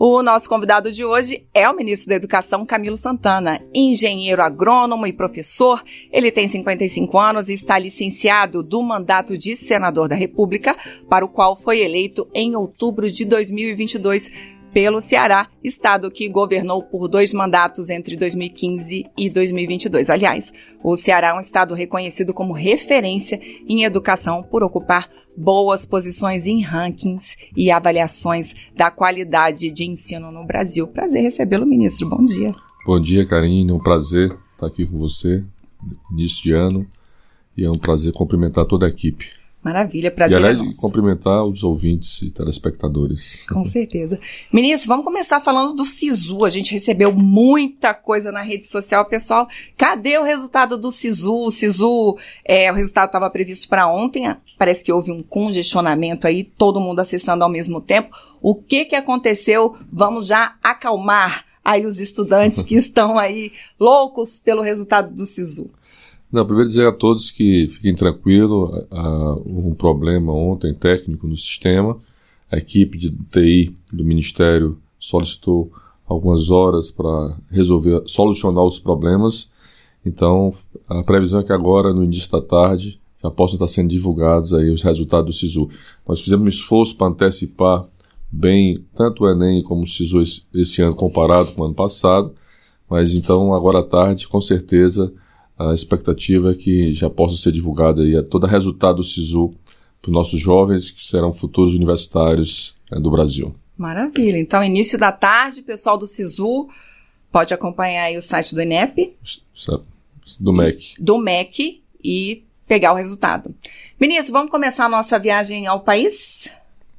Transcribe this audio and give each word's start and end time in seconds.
O 0.00 0.22
nosso 0.22 0.48
convidado 0.48 0.92
de 0.92 1.04
hoje 1.04 1.44
é 1.52 1.68
o 1.68 1.74
ministro 1.74 2.08
da 2.08 2.14
Educação, 2.14 2.64
Camilo 2.64 2.96
Santana, 2.96 3.60
engenheiro 3.74 4.40
agrônomo 4.40 5.08
e 5.08 5.12
professor. 5.12 5.82
Ele 6.12 6.30
tem 6.30 6.48
55 6.48 7.18
anos 7.18 7.48
e 7.48 7.54
está 7.54 7.76
licenciado 7.76 8.62
do 8.62 8.80
mandato 8.80 9.36
de 9.36 9.56
senador 9.56 10.08
da 10.08 10.14
República, 10.14 10.76
para 11.08 11.24
o 11.24 11.28
qual 11.28 11.56
foi 11.56 11.80
eleito 11.80 12.28
em 12.32 12.54
outubro 12.54 13.10
de 13.10 13.24
2022 13.24 14.30
pelo 14.78 15.00
Ceará, 15.00 15.48
estado 15.64 16.08
que 16.08 16.28
governou 16.28 16.84
por 16.84 17.08
dois 17.08 17.32
mandatos 17.32 17.90
entre 17.90 18.16
2015 18.16 19.06
e 19.18 19.28
2022. 19.28 20.08
Aliás, 20.08 20.52
o 20.84 20.96
Ceará 20.96 21.30
é 21.30 21.34
um 21.34 21.40
estado 21.40 21.74
reconhecido 21.74 22.32
como 22.32 22.52
referência 22.52 23.40
em 23.68 23.82
educação 23.82 24.40
por 24.40 24.62
ocupar 24.62 25.10
boas 25.36 25.84
posições 25.84 26.46
em 26.46 26.62
rankings 26.62 27.36
e 27.56 27.72
avaliações 27.72 28.54
da 28.76 28.88
qualidade 28.88 29.72
de 29.72 29.84
ensino 29.84 30.30
no 30.30 30.46
Brasil. 30.46 30.86
Prazer 30.86 31.22
recebê-lo, 31.22 31.66
ministro. 31.66 32.08
Bom 32.08 32.22
dia. 32.22 32.52
Bom 32.86 33.00
dia, 33.00 33.26
Karine. 33.26 33.72
Um 33.72 33.80
prazer 33.80 34.38
estar 34.52 34.66
aqui 34.68 34.86
com 34.86 34.96
você, 34.96 35.42
de 36.14 36.52
ano, 36.52 36.86
e 37.56 37.64
é 37.64 37.68
um 37.68 37.78
prazer 37.78 38.12
cumprimentar 38.12 38.64
toda 38.64 38.86
a 38.86 38.88
equipe. 38.88 39.26
Maravilha, 39.62 40.10
prazer. 40.10 40.40
E 40.40 40.44
aliás, 40.46 40.60
é 40.60 40.80
cumprimentar 40.80 41.44
os 41.44 41.64
ouvintes 41.64 42.22
e 42.22 42.30
telespectadores. 42.30 43.44
Com 43.48 43.64
certeza. 43.64 44.18
Ministro, 44.52 44.88
vamos 44.88 45.04
começar 45.04 45.40
falando 45.40 45.74
do 45.74 45.84
SISU. 45.84 46.44
A 46.44 46.48
gente 46.48 46.72
recebeu 46.72 47.12
muita 47.12 47.92
coisa 47.92 48.30
na 48.30 48.40
rede 48.40 48.66
social. 48.66 49.04
Pessoal, 49.06 49.48
cadê 49.76 50.16
o 50.16 50.22
resultado 50.22 50.78
do 50.78 50.92
SISU? 50.92 51.34
O 51.34 51.50
SISU, 51.50 52.16
é, 52.44 52.70
o 52.70 52.74
resultado 52.74 53.06
estava 53.06 53.28
previsto 53.28 53.68
para 53.68 53.88
ontem. 53.88 54.32
Parece 54.56 54.84
que 54.84 54.92
houve 54.92 55.10
um 55.10 55.24
congestionamento 55.24 56.26
aí, 56.26 56.44
todo 56.44 56.80
mundo 56.80 57.00
acessando 57.00 57.42
ao 57.42 57.50
mesmo 57.50 57.80
tempo. 57.80 58.16
O 58.40 58.54
que, 58.54 58.84
que 58.84 58.94
aconteceu? 58.94 59.76
Vamos 59.92 60.28
já 60.28 60.54
acalmar 60.62 61.44
aí 61.64 61.84
os 61.84 61.98
estudantes 61.98 62.62
que 62.62 62.76
estão 62.78 63.18
aí 63.18 63.52
loucos 63.78 64.38
pelo 64.38 64.62
resultado 64.62 65.12
do 65.12 65.26
SISU. 65.26 65.70
Não, 66.30 66.44
primeiro 66.44 66.68
dizer 66.68 66.86
a 66.86 66.92
todos 66.92 67.30
que 67.30 67.68
fiquem 67.68 67.94
tranquilos, 67.94 68.70
houve 69.46 69.68
um 69.68 69.74
problema 69.74 70.32
ontem 70.32 70.74
técnico 70.74 71.26
no 71.26 71.36
sistema, 71.36 71.96
a 72.50 72.58
equipe 72.58 72.98
de 72.98 73.10
TI 73.10 73.74
do 73.92 74.04
Ministério 74.04 74.78
solicitou 75.00 75.72
algumas 76.06 76.50
horas 76.50 76.90
para 76.90 77.36
resolver, 77.50 78.02
solucionar 78.06 78.64
os 78.64 78.78
problemas, 78.78 79.48
então 80.04 80.54
a 80.86 81.02
previsão 81.02 81.40
é 81.40 81.44
que 81.44 81.52
agora, 81.52 81.92
no 81.94 82.04
início 82.04 82.30
da 82.30 82.42
tarde, 82.42 83.00
já 83.22 83.30
possam 83.30 83.54
estar 83.54 83.68
sendo 83.68 83.88
divulgados 83.88 84.54
aí 84.54 84.70
os 84.70 84.82
resultados 84.82 85.26
do 85.26 85.38
SISU. 85.38 85.68
Nós 86.06 86.20
fizemos 86.20 86.44
um 86.44 86.48
esforço 86.48 86.96
para 86.96 87.08
antecipar 87.08 87.86
bem 88.30 88.84
tanto 88.94 89.24
o 89.24 89.28
Enem 89.28 89.62
como 89.62 89.82
o 89.82 89.86
SISU 89.86 90.20
esse, 90.20 90.42
esse 90.54 90.82
ano 90.82 90.94
comparado 90.94 91.52
com 91.52 91.62
o 91.62 91.64
ano 91.64 91.74
passado, 91.74 92.34
mas 92.88 93.14
então 93.14 93.52
agora 93.54 93.80
à 93.80 93.82
tarde, 93.82 94.28
com 94.28 94.40
certeza, 94.40 95.12
a 95.58 95.74
expectativa 95.74 96.52
é 96.52 96.54
que 96.54 96.92
já 96.92 97.10
possa 97.10 97.36
ser 97.36 97.52
divulgado 97.52 98.02
aí 98.02 98.22
todo 98.22 98.44
o 98.44 98.46
resultado 98.46 98.96
do 98.96 99.04
SISU 99.04 99.52
para 100.00 100.08
os 100.10 100.14
nossos 100.14 100.40
jovens 100.40 100.90
que 100.90 101.06
serão 101.06 101.34
futuros 101.34 101.74
universitários 101.74 102.74
né, 102.90 103.00
do 103.00 103.10
Brasil. 103.10 103.54
Maravilha. 103.76 104.38
Então, 104.38 104.62
início 104.62 104.98
da 104.98 105.10
tarde, 105.10 105.62
pessoal 105.62 105.98
do 105.98 106.06
SISU 106.06 106.68
pode 107.30 107.52
acompanhar 107.52 108.04
aí 108.04 108.16
o 108.16 108.22
site 108.22 108.54
do 108.54 108.62
INEP. 108.62 109.16
Do 110.38 110.52
MEC. 110.52 110.94
Do 110.98 111.18
MEC 111.18 111.82
e 112.02 112.44
pegar 112.66 112.92
o 112.92 112.96
resultado. 112.96 113.54
Ministro, 114.00 114.32
vamos 114.32 114.50
começar 114.50 114.84
a 114.84 114.88
nossa 114.88 115.18
viagem 115.18 115.66
ao 115.66 115.80
país? 115.80 116.50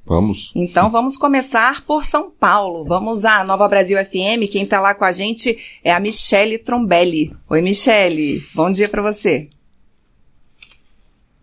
Vamos. 0.09 0.51
Então 0.55 0.89
vamos 0.89 1.15
começar 1.15 1.85
por 1.85 2.03
São 2.03 2.31
Paulo. 2.31 2.83
Vamos 2.83 3.25
à 3.25 3.43
Nova 3.43 3.67
Brasil 3.67 3.95
FM. 4.03 4.49
Quem 4.51 4.63
está 4.63 4.81
lá 4.81 4.95
com 4.95 5.05
a 5.05 5.11
gente 5.11 5.79
é 5.83 5.91
a 5.91 5.99
Michele 5.99 6.57
Trombelli. 6.57 7.31
Oi, 7.47 7.61
Michele. 7.61 8.41
Bom 8.55 8.71
dia 8.71 8.89
para 8.89 9.03
você. 9.03 9.47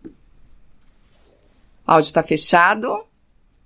O 0.03 1.91
áudio 1.91 2.07
está 2.07 2.21
fechado. 2.21 3.05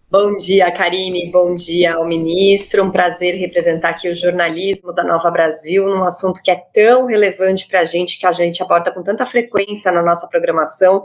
Bom 0.08 0.36
dia, 0.36 0.72
Karine. 0.72 1.32
Bom 1.32 1.56
dia 1.56 1.96
ao 1.96 2.08
ministro. 2.08 2.84
Um 2.84 2.92
prazer 2.92 3.34
representar 3.34 3.90
aqui 3.90 4.08
o 4.08 4.16
jornalismo 4.16 4.94
da 4.94 5.04
Nova 5.04 5.32
Brasil 5.32 5.88
num 5.88 6.04
assunto 6.04 6.44
que 6.44 6.52
é 6.52 6.64
tão 6.72 7.08
relevante 7.08 7.68
para 7.68 7.80
a 7.80 7.86
gente, 7.86 8.20
que 8.20 8.28
a 8.28 8.32
gente 8.32 8.62
aborda 8.62 8.92
com 8.92 9.02
tanta 9.02 9.26
frequência 9.26 9.92
na 9.92 10.04
nossa 10.04 10.28
programação 10.28 11.02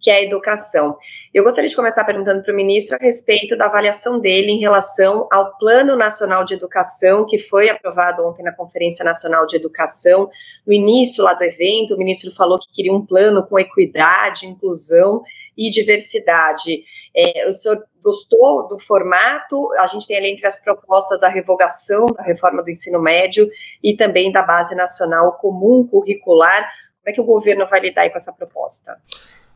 que 0.00 0.10
é 0.10 0.14
a 0.14 0.22
educação. 0.22 0.96
Eu 1.32 1.44
gostaria 1.44 1.68
de 1.68 1.76
começar 1.76 2.04
perguntando 2.04 2.42
para 2.42 2.52
o 2.52 2.56
ministro 2.56 2.96
a 2.96 3.04
respeito 3.04 3.56
da 3.56 3.66
avaliação 3.66 4.18
dele 4.18 4.50
em 4.50 4.58
relação 4.58 5.28
ao 5.30 5.56
Plano 5.58 5.96
Nacional 5.96 6.44
de 6.44 6.54
Educação, 6.54 7.26
que 7.26 7.38
foi 7.38 7.68
aprovado 7.68 8.26
ontem 8.26 8.42
na 8.42 8.52
Conferência 8.52 9.04
Nacional 9.04 9.46
de 9.46 9.56
Educação. 9.56 10.30
No 10.66 10.72
início 10.72 11.22
lá 11.22 11.34
do 11.34 11.44
evento, 11.44 11.94
o 11.94 11.98
ministro 11.98 12.32
falou 12.34 12.58
que 12.58 12.72
queria 12.72 12.92
um 12.92 13.04
plano 13.04 13.46
com 13.46 13.58
equidade, 13.58 14.46
inclusão 14.46 15.22
e 15.56 15.70
diversidade. 15.70 16.84
É, 17.14 17.46
o 17.46 17.52
senhor 17.52 17.84
gostou 18.02 18.66
do 18.68 18.78
formato? 18.78 19.70
A 19.78 19.86
gente 19.86 20.06
tem 20.06 20.16
ali 20.16 20.30
entre 20.30 20.46
as 20.46 20.58
propostas 20.58 21.22
a 21.22 21.28
revogação 21.28 22.06
da 22.06 22.22
reforma 22.22 22.62
do 22.62 22.70
ensino 22.70 23.00
médio 23.00 23.48
e 23.82 23.94
também 23.94 24.32
da 24.32 24.42
Base 24.42 24.74
Nacional 24.74 25.34
Comum 25.34 25.86
Curricular. 25.86 26.62
Como 27.02 27.10
é 27.10 27.12
que 27.12 27.20
o 27.20 27.24
governo 27.24 27.68
vai 27.68 27.80
lidar 27.80 28.08
com 28.10 28.16
essa 28.16 28.32
proposta? 28.32 28.98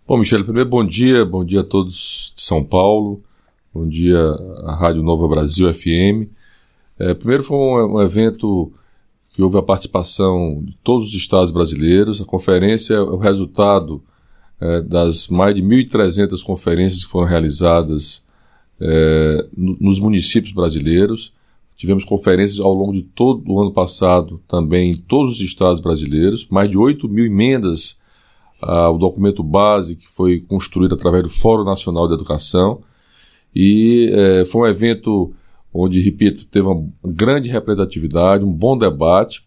Bom, 0.07 0.19
Michele, 0.19 0.45
primeiro 0.45 0.69
bom 0.69 0.85
dia, 0.85 1.25
bom 1.25 1.43
dia 1.43 1.63
a 1.63 1.65
todos 1.65 2.35
de 2.37 2.43
São 2.43 2.63
Paulo, 2.63 3.23
bom 3.73 3.89
dia 3.89 4.21
à 4.65 4.77
Rádio 4.77 5.03
Nova 5.03 5.27
Brasil 5.27 5.73
FM. 5.73 6.29
É, 6.99 7.15
primeiro 7.15 7.43
foi 7.43 7.57
um, 7.57 7.95
um, 7.95 8.03
evento 8.03 8.71
que 9.33 9.43
houve 9.43 9.57
a 9.57 9.63
participação 9.63 10.63
de 10.63 10.77
todos 10.85 11.09
os 11.09 11.15
estados 11.15 11.51
brasileiros. 11.51 12.21
A 12.21 12.27
conferência 12.27 12.93
é 12.93 13.01
o 13.01 13.17
resultado 13.17 14.03
é, 14.61 14.83
das 14.83 15.29
mais 15.29 15.55
de 15.55 15.63
1.300 15.63 16.43
conferências 16.43 17.03
que 17.03 17.11
foram 17.11 17.27
realizadas 17.27 18.23
é, 18.79 19.47
no, 19.57 19.75
nos 19.81 19.99
municípios 19.99 20.53
brasileiros. 20.53 21.33
Tivemos 21.79 22.05
conferências 22.05 22.61
ao 22.61 22.75
longo 22.75 22.93
de 22.93 23.05
todo 23.05 23.51
o 23.51 23.59
ano 23.59 23.73
passado 23.73 24.39
também 24.47 24.91
em 24.91 24.97
todos 24.99 25.37
os 25.37 25.41
estados 25.41 25.81
brasileiros, 25.81 26.47
mais 26.51 26.69
de 26.69 26.77
8 26.77 27.09
mil 27.09 27.25
emendas 27.25 28.04
ah, 28.63 28.91
o 28.91 28.99
documento 28.99 29.43
base 29.43 29.97
que 29.97 30.09
foi 30.09 30.41
construído 30.41 30.95
através 30.95 31.23
do 31.23 31.29
Fórum 31.29 31.65
Nacional 31.65 32.09
de 32.09 32.15
Educação. 32.15 32.83
E 33.55 34.11
eh, 34.13 34.45
foi 34.47 34.63
um 34.63 34.67
evento 34.67 35.33
onde, 35.73 36.01
repito, 36.01 36.47
teve 36.47 36.67
uma 36.67 36.89
grande 37.05 37.49
representatividade, 37.49 38.45
um 38.45 38.53
bom 38.53 38.77
debate. 38.77 39.45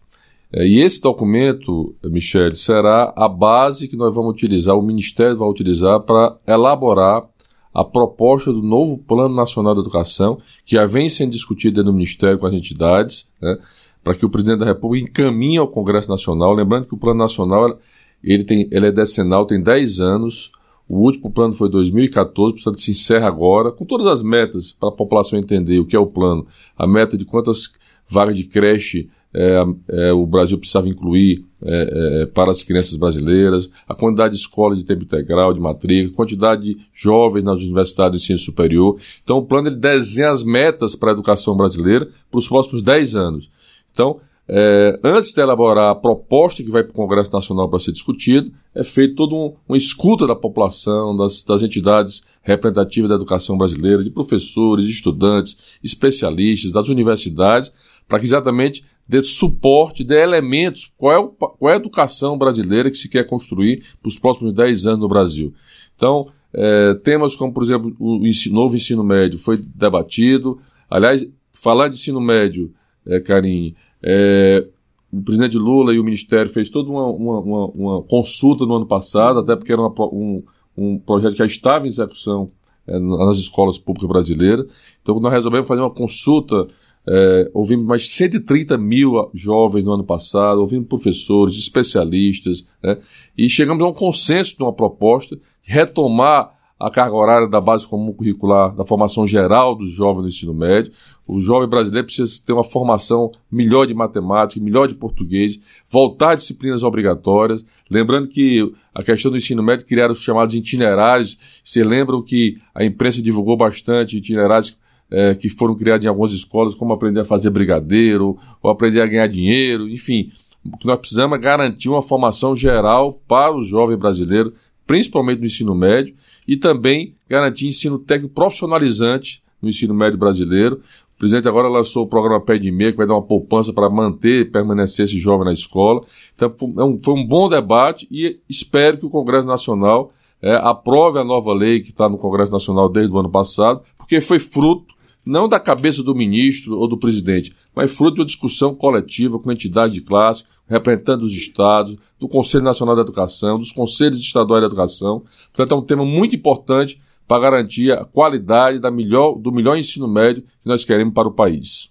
Eh, 0.52 0.66
e 0.66 0.80
esse 0.80 1.00
documento, 1.00 1.94
Michele, 2.04 2.54
será 2.54 3.12
a 3.14 3.28
base 3.28 3.88
que 3.88 3.96
nós 3.96 4.14
vamos 4.14 4.32
utilizar, 4.32 4.76
o 4.76 4.82
Ministério 4.82 5.36
vai 5.36 5.48
utilizar 5.48 6.00
para 6.00 6.36
elaborar 6.46 7.24
a 7.72 7.84
proposta 7.84 8.52
do 8.52 8.62
novo 8.62 8.98
Plano 8.98 9.34
Nacional 9.34 9.74
de 9.74 9.80
Educação, 9.80 10.38
que 10.64 10.74
já 10.74 10.86
vem 10.86 11.08
sendo 11.08 11.32
discutido 11.32 11.76
dentro 11.76 11.92
do 11.92 11.94
Ministério 11.94 12.38
com 12.38 12.46
as 12.46 12.52
entidades, 12.52 13.28
né, 13.40 13.58
para 14.02 14.14
que 14.14 14.24
o 14.24 14.30
presidente 14.30 14.60
da 14.60 14.66
República 14.66 15.08
encaminhe 15.08 15.58
ao 15.58 15.68
Congresso 15.68 16.08
Nacional. 16.08 16.54
Lembrando 16.54 16.86
que 16.86 16.94
o 16.94 16.98
Plano 16.98 17.18
Nacional 17.18 17.78
ele, 18.22 18.44
tem, 18.44 18.68
ele 18.70 18.86
é 18.86 18.92
decenal, 18.92 19.46
tem 19.46 19.62
10 19.62 20.00
anos. 20.00 20.52
O 20.88 21.00
último 21.00 21.30
plano 21.30 21.52
foi 21.52 21.68
2014, 21.68 22.54
portanto 22.54 22.80
se 22.80 22.92
encerra 22.92 23.28
agora, 23.28 23.70
com 23.70 23.84
todas 23.84 24.06
as 24.06 24.22
metas 24.22 24.72
para 24.72 24.88
a 24.88 24.92
população 24.92 25.38
entender 25.38 25.78
o 25.78 25.84
que 25.84 25.94
é 25.94 25.98
o 25.98 26.06
plano. 26.06 26.46
A 26.76 26.86
meta 26.86 27.16
de 27.16 27.24
quantas 27.24 27.70
vagas 28.08 28.36
de 28.36 28.44
creche 28.44 29.08
é, 29.34 29.62
é, 29.88 30.12
o 30.12 30.24
Brasil 30.24 30.56
precisava 30.58 30.88
incluir 30.88 31.44
é, 31.62 32.26
para 32.26 32.50
as 32.50 32.62
crianças 32.62 32.96
brasileiras, 32.96 33.70
a 33.86 33.94
quantidade 33.94 34.34
de 34.34 34.40
escolas 34.40 34.78
de 34.78 34.84
tempo 34.84 35.02
integral, 35.02 35.52
de 35.52 35.60
matrícula, 35.60 36.16
quantidade 36.16 36.62
de 36.62 36.80
jovens 36.94 37.44
nas 37.44 37.58
universidades 37.58 38.20
de 38.20 38.24
ensino 38.24 38.38
superior. 38.38 38.98
Então 39.22 39.38
o 39.38 39.44
plano 39.44 39.68
ele 39.68 39.76
desenha 39.76 40.30
as 40.30 40.42
metas 40.42 40.94
para 40.94 41.10
a 41.10 41.12
educação 41.12 41.56
brasileira 41.56 42.08
para 42.30 42.38
os 42.38 42.48
próximos 42.48 42.82
10 42.82 43.16
anos. 43.16 43.50
Então, 43.92 44.20
é, 44.50 44.98
antes 45.04 45.32
de 45.32 45.40
elaborar 45.40 45.90
a 45.90 45.94
proposta 45.94 46.62
que 46.62 46.70
vai 46.70 46.82
para 46.82 46.92
o 46.92 46.94
Congresso 46.94 47.30
Nacional 47.30 47.68
para 47.68 47.78
ser 47.80 47.92
discutido, 47.92 48.50
é 48.74 48.82
feito 48.82 49.14
toda 49.14 49.34
um, 49.34 49.54
uma 49.68 49.76
escuta 49.76 50.26
da 50.26 50.34
população, 50.34 51.14
das, 51.14 51.44
das, 51.44 51.62
entidades 51.62 52.22
representativas 52.42 53.10
da 53.10 53.16
educação 53.16 53.58
brasileira, 53.58 54.02
de 54.02 54.08
professores, 54.08 54.86
estudantes, 54.86 55.58
especialistas, 55.84 56.72
das 56.72 56.88
universidades, 56.88 57.70
para 58.08 58.18
que 58.18 58.24
exatamente 58.24 58.82
dê 59.06 59.22
suporte, 59.22 60.02
dê 60.02 60.22
elementos, 60.22 60.90
qual 60.96 61.12
é, 61.12 61.18
o, 61.18 61.28
qual 61.28 61.70
é 61.70 61.74
a 61.74 61.76
educação 61.76 62.38
brasileira 62.38 62.90
que 62.90 62.96
se 62.96 63.08
quer 63.08 63.24
construir 63.24 63.84
para 64.00 64.08
os 64.08 64.18
próximos 64.18 64.54
10 64.54 64.86
anos 64.86 65.00
no 65.00 65.08
Brasil. 65.08 65.52
Então, 65.94 66.28
é, 66.54 66.94
temas 66.94 67.36
como, 67.36 67.52
por 67.52 67.62
exemplo, 67.62 67.94
o 67.98 68.26
ensino, 68.26 68.54
novo 68.54 68.74
ensino 68.74 69.04
médio 69.04 69.38
foi 69.38 69.58
debatido. 69.58 70.58
Aliás, 70.88 71.26
falar 71.52 71.88
de 71.88 71.96
ensino 71.96 72.20
médio, 72.20 72.72
é, 73.06 73.20
Karim, 73.20 73.74
é, 74.02 74.66
o 75.12 75.22
presidente 75.22 75.56
Lula 75.56 75.94
e 75.94 75.98
o 75.98 76.04
Ministério 76.04 76.50
fez 76.52 76.68
toda 76.70 76.90
uma, 76.90 77.06
uma, 77.06 77.40
uma, 77.40 77.66
uma 77.66 78.02
consulta 78.02 78.66
no 78.66 78.74
ano 78.74 78.86
passado, 78.86 79.38
até 79.38 79.56
porque 79.56 79.72
era 79.72 79.82
um, 79.82 80.42
um 80.76 80.98
projeto 80.98 81.32
que 81.32 81.38
já 81.38 81.46
estava 81.46 81.86
em 81.86 81.88
execução 81.88 82.50
é, 82.86 82.98
nas 82.98 83.38
escolas 83.38 83.78
públicas 83.78 84.08
brasileiras. 84.08 84.66
Então 85.02 85.18
nós 85.20 85.32
resolvemos 85.32 85.66
fazer 85.66 85.80
uma 85.80 85.90
consulta 85.90 86.68
É, 87.10 87.50
ouvimos 87.54 87.86
mais 87.86 88.02
de 88.02 88.10
130 88.10 88.76
mil 88.76 89.30
jovens 89.32 89.82
no 89.82 89.94
ano 89.94 90.04
passado, 90.04 90.60
ouvimos 90.60 90.88
professores, 90.88 91.56
especialistas, 91.56 92.66
né, 92.82 92.98
e 93.36 93.48
chegamos 93.48 93.82
a 93.82 93.86
um 93.86 93.94
consenso 93.94 94.58
de 94.58 94.62
uma 94.62 94.74
proposta 94.74 95.34
de 95.36 95.42
retomar 95.72 96.57
a 96.78 96.90
carga 96.90 97.16
horária 97.16 97.48
da 97.48 97.60
base 97.60 97.86
comum 97.86 98.12
curricular, 98.12 98.74
da 98.74 98.84
formação 98.84 99.26
geral 99.26 99.74
dos 99.74 99.90
jovens 99.90 100.22
do 100.22 100.28
ensino 100.28 100.54
médio. 100.54 100.92
O 101.26 101.40
jovem 101.40 101.68
brasileiro 101.68 102.06
precisa 102.06 102.40
ter 102.44 102.52
uma 102.52 102.62
formação 102.62 103.32
melhor 103.50 103.86
de 103.86 103.92
matemática, 103.92 104.64
melhor 104.64 104.86
de 104.86 104.94
português, 104.94 105.58
voltar 105.90 106.30
a 106.30 106.34
disciplinas 106.36 106.82
obrigatórias. 106.82 107.64
Lembrando 107.90 108.28
que 108.28 108.72
a 108.94 109.02
questão 109.02 109.30
do 109.30 109.36
ensino 109.36 109.62
médio 109.62 109.86
criaram 109.86 110.12
os 110.12 110.22
chamados 110.22 110.54
itinerários. 110.54 111.36
Você 111.64 111.82
lembram 111.82 112.22
que 112.22 112.58
a 112.74 112.84
imprensa 112.84 113.20
divulgou 113.20 113.56
bastante 113.56 114.16
itinerários 114.16 114.76
é, 115.10 115.34
que 115.34 115.48
foram 115.48 115.74
criados 115.74 116.04
em 116.04 116.08
algumas 116.08 116.32
escolas, 116.32 116.74
como 116.74 116.92
aprender 116.92 117.20
a 117.20 117.24
fazer 117.24 117.50
brigadeiro, 117.50 118.38
ou 118.62 118.70
aprender 118.70 119.00
a 119.00 119.06
ganhar 119.06 119.26
dinheiro, 119.26 119.88
enfim. 119.88 120.30
O 120.64 120.76
que 120.76 120.86
nós 120.86 120.98
precisamos 120.98 121.38
é 121.38 121.40
garantir 121.40 121.88
uma 121.88 122.02
formação 122.02 122.54
geral 122.54 123.20
para 123.26 123.54
o 123.54 123.64
jovem 123.64 123.96
brasileiro, 123.96 124.52
principalmente 124.88 125.38
no 125.38 125.46
ensino 125.46 125.74
médio, 125.74 126.14
e 126.48 126.56
também 126.56 127.14
garantir 127.28 127.68
ensino 127.68 127.98
técnico 127.98 128.34
profissionalizante 128.34 129.42
no 129.62 129.68
ensino 129.68 129.92
médio 129.92 130.18
brasileiro. 130.18 130.80
O 131.14 131.18
presidente 131.18 131.46
agora 131.46 131.68
lançou 131.68 132.04
o 132.04 132.08
programa 132.08 132.40
Pé 132.40 132.58
de 132.58 132.70
Meia, 132.70 132.90
que 132.90 132.96
vai 132.96 133.06
dar 133.06 133.14
uma 133.14 133.22
poupança 133.22 133.70
para 133.72 133.90
manter 133.90 134.40
e 134.40 134.44
permanecer 134.46 135.04
esse 135.04 135.18
jovem 135.18 135.44
na 135.44 135.52
escola. 135.52 136.00
Então, 136.34 136.52
foi 136.56 136.68
um, 136.68 136.98
foi 137.02 137.14
um 137.14 137.26
bom 137.26 137.48
debate 137.50 138.08
e 138.10 138.38
espero 138.48 138.96
que 138.96 139.04
o 139.04 139.10
Congresso 139.10 139.46
Nacional 139.46 140.12
é, 140.40 140.54
aprove 140.54 141.18
a 141.18 141.24
nova 141.24 141.52
lei 141.52 141.80
que 141.80 141.90
está 141.90 142.08
no 142.08 142.16
Congresso 142.16 142.50
Nacional 142.50 142.88
desde 142.88 143.12
o 143.12 143.18
ano 143.18 143.30
passado, 143.30 143.82
porque 143.98 144.20
foi 144.20 144.38
fruto 144.38 144.94
não 145.28 145.46
da 145.46 145.60
cabeça 145.60 146.02
do 146.02 146.14
ministro 146.14 146.78
ou 146.78 146.88
do 146.88 146.96
presidente, 146.96 147.54
mas 147.76 147.94
fruto 147.94 148.14
de 148.14 148.20
uma 148.20 148.26
discussão 148.26 148.74
coletiva 148.74 149.38
com 149.38 149.52
entidades 149.52 149.92
de 149.92 150.00
classe, 150.00 150.44
representando 150.66 151.22
os 151.22 151.34
estados, 151.34 151.96
do 152.18 152.26
Conselho 152.26 152.64
Nacional 152.64 152.96
da 152.96 153.02
Educação, 153.02 153.58
dos 153.58 153.70
Conselhos 153.70 154.20
Estaduais 154.20 154.62
da 154.62 154.66
Educação. 154.66 155.22
Portanto, 155.52 155.74
é 155.74 155.78
um 155.78 155.84
tema 155.84 156.04
muito 156.04 156.34
importante 156.34 156.98
para 157.26 157.42
garantir 157.42 157.92
a 157.92 158.06
qualidade 158.06 158.78
da 158.78 158.90
melhor, 158.90 159.34
do 159.34 159.52
melhor 159.52 159.76
ensino 159.76 160.08
médio 160.08 160.42
que 160.42 160.68
nós 160.68 160.82
queremos 160.82 161.12
para 161.12 161.28
o 161.28 161.34
país. 161.34 161.90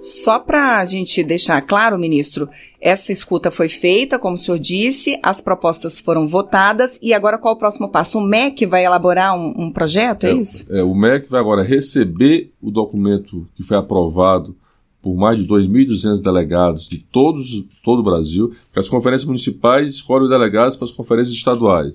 Só 0.00 0.38
para 0.38 0.78
a 0.78 0.84
gente 0.84 1.22
deixar 1.24 1.60
claro, 1.62 1.98
ministro, 1.98 2.48
essa 2.80 3.12
escuta 3.12 3.50
foi 3.50 3.68
feita, 3.68 4.18
como 4.18 4.36
o 4.36 4.38
senhor 4.38 4.58
disse, 4.58 5.18
as 5.22 5.40
propostas 5.40 5.98
foram 5.98 6.28
votadas 6.28 6.98
e 7.02 7.12
agora 7.12 7.38
qual 7.38 7.54
o 7.54 7.58
próximo 7.58 7.88
passo? 7.88 8.18
O 8.18 8.22
MEC 8.22 8.66
vai 8.66 8.84
elaborar 8.84 9.36
um, 9.36 9.52
um 9.56 9.72
projeto, 9.72 10.24
é, 10.24 10.30
é 10.30 10.34
isso? 10.34 10.72
É, 10.72 10.82
o 10.82 10.94
MEC 10.94 11.28
vai 11.28 11.40
agora 11.40 11.62
receber 11.62 12.52
o 12.62 12.70
documento 12.70 13.46
que 13.56 13.62
foi 13.62 13.76
aprovado 13.76 14.54
por 15.02 15.14
mais 15.14 15.38
de 15.38 15.46
2.200 15.46 16.20
delegados 16.20 16.88
de 16.88 16.98
todos, 16.98 17.64
todo 17.84 18.00
o 18.00 18.02
Brasil, 18.02 18.52
que 18.72 18.80
as 18.80 18.88
conferências 18.88 19.24
municipais 19.24 19.88
escolhem 19.88 20.24
os 20.24 20.30
delegados 20.30 20.76
para 20.76 20.86
as 20.86 20.92
conferências 20.92 21.36
estaduais. 21.36 21.94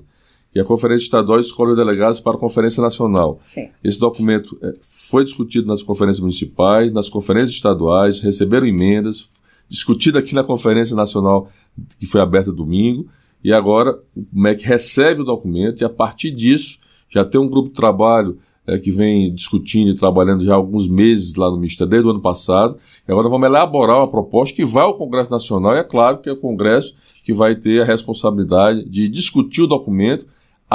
E 0.54 0.60
a 0.60 0.66
conferência 0.66 1.06
estadual 1.06 1.40
escolhe 1.40 1.72
os 1.72 1.78
delegados 1.78 2.20
para 2.20 2.36
a 2.36 2.40
conferência 2.40 2.82
nacional. 2.82 3.40
Sim. 3.54 3.70
Esse 3.84 4.00
documento 4.00 4.58
é, 4.62 4.76
foi 4.82 5.24
discutido 5.24 5.68
nas 5.68 5.82
conferências 5.82 6.20
municipais, 6.20 6.92
nas 6.92 7.08
conferências 7.08 7.52
estaduais, 7.52 8.20
receberam 8.20 8.68
emendas, 8.68 9.30
discutido 9.70 10.18
aqui 10.18 10.36
na 10.36 10.44
conferência 10.44 10.96
nacional 10.96 11.50
que 11.98 12.06
foi 12.06 12.20
aberta 12.20 12.52
domingo, 12.52 13.08
e 13.44 13.54
agora 13.54 13.98
o 14.16 14.26
MEC 14.34 14.64
recebe 14.64 15.22
o 15.22 15.26
documento 15.26 15.82
e 15.82 15.86
a 15.86 15.90
partir 15.90 16.32
disso 16.32 16.80
já 17.10 17.26
tem 17.26 17.40
um 17.40 17.48
grupo 17.48 17.70
de 17.70 17.76
trabalho 17.76 18.38
é, 18.68 18.78
que 18.78 18.92
vem 18.92 19.34
discutindo 19.34 19.90
e 19.90 19.96
trabalhando 19.96 20.46
já 20.46 20.54
há 20.54 20.56
alguns 20.56 20.88
meses 20.88 21.36
lá 21.36 21.50
no 21.50 21.58
Ministério, 21.58 21.90
desde 21.90 22.08
o 22.08 22.12
ano 22.12 22.22
passado. 22.22 22.78
E 23.08 23.12
agora 23.12 23.28
vamos 23.28 23.48
elaborar 23.48 23.98
uma 23.98 24.08
proposta 24.08 24.56
que 24.56 24.64
vai 24.64 24.84
ao 24.84 24.94
Congresso 24.94 25.32
Nacional, 25.32 25.76
e 25.76 25.80
é 25.80 25.84
claro 25.84 26.20
que 26.20 26.30
é 26.30 26.34
o 26.34 26.38
Congresso 26.38 26.96
que 27.24 27.34
vai 27.34 27.56
ter 27.56 27.82
a 27.82 27.86
responsabilidade 27.86 28.88
de 28.88 29.08
discutir 29.08 29.64
o 29.64 29.68
documento, 29.68 30.26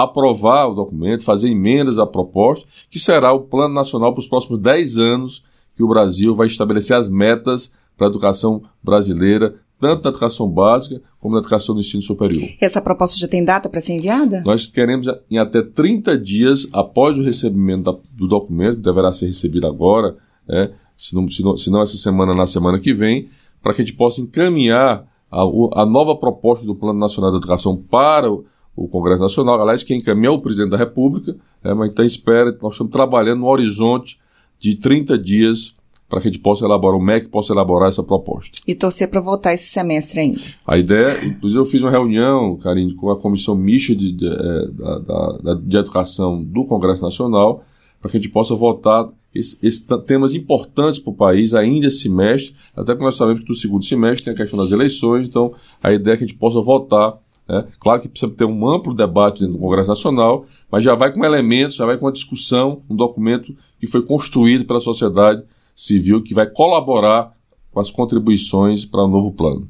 aprovar 0.02 0.66
o 0.66 0.75
documento, 0.75 1.25
fazer 1.25 1.50
emendas 1.50 1.98
à 1.98 2.06
proposta, 2.06 2.66
que 2.90 2.98
será 2.98 3.32
o 3.32 3.40
Plano 3.40 3.75
Nacional 3.75 4.12
para 4.12 4.20
os 4.20 4.28
próximos 4.28 4.60
10 4.60 4.98
anos 4.98 5.43
que 5.75 5.82
o 5.82 5.88
Brasil 5.88 6.34
vai 6.34 6.46
estabelecer 6.46 6.96
as 6.96 7.08
metas 7.08 7.72
para 7.96 8.06
a 8.06 8.10
educação 8.10 8.62
brasileira 8.82 9.54
tanto 9.78 10.04
na 10.04 10.10
educação 10.10 10.48
básica 10.48 11.02
como 11.20 11.34
na 11.34 11.40
educação 11.40 11.75
do 11.75 11.81
ensino 11.81 12.02
superior. 12.02 12.43
Essa 12.60 12.81
proposta 12.81 13.19
já 13.19 13.28
tem 13.28 13.44
data 13.44 13.69
para 13.69 13.81
ser 13.81 13.94
enviada? 13.94 14.43
Nós 14.44 14.66
queremos, 14.66 15.06
em 15.31 15.38
até 15.38 15.62
30 15.62 16.19
dias 16.19 16.66
após 16.72 17.16
o 17.19 17.22
recebimento 17.22 17.93
da, 17.93 17.98
do 18.12 18.26
documento, 18.26 18.76
que 18.76 18.82
deverá 18.82 19.12
ser 19.12 19.26
recebido 19.26 19.66
agora, 19.66 20.16
é, 20.48 20.70
se, 20.96 21.14
não, 21.14 21.31
se, 21.31 21.43
não, 21.43 21.56
se 21.56 21.70
não 21.70 21.82
essa 21.82 21.96
semana, 21.98 22.34
na 22.34 22.46
semana 22.46 22.78
que 22.78 22.94
vem, 22.94 23.28
para 23.62 23.75
que 23.75 23.82
a 23.82 23.84
gente 23.84 23.96
possa 23.96 24.20
encaminhar 24.20 25.06
a, 25.31 25.43
a, 25.82 25.84
nova 25.84 26.16
proposta 26.16 26.64
do 26.64 26.75
Plano 26.75 26.98
Nacional 26.98 27.31
de 27.32 27.38
Educação 27.38 27.76
para 27.76 28.31
o, 28.31 28.46
o 28.76 28.87
Congresso 28.87 29.23
Nacional. 29.23 29.61
Aliás, 29.61 29.82
quem 29.82 29.99
encaminha 29.99 30.28
é 30.28 30.31
o 30.31 30.40
presidente 30.40 30.70
da 30.70 30.76
República, 30.76 31.34
é, 31.64 31.73
mas 31.73 31.90
então 31.90 32.05
espera, 32.05 32.56
nós 32.61 32.75
estamos 32.75 32.93
trabalhando 32.93 33.40
no 33.40 33.46
horizonte 33.46 34.19
de 34.61 34.76
30 34.76 35.19
dias 35.19 35.75
para 36.08 36.20
que 36.20 36.28
a 36.28 36.31
gente 36.31 36.40
possa 36.40 36.64
elaborar, 36.64 36.96
o 36.96 37.02
MEC 37.02 37.28
possa 37.28 37.52
elaborar 37.52 37.88
essa 37.88 38.02
proposta. 38.02 38.61
E 38.67 38.75
torcer 38.75 39.08
para 39.11 39.20
votar 39.20 39.55
esse 39.55 39.67
semestre 39.67 40.20
ainda. 40.20 40.40
A 40.64 40.78
ideia, 40.78 41.25
inclusive 41.25 41.61
eu 41.61 41.64
fiz 41.64 41.82
uma 41.82 41.90
reunião, 41.90 42.56
Karine, 42.58 42.94
com 42.94 43.11
a 43.11 43.17
Comissão 43.17 43.56
Mista 43.56 43.94
de, 43.94 44.12
de, 44.12 44.26
é, 44.26 44.67
da, 44.70 45.38
da, 45.43 45.55
de 45.55 45.76
Educação 45.76 46.40
do 46.43 46.64
Congresso 46.64 47.02
Nacional, 47.02 47.64
para 48.00 48.11
que 48.11 48.19
a 48.19 48.20
gente 48.20 48.31
possa 48.31 48.55
votar 48.55 49.08
esses, 49.34 49.84
temas 50.06 50.34
importantes 50.34 51.00
para 51.00 51.11
o 51.11 51.17
país 51.17 51.55
ainda 51.55 51.88
esse 51.88 52.00
semestre, 52.00 52.55
até 52.75 52.93
porque 52.93 53.05
nós 53.05 53.17
sabemos 53.17 53.43
que 53.43 53.49
no 53.49 53.55
segundo 53.55 53.84
semestre 53.84 54.25
tem 54.25 54.34
a 54.34 54.37
questão 54.37 54.58
das 54.58 54.72
eleições, 54.72 55.29
então 55.29 55.55
a 55.82 55.93
ideia 55.93 56.14
é 56.14 56.17
que 56.17 56.25
a 56.25 56.26
gente 56.26 56.38
possa 56.38 56.61
votar 56.61 57.19
né? 57.48 57.64
Claro 57.78 58.00
que 58.00 58.08
precisa 58.08 58.32
ter 58.32 58.44
um 58.44 58.69
amplo 58.69 58.94
debate 58.94 59.40
dentro 59.40 59.54
do 59.54 59.60
Congresso 59.60 59.88
Nacional, 59.88 60.46
mas 60.70 60.84
já 60.84 60.94
vai 60.94 61.12
com 61.12 61.25
elementos, 61.25 61.76
já 61.76 61.87
vai 61.87 61.96
com 61.96 62.06
uma 62.06 62.12
discussão, 62.12 62.82
um 62.88 62.96
documento 62.96 63.54
que 63.78 63.87
foi 63.87 64.02
construído 64.02 64.64
pela 64.64 64.81
sociedade 64.81 65.43
civil 65.75 66.22
que 66.22 66.34
vai 66.34 66.46
colaborar 66.46 67.32
com 67.70 67.81
as 67.81 67.90
contribuições 67.90 68.84
para 68.84 69.04
o 69.04 69.08
novo 69.08 69.32
plano. 69.32 69.69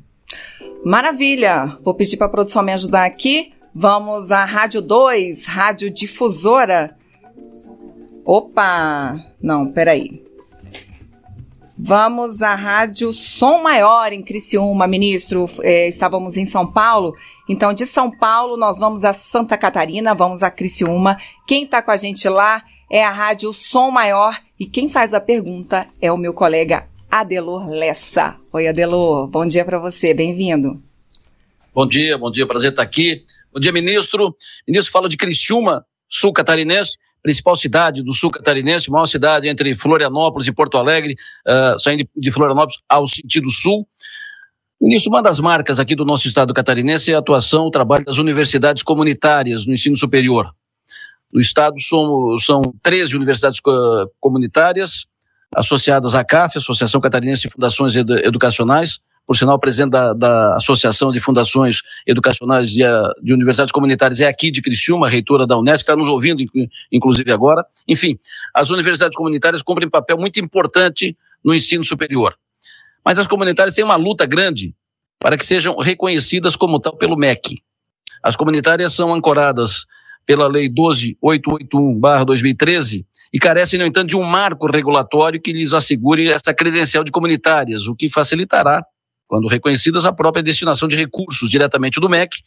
Maravilha! 0.85 1.77
Vou 1.83 1.95
pedir 1.95 2.17
para 2.17 2.27
a 2.27 2.31
produção 2.31 2.63
me 2.63 2.73
ajudar 2.73 3.05
aqui. 3.05 3.53
Vamos 3.75 4.31
à 4.31 4.45
Rádio 4.45 4.81
2, 4.81 5.45
Rádio 5.45 5.91
Difusora. 5.91 6.97
Opa! 8.25 9.21
Não, 9.41 9.71
peraí. 9.71 10.26
Vamos 11.79 12.41
à 12.41 12.55
Rádio 12.55 13.13
Som 13.13 13.63
Maior 13.63 14.11
em 14.11 14.23
Criciúma, 14.23 14.87
ministro. 14.87 15.45
É, 15.61 15.89
estávamos 15.89 16.39
em 16.39 16.47
São 16.47 16.67
Paulo, 16.67 17.15
então 17.47 17.75
de 17.75 17.85
São 17.85 18.11
Paulo 18.11 18.57
nós 18.57 18.79
vamos 18.79 19.05
a 19.05 19.13
Santa 19.13 19.59
Catarina, 19.59 20.15
vamos 20.15 20.43
a 20.43 20.51
Criciúma. 20.51 21.19
Quem 21.47 21.65
está 21.65 21.83
com 21.83 21.91
a 21.91 21.97
gente 21.99 22.27
lá 22.31 22.65
é 22.91 23.05
a 23.05 23.11
Rádio 23.11 23.53
Som 23.53 23.91
Maior 23.91 24.41
e 24.59 24.65
quem 24.65 24.89
faz 24.89 25.13
a 25.13 25.21
pergunta 25.21 25.87
é 26.01 26.11
o 26.11 26.17
meu 26.17 26.33
colega 26.33 26.89
Adelor 27.11 27.69
Lessa. 27.69 28.37
Oi, 28.51 28.67
Adelor, 28.67 29.27
bom 29.27 29.45
dia 29.45 29.65
para 29.65 29.79
você, 29.79 30.15
bem-vindo. 30.15 30.83
Bom 31.75 31.87
dia, 31.87 32.17
bom 32.17 32.31
dia, 32.31 32.47
prazer 32.47 32.71
estar 32.71 32.83
aqui. 32.83 33.23
Bom 33.53 33.61
dia, 33.61 33.71
ministro. 33.71 34.35
Ministro 34.67 34.91
fala 34.91 35.11
de 35.11 35.19
Criciúma, 35.19 35.85
sul 36.09 36.33
catarinense, 36.33 36.97
principal 37.27 37.57
cidade 37.57 38.05
do 38.05 38.15
sul 38.15 38.31
catarinense, 38.31 38.89
maior 38.89 39.07
cidade 39.07 39.49
entre 39.49 39.75
Florianópolis 39.75 40.47
e 40.47 40.53
Porto 40.53 40.79
Alegre, 40.79 41.17
uh, 41.45 41.77
saindo 41.77 42.09
de 42.17 42.31
Florianópolis 42.31 42.79
ao 42.89 43.09
sentido 43.09 43.51
sul. 43.51 43.85
Ministro, 44.81 45.11
uma 45.11 45.21
das 45.21 45.41
marcas 45.41 45.81
aqui 45.81 45.97
do 45.97 46.05
nosso 46.05 46.29
estado 46.29 46.55
catarinense 46.55 47.11
é 47.11 47.17
a 47.17 47.19
atuação, 47.19 47.67
o 47.67 47.71
trabalho 47.71 48.05
das 48.05 48.19
universidades 48.19 48.85
comunitárias 48.85 49.67
no 49.67 49.75
ensino 49.75 49.97
superior. 49.97 50.55
No 51.33 51.41
estado 51.41 51.75
são, 51.81 52.39
são 52.39 52.73
13 52.81 53.17
universidades 53.17 53.59
comunitárias 54.21 55.07
associadas 55.53 56.15
à 56.15 56.23
CAF, 56.23 56.59
Associação 56.59 57.01
Catarinense 57.01 57.43
de 57.43 57.51
Fundações 57.51 57.97
Educacionais, 57.97 59.01
por 59.27 59.37
sinal, 59.37 59.59
presidente 59.59 59.91
da, 59.91 60.13
da, 60.13 60.55
Associação 60.55 61.11
de 61.11 61.19
Fundações 61.19 61.83
Educacionais 62.07 62.71
de, 62.71 62.85
de, 63.23 63.35
Universidades 63.35 63.73
Comunitárias 63.73 64.21
é 64.21 64.29
aqui 64.29 64.53
de 64.53 64.63
Criciúma, 64.63 65.09
reitora 65.09 65.47
da 65.47 65.59
Unesco, 65.59 65.81
está 65.81 65.97
nos 65.97 66.09
ouvindo, 66.09 66.45
inclusive 66.93 67.33
agora. 67.33 67.67
Enfim, 67.89 68.17
as 68.55 68.71
universidades 68.71 69.17
comunitárias 69.17 69.63
cumprem 69.63 69.91
papel 69.91 70.17
muito 70.17 70.39
importante 70.39 71.17
no 71.45 71.53
ensino 71.53 71.85
superior. 71.85 72.37
Mas 73.05 73.19
as 73.19 73.27
comunitárias 73.27 73.75
têm 73.75 73.85
uma 73.85 73.97
luta 73.97 74.25
grande 74.27 74.73
para 75.19 75.37
que 75.37 75.45
sejam 75.45 75.77
reconhecidas 75.77 76.55
como 76.55 76.79
tal 76.79 76.97
pelo 76.97 77.17
MEC. 77.17 77.61
As 78.23 78.37
comunitárias 78.37 78.93
são 78.93 79.13
ancoradas 79.13 79.87
pela 80.25 80.47
Lei 80.47 80.69
12881-2013 80.69 83.05
e 83.33 83.39
carecem, 83.39 83.79
no 83.79 83.87
entanto, 83.87 84.11
de 84.11 84.17
um 84.17 84.23
marco 84.23 84.71
regulatório 84.71 85.41
que 85.41 85.53
lhes 85.53 85.75
assegure 85.75 86.31
essa 86.31 86.55
credencial 86.55 87.03
de 87.03 87.11
comunitárias, 87.11 87.89
o 87.89 87.95
que 87.95 88.09
facilitará, 88.09 88.85
quando 89.27 89.49
reconhecidas, 89.49 90.07
a 90.07 90.13
própria 90.13 90.43
destinação 90.43 90.89
de 90.89 90.97
recursos 90.97 91.49
diretamente 91.51 92.01
do 92.01 92.09
MEC 92.09 92.39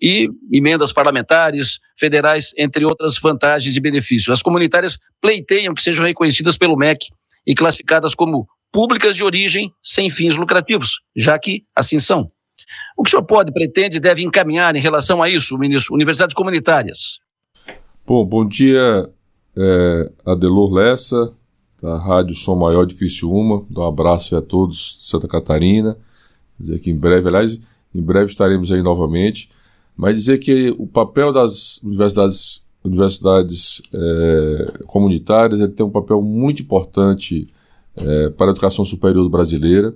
e 0.00 0.28
emendas 0.52 0.92
parlamentares, 0.92 1.78
federais, 1.96 2.52
entre 2.58 2.84
outras 2.84 3.18
vantagens 3.18 3.76
e 3.76 3.80
benefícios. 3.80 4.30
As 4.30 4.42
comunitárias 4.42 4.98
pleiteiam 5.20 5.74
que 5.74 5.82
sejam 5.82 6.04
reconhecidas 6.04 6.56
pelo 6.56 6.76
MEC 6.76 7.08
e 7.46 7.54
classificadas 7.54 8.14
como 8.14 8.46
públicas 8.72 9.14
de 9.14 9.22
origem 9.22 9.72
sem 9.82 10.10
fins 10.10 10.36
lucrativos, 10.36 11.00
já 11.14 11.38
que 11.38 11.64
assim 11.74 11.98
são. 11.98 12.30
O 12.96 13.02
que 13.02 13.08
o 13.08 13.10
senhor 13.10 13.24
pode, 13.24 13.52
pretende 13.52 13.98
e 13.98 14.00
deve 14.00 14.22
encaminhar 14.24 14.74
em 14.74 14.80
relação 14.80 15.22
a 15.22 15.28
isso, 15.28 15.56
ministro? 15.58 15.94
Universidades 15.94 16.34
comunitárias. 16.34 17.18
Bom, 18.06 18.24
bom 18.24 18.46
dia, 18.46 19.08
é, 19.56 20.12
Adelor 20.26 20.72
Lessa, 20.72 21.32
da 21.84 21.98
Rádio 21.98 22.34
Som 22.34 22.56
Maior 22.56 22.86
de 22.86 22.94
Criciúma. 22.94 23.62
Dá 23.68 23.82
um 23.82 23.88
abraço 23.88 24.34
a 24.34 24.40
todos 24.40 24.98
de 25.02 25.06
Santa 25.06 25.28
Catarina. 25.28 25.98
Dizer 26.58 26.78
que 26.78 26.90
em 26.90 26.96
breve, 26.96 27.28
aliás, 27.28 27.60
em 27.94 28.00
breve 28.00 28.30
estaremos 28.30 28.72
aí 28.72 28.82
novamente. 28.82 29.50
Mas 29.94 30.16
dizer 30.16 30.38
que 30.38 30.74
o 30.78 30.86
papel 30.86 31.30
das 31.30 31.82
universidades, 31.82 32.62
universidades 32.82 33.82
é, 33.92 34.84
comunitárias 34.86 35.60
ele 35.60 35.72
tem 35.72 35.84
um 35.84 35.90
papel 35.90 36.22
muito 36.22 36.62
importante 36.62 37.46
é, 37.94 38.30
para 38.30 38.46
a 38.46 38.52
educação 38.52 38.82
superior 38.82 39.28
brasileira. 39.28 39.94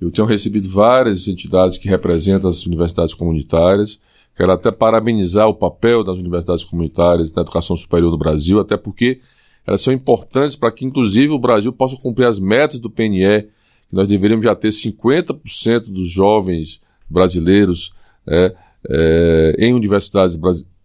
Eu 0.00 0.12
tenho 0.12 0.28
recebido 0.28 0.68
várias 0.68 1.26
entidades 1.26 1.76
que 1.76 1.88
representam 1.88 2.48
as 2.48 2.64
universidades 2.64 3.14
comunitárias. 3.14 3.98
Quero 4.36 4.52
até 4.52 4.70
parabenizar 4.70 5.48
o 5.48 5.54
papel 5.54 6.04
das 6.04 6.16
universidades 6.16 6.62
comunitárias 6.62 7.32
na 7.32 7.42
educação 7.42 7.76
superior 7.76 8.12
no 8.12 8.18
Brasil, 8.18 8.60
até 8.60 8.76
porque 8.76 9.20
elas 9.66 9.82
são 9.82 9.92
importantes 9.92 10.56
para 10.56 10.70
que, 10.70 10.84
inclusive, 10.84 11.32
o 11.32 11.38
Brasil 11.38 11.72
possa 11.72 11.96
cumprir 11.96 12.26
as 12.26 12.38
metas 12.38 12.78
do 12.78 12.88
PNE, 12.88 13.42
que 13.88 13.94
nós 13.94 14.06
deveríamos 14.06 14.44
já 14.44 14.54
ter 14.54 14.68
50% 14.68 15.86
dos 15.86 16.08
jovens 16.08 16.80
brasileiros 17.08 17.92
é, 18.26 18.54
é, 18.88 19.56
em 19.58 19.72
universidades 19.72 20.38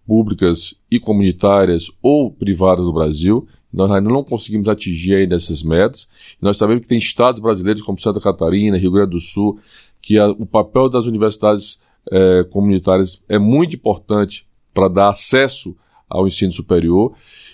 públicas 0.06 0.74
e 0.90 1.00
comunitárias 1.00 1.92
ou 2.02 2.32
privadas 2.32 2.84
do 2.84 2.94
Brasil. 2.94 3.48
Nós 3.72 3.90
ainda 3.92 4.10
não 4.10 4.24
conseguimos 4.24 4.68
atingir 4.68 5.16
ainda 5.16 5.36
essas 5.36 5.64
metas. 5.64 6.08
Nós 6.42 6.58
sabemos 6.58 6.84
que 6.84 6.90
tem 6.90 6.98
estados 6.98 7.40
brasileiros 7.40 7.82
como 7.82 8.00
Santa 8.00 8.20
Catarina, 8.20 8.78
Rio 8.78 8.92
Grande 8.92 9.12
do 9.12 9.20
Sul, 9.20 9.60
que 10.02 10.18
a, 10.18 10.28
o 10.30 10.46
papel 10.46 10.90
das 10.90 11.06
universidades 11.06 11.80
é, 12.12 12.44
comunitárias 12.52 13.22
é 13.30 13.38
muito 13.38 13.76
importante 13.76 14.46
para 14.74 14.88
dar 14.88 15.10
acesso 15.10 15.76
ao 16.10 16.28
ensino 16.28 16.52
superior. 16.52 17.14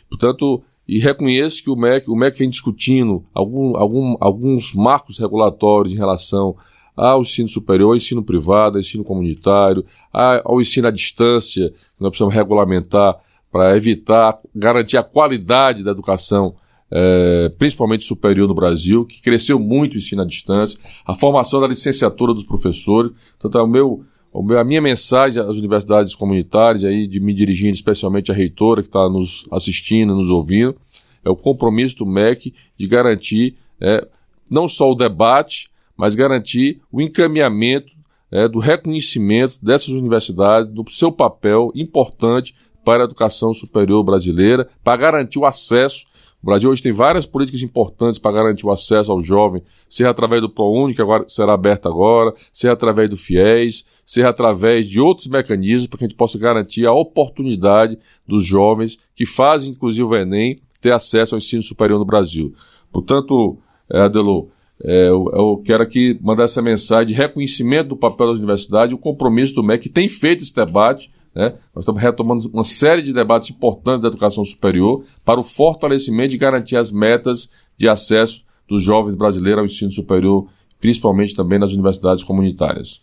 Portanto, 0.09 0.63
e 0.87 0.99
reconheço 0.99 1.61
que 1.61 1.69
o 1.69 1.75
MEC, 1.75 2.09
o 2.09 2.15
MEC 2.15 2.39
vem 2.39 2.49
discutindo 2.49 3.25
algum, 3.33 3.75
algum, 3.75 4.15
alguns 4.21 4.73
marcos 4.73 5.19
regulatórios 5.19 5.93
em 5.93 5.97
relação 5.97 6.55
ao 6.95 7.21
ensino 7.21 7.49
superior, 7.49 7.89
ao 7.89 7.95
ensino 7.95 8.23
privado, 8.23 8.77
ao 8.77 8.81
ensino 8.81 9.03
comunitário, 9.03 9.85
ao 10.11 10.61
ensino 10.61 10.87
à 10.87 10.91
distância, 10.91 11.69
que 11.69 11.75
nós 11.99 12.09
precisamos 12.09 12.33
regulamentar 12.33 13.17
para 13.51 13.75
evitar, 13.75 14.39
garantir 14.55 14.97
a 14.97 15.03
qualidade 15.03 15.83
da 15.83 15.91
educação, 15.91 16.55
é, 16.89 17.51
principalmente 17.57 18.05
superior 18.05 18.47
no 18.47 18.55
Brasil, 18.55 19.05
que 19.05 19.21
cresceu 19.21 19.59
muito 19.59 19.95
o 19.95 19.97
ensino 19.97 20.21
à 20.21 20.25
distância, 20.25 20.79
a 21.05 21.13
formação 21.13 21.59
da 21.59 21.67
licenciatura 21.67 22.33
dos 22.33 22.43
professores. 22.43 23.11
Então, 23.37 23.49
meu, 23.51 23.65
o 23.65 23.67
meu, 23.67 24.05
a 24.33 24.63
minha 24.63 24.81
mensagem 24.81 25.41
às 25.41 25.55
universidades 25.55 26.13
comunitárias, 26.13 26.83
aí, 26.83 27.07
de 27.07 27.19
me 27.19 27.33
dirigindo 27.33 27.73
especialmente 27.73 28.31
à 28.31 28.35
reitora 28.35 28.81
que 28.81 28.89
está 28.89 29.09
nos 29.09 29.45
assistindo, 29.51 30.15
nos 30.15 30.29
ouvindo, 30.29 30.75
é 31.23 31.29
o 31.29 31.35
compromisso 31.35 31.97
do 31.97 32.05
MEC 32.05 32.53
de 32.77 32.87
garantir 32.87 33.55
é, 33.81 34.07
não 34.49 34.67
só 34.67 34.91
o 34.91 34.95
debate, 34.95 35.69
mas 35.95 36.15
garantir 36.15 36.79
o 36.91 37.01
encaminhamento 37.01 37.91
é, 38.31 38.47
do 38.47 38.59
reconhecimento 38.59 39.57
dessas 39.61 39.89
universidades, 39.89 40.71
do 40.71 40.85
seu 40.91 41.11
papel 41.11 41.71
importante 41.73 42.53
para 42.85 43.03
a 43.03 43.05
educação 43.05 43.53
superior 43.53 44.03
brasileira, 44.03 44.69
para 44.83 44.97
garantir 44.97 45.39
o 45.39 45.45
acesso. 45.45 46.05
Brasil 46.47 46.69
hoje 46.69 46.81
tem 46.81 46.93
várias 46.93 47.25
políticas 47.25 47.61
importantes 47.61 48.17
para 48.17 48.31
garantir 48.31 48.65
o 48.65 48.71
acesso 48.71 49.11
ao 49.11 49.21
jovem, 49.21 49.61
seja 49.89 50.09
através 50.09 50.41
do 50.41 50.49
ProUni, 50.49 50.95
que 50.95 51.01
agora 51.01 51.25
será 51.27 51.53
aberto 51.53 51.89
agora, 51.89 52.33
seja 52.53 52.71
através 52.71 53.09
do 53.09 53.17
FIES, 53.17 53.85
seja 54.05 54.29
através 54.29 54.87
de 54.87 54.97
outros 54.97 55.27
mecanismos 55.27 55.87
para 55.87 55.99
que 55.99 56.05
a 56.05 56.07
gente 56.07 56.15
possa 56.15 56.39
garantir 56.39 56.85
a 56.85 56.93
oportunidade 56.93 57.99
dos 58.25 58.45
jovens 58.45 58.97
que 59.13 59.25
fazem, 59.25 59.71
inclusive, 59.71 60.03
o 60.03 60.15
Enem, 60.15 60.61
ter 60.79 60.93
acesso 60.93 61.35
ao 61.35 61.37
ensino 61.37 61.61
superior 61.61 61.99
no 61.99 62.05
Brasil. 62.05 62.55
Portanto, 62.93 63.57
Adelô, 63.89 64.47
é, 64.81 65.09
eu, 65.09 65.29
eu, 65.33 65.61
quero 65.65 65.83
aqui 65.83 66.17
mandar 66.21 66.45
essa 66.45 66.61
mensagem 66.61 67.07
de 67.07 67.13
reconhecimento 67.13 67.89
do 67.89 67.97
papel 67.97 68.27
da 68.27 68.33
universidade, 68.33 68.93
o 68.93 68.97
compromisso 68.97 69.53
do 69.53 69.63
MEC, 69.63 69.83
que 69.83 69.89
tem 69.89 70.07
feito 70.07 70.43
esse 70.43 70.55
debate, 70.55 71.11
né? 71.37 71.53
Nós 71.75 71.83
estamos 71.83 72.01
retomando 72.01 72.49
uma 72.51 72.63
série 72.63 73.03
de 73.03 73.13
debates 73.13 73.51
importantes 73.51 74.01
da 74.01 74.07
educação 74.07 74.43
superior 74.43 75.03
para 75.23 75.39
o 75.39 75.43
fortalecimento 75.43 76.33
e 76.33 76.37
garantir 76.37 76.75
as 76.75 76.91
metas 76.91 77.47
de 77.77 77.87
acesso 77.87 78.43
dos 78.67 78.83
jovens 78.83 79.15
brasileiros 79.15 79.59
ao 79.59 79.65
ensino 79.67 79.91
superior, 79.91 80.47
principalmente 80.81 81.35
também 81.35 81.59
nas 81.59 81.71
universidades 81.71 82.23
comunitárias. 82.23 82.99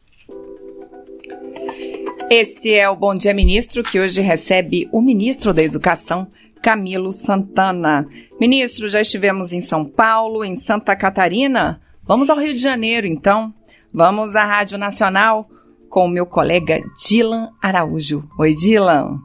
Este 2.29 2.75
é 2.75 2.91
o 2.91 2.97
Bom 2.97 3.15
Dia 3.15 3.33
Ministro, 3.33 3.85
que 3.85 4.01
hoje 4.01 4.21
recebe 4.21 4.89
o 4.91 5.01
ministro 5.01 5.55
da 5.55 5.63
Educação, 5.63 6.27
Camilo 6.61 7.13
Santana. 7.13 8.09
Ministro, 8.41 8.89
já 8.89 9.01
estivemos 9.01 9.53
em 9.53 9.61
São 9.61 9.85
Paulo, 9.85 10.45
em 10.45 10.57
Santa 10.57 10.97
Catarina. 10.97 11.81
Vamos 12.03 12.29
ao 12.29 12.37
Rio 12.37 12.53
de 12.53 12.61
Janeiro, 12.61 13.07
então. 13.07 13.55
Vamos 13.93 14.35
à 14.35 14.45
Rádio 14.45 14.77
Nacional 14.77 15.49
com 15.95 16.07
o 16.07 16.09
meu 16.09 16.27
colega 16.27 16.81
Dilan 17.07 17.51
Araújo. 17.63 18.29
Oi, 18.37 18.53
Dilan. 18.53 19.21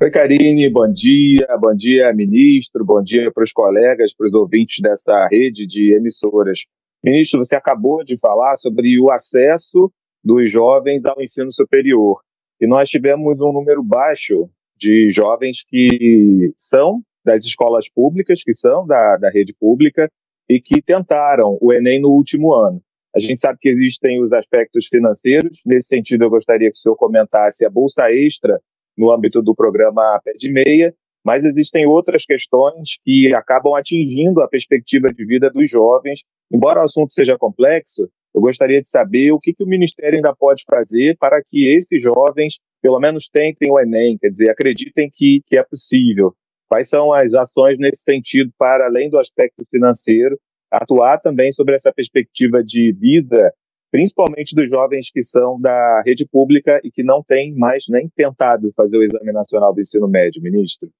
Oi, 0.00 0.10
Karine, 0.10 0.70
bom 0.70 0.90
dia. 0.90 1.46
Bom 1.60 1.74
dia, 1.74 2.10
ministro. 2.14 2.82
Bom 2.86 3.02
dia 3.02 3.30
para 3.30 3.44
os 3.44 3.52
colegas, 3.52 4.14
para 4.14 4.28
os 4.28 4.32
ouvintes 4.32 4.80
dessa 4.80 5.28
rede 5.30 5.66
de 5.66 5.94
emissoras. 5.94 6.60
Ministro, 7.04 7.44
você 7.44 7.54
acabou 7.54 8.02
de 8.02 8.16
falar 8.16 8.56
sobre 8.56 8.98
o 8.98 9.10
acesso 9.10 9.92
dos 10.24 10.50
jovens 10.50 11.04
ao 11.04 11.20
ensino 11.20 11.52
superior. 11.52 12.22
E 12.58 12.66
nós 12.66 12.88
tivemos 12.88 13.38
um 13.42 13.52
número 13.52 13.82
baixo 13.82 14.48
de 14.74 15.10
jovens 15.10 15.62
que 15.68 16.50
são 16.56 17.02
das 17.22 17.44
escolas 17.44 17.86
públicas, 17.90 18.42
que 18.42 18.54
são 18.54 18.86
da, 18.86 19.18
da 19.18 19.28
rede 19.28 19.54
pública, 19.60 20.10
e 20.48 20.62
que 20.62 20.80
tentaram 20.80 21.58
o 21.60 21.74
Enem 21.74 22.00
no 22.00 22.08
último 22.08 22.54
ano. 22.54 22.80
A 23.16 23.18
gente 23.18 23.40
sabe 23.40 23.58
que 23.58 23.70
existem 23.70 24.20
os 24.20 24.30
aspectos 24.30 24.86
financeiros. 24.88 25.58
Nesse 25.64 25.88
sentido, 25.88 26.24
eu 26.24 26.30
gostaria 26.30 26.70
que 26.70 26.76
o 26.76 26.78
senhor 26.78 26.96
comentasse 26.96 27.64
a 27.64 27.70
bolsa 27.70 28.12
extra 28.12 28.60
no 28.94 29.10
âmbito 29.10 29.40
do 29.40 29.54
programa 29.54 30.20
Pé 30.22 30.32
de 30.36 30.52
Meia, 30.52 30.94
mas 31.24 31.42
existem 31.42 31.86
outras 31.86 32.26
questões 32.26 32.98
que 33.02 33.34
acabam 33.34 33.74
atingindo 33.74 34.42
a 34.42 34.48
perspectiva 34.48 35.08
de 35.08 35.24
vida 35.24 35.48
dos 35.48 35.68
jovens. 35.70 36.20
Embora 36.52 36.80
o 36.80 36.82
assunto 36.84 37.14
seja 37.14 37.38
complexo, 37.38 38.06
eu 38.34 38.40
gostaria 38.42 38.82
de 38.82 38.88
saber 38.88 39.32
o 39.32 39.38
que, 39.38 39.54
que 39.54 39.64
o 39.64 39.66
Ministério 39.66 40.16
ainda 40.16 40.36
pode 40.36 40.62
fazer 40.68 41.16
para 41.18 41.42
que 41.42 41.74
esses 41.74 42.02
jovens, 42.02 42.58
pelo 42.82 43.00
menos, 43.00 43.30
tentem 43.32 43.72
o 43.72 43.80
Enem, 43.80 44.18
quer 44.18 44.28
dizer, 44.28 44.50
acreditem 44.50 45.08
que, 45.10 45.40
que 45.46 45.56
é 45.56 45.62
possível. 45.62 46.34
Quais 46.68 46.86
são 46.86 47.14
as 47.14 47.32
ações 47.32 47.78
nesse 47.78 48.02
sentido, 48.02 48.52
para 48.58 48.84
além 48.84 49.08
do 49.08 49.18
aspecto 49.18 49.64
financeiro, 49.70 50.38
atuar 50.70 51.18
também 51.18 51.52
sobre 51.52 51.74
essa 51.74 51.92
perspectiva 51.92 52.62
de 52.62 52.92
vida, 52.92 53.52
principalmente 53.90 54.54
dos 54.54 54.68
jovens 54.68 55.10
que 55.10 55.22
são 55.22 55.60
da 55.60 56.02
rede 56.04 56.26
pública 56.26 56.80
e 56.84 56.90
que 56.90 57.02
não 57.02 57.22
têm 57.22 57.54
mais 57.54 57.84
nem 57.88 58.08
tentado 58.08 58.72
fazer 58.76 58.96
o 58.96 59.02
Exame 59.02 59.32
Nacional 59.32 59.72
do 59.72 59.80
Ensino 59.80 60.08
Médio, 60.08 60.42
ministro. 60.42 60.90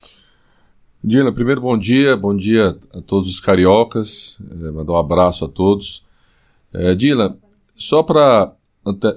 Dila, 1.02 1.32
primeiro 1.32 1.60
bom 1.60 1.78
dia, 1.78 2.16
bom 2.16 2.34
dia 2.34 2.76
a 2.92 3.00
todos 3.00 3.28
os 3.28 3.38
cariocas, 3.38 4.40
é, 4.50 4.70
mandar 4.70 4.92
um 4.92 4.96
abraço 4.96 5.44
a 5.44 5.48
todos. 5.48 6.04
É, 6.74 6.94
Dila, 6.94 7.38
só 7.76 8.02
para, 8.02 8.54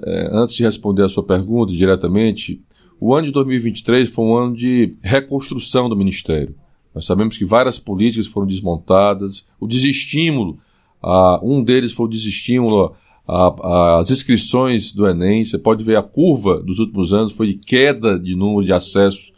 é, 0.04 0.28
antes 0.30 0.54
de 0.54 0.62
responder 0.62 1.02
a 1.02 1.08
sua 1.08 1.24
pergunta 1.24 1.72
diretamente, 1.72 2.62
o 3.00 3.14
ano 3.14 3.26
de 3.26 3.32
2023 3.32 4.10
foi 4.10 4.24
um 4.24 4.36
ano 4.36 4.54
de 4.54 4.94
reconstrução 5.02 5.88
do 5.88 5.96
Ministério. 5.96 6.54
Nós 6.94 7.06
sabemos 7.06 7.36
que 7.36 7.44
várias 7.44 7.78
políticas 7.78 8.26
foram 8.26 8.46
desmontadas, 8.46 9.46
o 9.58 9.66
desestímulo, 9.66 10.58
uh, 11.02 11.38
um 11.42 11.62
deles 11.62 11.92
foi 11.92 12.06
o 12.06 12.10
desestímulo 12.10 12.94
às 13.26 14.10
inscrições 14.10 14.92
do 14.92 15.06
Enem. 15.06 15.44
Você 15.44 15.56
pode 15.56 15.84
ver 15.84 15.96
a 15.96 16.02
curva 16.02 16.60
dos 16.60 16.80
últimos 16.80 17.12
anos 17.12 17.32
foi 17.32 17.48
de 17.48 17.54
queda 17.54 18.18
de 18.18 18.34
número 18.34 18.66
de 18.66 18.72
acessos 18.72 19.32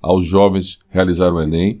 aos 0.00 0.24
jovens 0.24 0.78
realizar 0.88 1.32
o 1.32 1.40
Enem. 1.40 1.80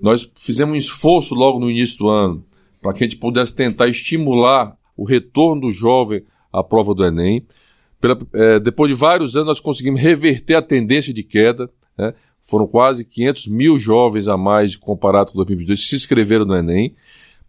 Nós 0.00 0.30
fizemos 0.36 0.74
um 0.74 0.76
esforço 0.76 1.34
logo 1.34 1.60
no 1.60 1.70
início 1.70 1.98
do 1.98 2.08
ano 2.08 2.44
para 2.82 2.92
que 2.92 3.04
a 3.04 3.06
gente 3.06 3.18
pudesse 3.18 3.54
tentar 3.54 3.88
estimular 3.88 4.76
o 4.96 5.04
retorno 5.04 5.62
do 5.62 5.72
jovem 5.72 6.22
à 6.52 6.62
prova 6.62 6.94
do 6.94 7.04
Enem. 7.04 7.44
Pela, 8.00 8.18
é, 8.32 8.60
depois 8.60 8.90
de 8.90 8.98
vários 8.98 9.36
anos, 9.36 9.48
nós 9.48 9.60
conseguimos 9.60 10.00
reverter 10.00 10.54
a 10.54 10.62
tendência 10.62 11.12
de 11.12 11.22
queda. 11.22 11.70
Né? 11.96 12.14
Foram 12.46 12.66
quase 12.66 13.04
500 13.04 13.48
mil 13.48 13.78
jovens 13.78 14.28
a 14.28 14.36
mais 14.36 14.76
comparado 14.76 15.32
com 15.32 15.36
2022 15.36 15.82
que 15.82 15.88
se 15.88 15.96
inscreveram 15.96 16.44
no 16.44 16.56
Enem, 16.56 16.94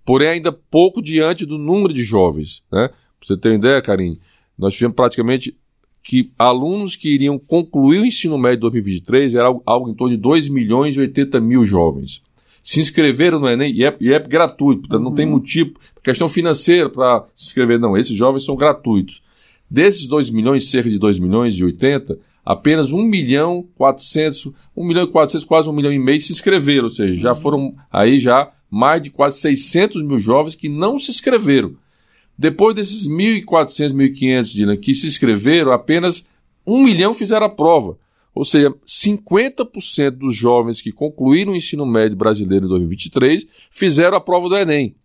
porém 0.04 0.28
ainda 0.28 0.52
pouco 0.52 1.02
diante 1.02 1.46
do 1.46 1.58
número 1.58 1.94
de 1.94 2.04
jovens. 2.04 2.64
Né? 2.72 2.88
Pra 2.88 3.28
você 3.28 3.38
ter 3.38 3.50
uma 3.50 3.56
ideia, 3.56 3.82
Karine, 3.82 4.20
nós 4.58 4.74
tivemos 4.74 4.96
praticamente 4.96 5.56
que 6.02 6.32
alunos 6.40 6.96
que 6.96 7.10
iriam 7.10 7.38
concluir 7.38 8.00
o 8.00 8.06
ensino 8.06 8.38
médio 8.38 8.58
de 8.58 8.62
2023 8.62 9.36
era 9.36 9.48
algo, 9.48 9.62
algo 9.66 9.90
em 9.90 9.94
torno 9.94 10.16
de 10.16 10.22
2 10.22 10.48
milhões 10.48 10.96
e 10.96 11.00
80 11.00 11.40
mil 11.42 11.66
jovens. 11.66 12.22
se 12.64 12.80
inscreveram 12.80 13.40
no 13.40 13.48
Enem, 13.48 13.74
e 13.74 13.86
é, 13.86 13.96
e 14.00 14.12
é 14.12 14.20
gratuito, 14.20 14.82
portanto 14.82 15.00
uhum. 15.00 15.10
não 15.10 15.16
tem 15.16 15.26
uhum. 15.26 15.34
motivo, 15.34 15.74
questão 16.04 16.28
financeira 16.28 16.90
para 16.90 17.26
se 17.36 17.46
inscrever, 17.46 17.80
não. 17.80 17.96
Esses 17.96 18.16
jovens 18.16 18.46
são 18.46 18.56
gratuitos. 18.56 19.22
Desses 19.70 20.06
2 20.08 20.30
milhões, 20.30 20.70
cerca 20.70 20.90
de 20.90 20.98
2 20.98 21.20
milhões 21.20 21.56
e 21.56 21.64
80, 21.64 22.18
apenas 22.48 22.94
1 22.94 23.04
milhão 23.04 23.68
400, 23.76 24.54
1 24.74 24.86
milhão 24.86 25.04
e 25.04 25.08
400, 25.08 25.46
quase 25.46 25.70
1 25.70 25.74
milhão 25.74 25.92
e 25.92 26.00
meio 26.00 26.22
se 26.22 26.32
inscreveram, 26.32 26.86
ou 26.86 26.90
seja, 26.90 27.14
já 27.14 27.30
uhum. 27.32 27.36
foram 27.36 27.76
aí 27.92 28.22
já 28.22 28.50
mais 28.72 29.04
de 29.04 29.10
quase 29.10 29.42
600 29.42 30.02
mil 30.02 30.18
jovens 30.18 30.56
que 30.56 30.70
não 30.70 30.98
se 30.98 31.12
inscreveram. 31.12 31.74
Depois 32.38 32.74
desses 32.74 33.06
1.400, 33.06 33.92
1.500 33.92 34.80
que 34.80 34.96
se 34.96 35.08
inscreveram, 35.08 35.74
apenas 35.74 36.26
1 36.66 36.82
milhão 36.82 37.14
fizeram 37.14 37.48
a 37.48 37.50
prova. 37.50 37.98
Ou 38.34 38.46
seja, 38.46 38.74
50% 38.86 40.12
dos 40.12 40.34
jovens 40.34 40.80
que 40.80 40.94
concluíram 40.94 41.52
o 41.52 41.56
ensino 41.56 41.86
médio 41.86 42.16
brasileiro 42.16 42.66
em 42.66 42.70
2023 42.70 43.46
fizeram 43.70 44.16
a 44.16 44.22
prova 44.22 44.48
do 44.48 44.56
Enem. 44.56 44.96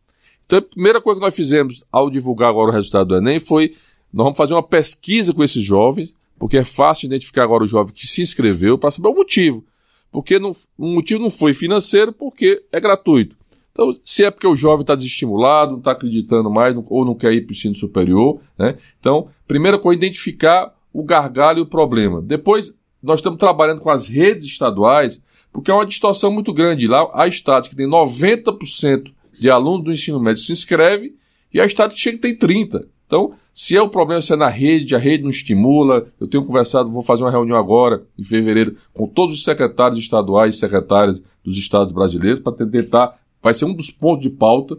Então, 0.46 0.60
a 0.60 0.62
primeira 0.62 1.00
coisa 1.00 1.18
que 1.18 1.26
nós 1.26 1.34
fizemos 1.34 1.82
ao 1.90 2.08
divulgar 2.08 2.50
agora 2.50 2.70
o 2.70 2.74
resultado 2.74 3.08
do 3.08 3.16
Enem 3.16 3.40
foi: 3.40 3.74
nós 4.12 4.26
vamos 4.26 4.36
fazer 4.36 4.54
uma 4.54 4.62
pesquisa 4.62 5.32
com 5.32 5.42
esses 5.42 5.64
jovens, 5.64 6.14
porque 6.42 6.56
é 6.56 6.64
fácil 6.64 7.06
identificar 7.06 7.44
agora 7.44 7.62
o 7.62 7.68
jovem 7.68 7.94
que 7.94 8.04
se 8.04 8.20
inscreveu 8.20 8.76
para 8.76 8.90
saber 8.90 9.06
o 9.06 9.14
motivo. 9.14 9.64
Porque 10.10 10.40
não, 10.40 10.50
o 10.76 10.88
motivo 10.88 11.22
não 11.22 11.30
foi 11.30 11.54
financeiro, 11.54 12.12
porque 12.12 12.64
é 12.72 12.80
gratuito. 12.80 13.36
Então, 13.70 13.96
se 14.04 14.24
é 14.24 14.30
porque 14.30 14.48
o 14.48 14.56
jovem 14.56 14.80
está 14.80 14.96
desestimulado, 14.96 15.70
não 15.70 15.78
está 15.78 15.92
acreditando 15.92 16.50
mais, 16.50 16.76
ou 16.88 17.04
não 17.04 17.14
quer 17.14 17.32
ir 17.32 17.42
para 17.42 17.50
o 17.50 17.52
ensino 17.52 17.76
superior, 17.76 18.40
né? 18.58 18.76
Então, 18.98 19.28
primeira 19.46 19.78
coisa, 19.78 19.96
identificar 19.96 20.74
o 20.92 21.04
gargalo 21.04 21.60
e 21.60 21.62
o 21.62 21.66
problema. 21.66 22.20
Depois, 22.20 22.76
nós 23.00 23.20
estamos 23.20 23.38
trabalhando 23.38 23.80
com 23.80 23.90
as 23.90 24.08
redes 24.08 24.44
estaduais, 24.46 25.22
porque 25.52 25.70
é 25.70 25.74
uma 25.74 25.86
distorção 25.86 26.32
muito 26.32 26.52
grande. 26.52 26.88
Lá 26.88 27.08
há 27.14 27.28
estados 27.28 27.68
que 27.68 27.76
tem 27.76 27.86
90% 27.86 29.12
de 29.38 29.48
alunos 29.48 29.84
do 29.84 29.92
ensino 29.92 30.18
médio 30.18 30.42
se 30.42 30.50
inscreve 30.50 31.14
e 31.54 31.60
há 31.60 31.64
estados 31.64 31.94
que 31.94 32.00
chega 32.00 32.18
tem 32.18 32.36
30%. 32.36 32.84
Então, 33.12 33.34
se 33.52 33.76
é 33.76 33.82
o 33.82 33.90
problema 33.90 34.22
se 34.22 34.32
é 34.32 34.36
na 34.36 34.48
rede, 34.48 34.96
a 34.96 34.98
rede 34.98 35.22
não 35.22 35.28
estimula. 35.28 36.06
Eu 36.18 36.26
tenho 36.26 36.46
conversado, 36.46 36.90
vou 36.90 37.02
fazer 37.02 37.22
uma 37.22 37.30
reunião 37.30 37.58
agora, 37.58 38.06
em 38.18 38.24
fevereiro, 38.24 38.78
com 38.94 39.06
todos 39.06 39.34
os 39.34 39.44
secretários 39.44 39.98
estaduais 39.98 40.54
e 40.54 40.58
secretários 40.58 41.22
dos 41.44 41.58
estados 41.58 41.92
brasileiros, 41.92 42.42
para 42.42 42.54
tentar 42.54 43.20
vai 43.42 43.52
ser 43.52 43.66
um 43.66 43.74
dos 43.74 43.90
pontos 43.90 44.22
de 44.22 44.30
pauta. 44.30 44.78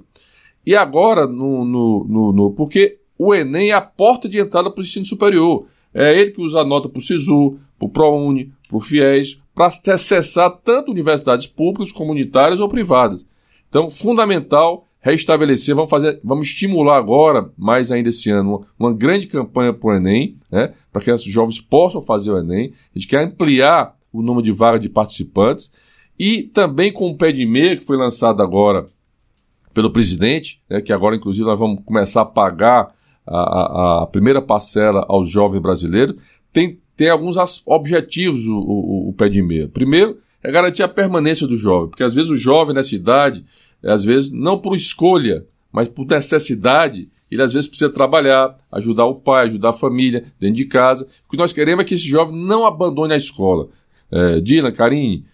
E 0.66 0.76
agora, 0.76 1.28
no, 1.28 1.64
no, 1.64 2.08
no, 2.10 2.34
no 2.34 2.52
porque 2.54 2.98
o 3.20 3.36
Enem 3.36 3.70
é 3.70 3.74
a 3.74 3.82
porta 3.82 4.28
de 4.28 4.40
entrada 4.40 4.72
para 4.72 4.80
o 4.80 4.84
ensino 4.84 5.06
superior. 5.06 5.68
É 5.94 6.20
ele 6.20 6.32
que 6.32 6.42
usa 6.42 6.62
a 6.62 6.66
nota 6.66 6.90
para 6.90 6.98
o 6.98 7.04
SISU, 7.04 7.60
para 7.78 7.86
o 7.86 7.90
ProUni, 7.90 8.52
para 8.68 8.78
o 8.78 8.82
FIES, 8.82 9.40
para 9.54 9.68
acessar 9.68 10.50
tanto 10.66 10.90
universidades 10.90 11.46
públicas, 11.46 11.92
comunitárias 11.92 12.60
ou 12.60 12.68
privadas. 12.68 13.28
Então, 13.70 13.92
fundamental 13.92 14.88
restabelecer, 15.04 15.76
vamos 15.76 15.90
fazer, 15.90 16.22
vamos 16.24 16.48
estimular 16.48 16.98
agora, 16.98 17.52
mais 17.58 17.92
ainda 17.92 18.08
esse 18.08 18.32
ano, 18.32 18.66
uma, 18.80 18.90
uma 18.90 18.98
grande 18.98 19.28
campanha 19.28 19.74
para 19.74 19.90
o 19.90 19.94
Enem, 19.94 20.38
né, 20.50 20.74
para 20.94 21.02
que 21.02 21.12
os 21.12 21.24
jovens 21.26 21.60
possam 21.60 22.02
fazer 22.02 22.32
o 22.32 22.40
Enem. 22.40 22.74
A 22.96 22.98
gente 22.98 23.10
quer 23.10 23.22
ampliar 23.22 23.98
o 24.14 24.22
número 24.22 24.42
de 24.46 24.54
vagas 24.54 24.82
de 24.82 24.88
participantes 24.88 25.74
e 26.18 26.44
também 26.44 26.92
com 26.92 27.10
o 27.10 27.18
pé 27.18 27.34
de 27.34 27.46
meia, 27.46 27.76
que 27.76 27.86
foi 27.86 27.98
lançado 27.98 28.42
agora 28.42 28.86
pelo 29.74 29.92
presidente, 29.92 30.62
né, 30.70 30.80
que 30.80 30.94
agora, 30.94 31.18
inclusive, 31.18 31.46
nós 31.46 31.60
vamos 31.60 31.84
começar 31.84 32.22
a 32.22 32.26
pagar 32.26 32.96
a, 33.28 33.38
a, 33.38 34.04
a 34.04 34.08
primeira 34.08 34.42
parcela 34.42 35.06
aos 35.10 35.30
jovens 35.30 35.62
brasileiros, 35.62 36.16
tem, 36.54 36.80
tem 36.96 37.10
alguns 37.10 37.36
objetivos 37.66 38.46
o, 38.48 38.56
o, 38.56 39.10
o 39.10 39.14
pé 39.14 39.28
de 39.28 39.42
meia. 39.42 39.68
Primeiro, 39.68 40.18
é 40.42 40.50
garantir 40.50 40.84
a 40.84 40.88
permanência 40.88 41.46
do 41.46 41.58
jovem, 41.58 41.90
porque 41.90 42.04
às 42.04 42.14
vezes 42.14 42.30
o 42.30 42.38
jovem 42.38 42.74
nessa 42.74 42.96
idade, 42.96 43.44
às 43.84 44.04
vezes 44.04 44.32
não 44.32 44.58
por 44.58 44.76
escolha, 44.76 45.46
mas 45.72 45.88
por 45.88 46.06
necessidade, 46.06 47.10
ele 47.30 47.42
às 47.42 47.54
vezes 47.54 47.68
precisa 47.68 47.92
trabalhar, 47.92 48.58
ajudar 48.72 49.06
o 49.06 49.16
pai, 49.16 49.48
ajudar 49.48 49.70
a 49.70 49.74
família 49.74 50.26
dentro 50.40 50.56
de 50.56 50.66
casa. 50.66 51.08
O 51.28 51.32
que 51.32 51.38
nós 51.38 51.52
queremos 51.52 51.84
é 51.84 51.88
que 51.88 51.96
esse 51.96 52.08
jovem 52.08 52.36
não 52.36 52.66
abandone 52.66 53.14
a 53.14 53.18
escola. 53.18 53.70
É, 54.12 54.40
Dina, 54.40 54.72
Karine, 54.72 55.26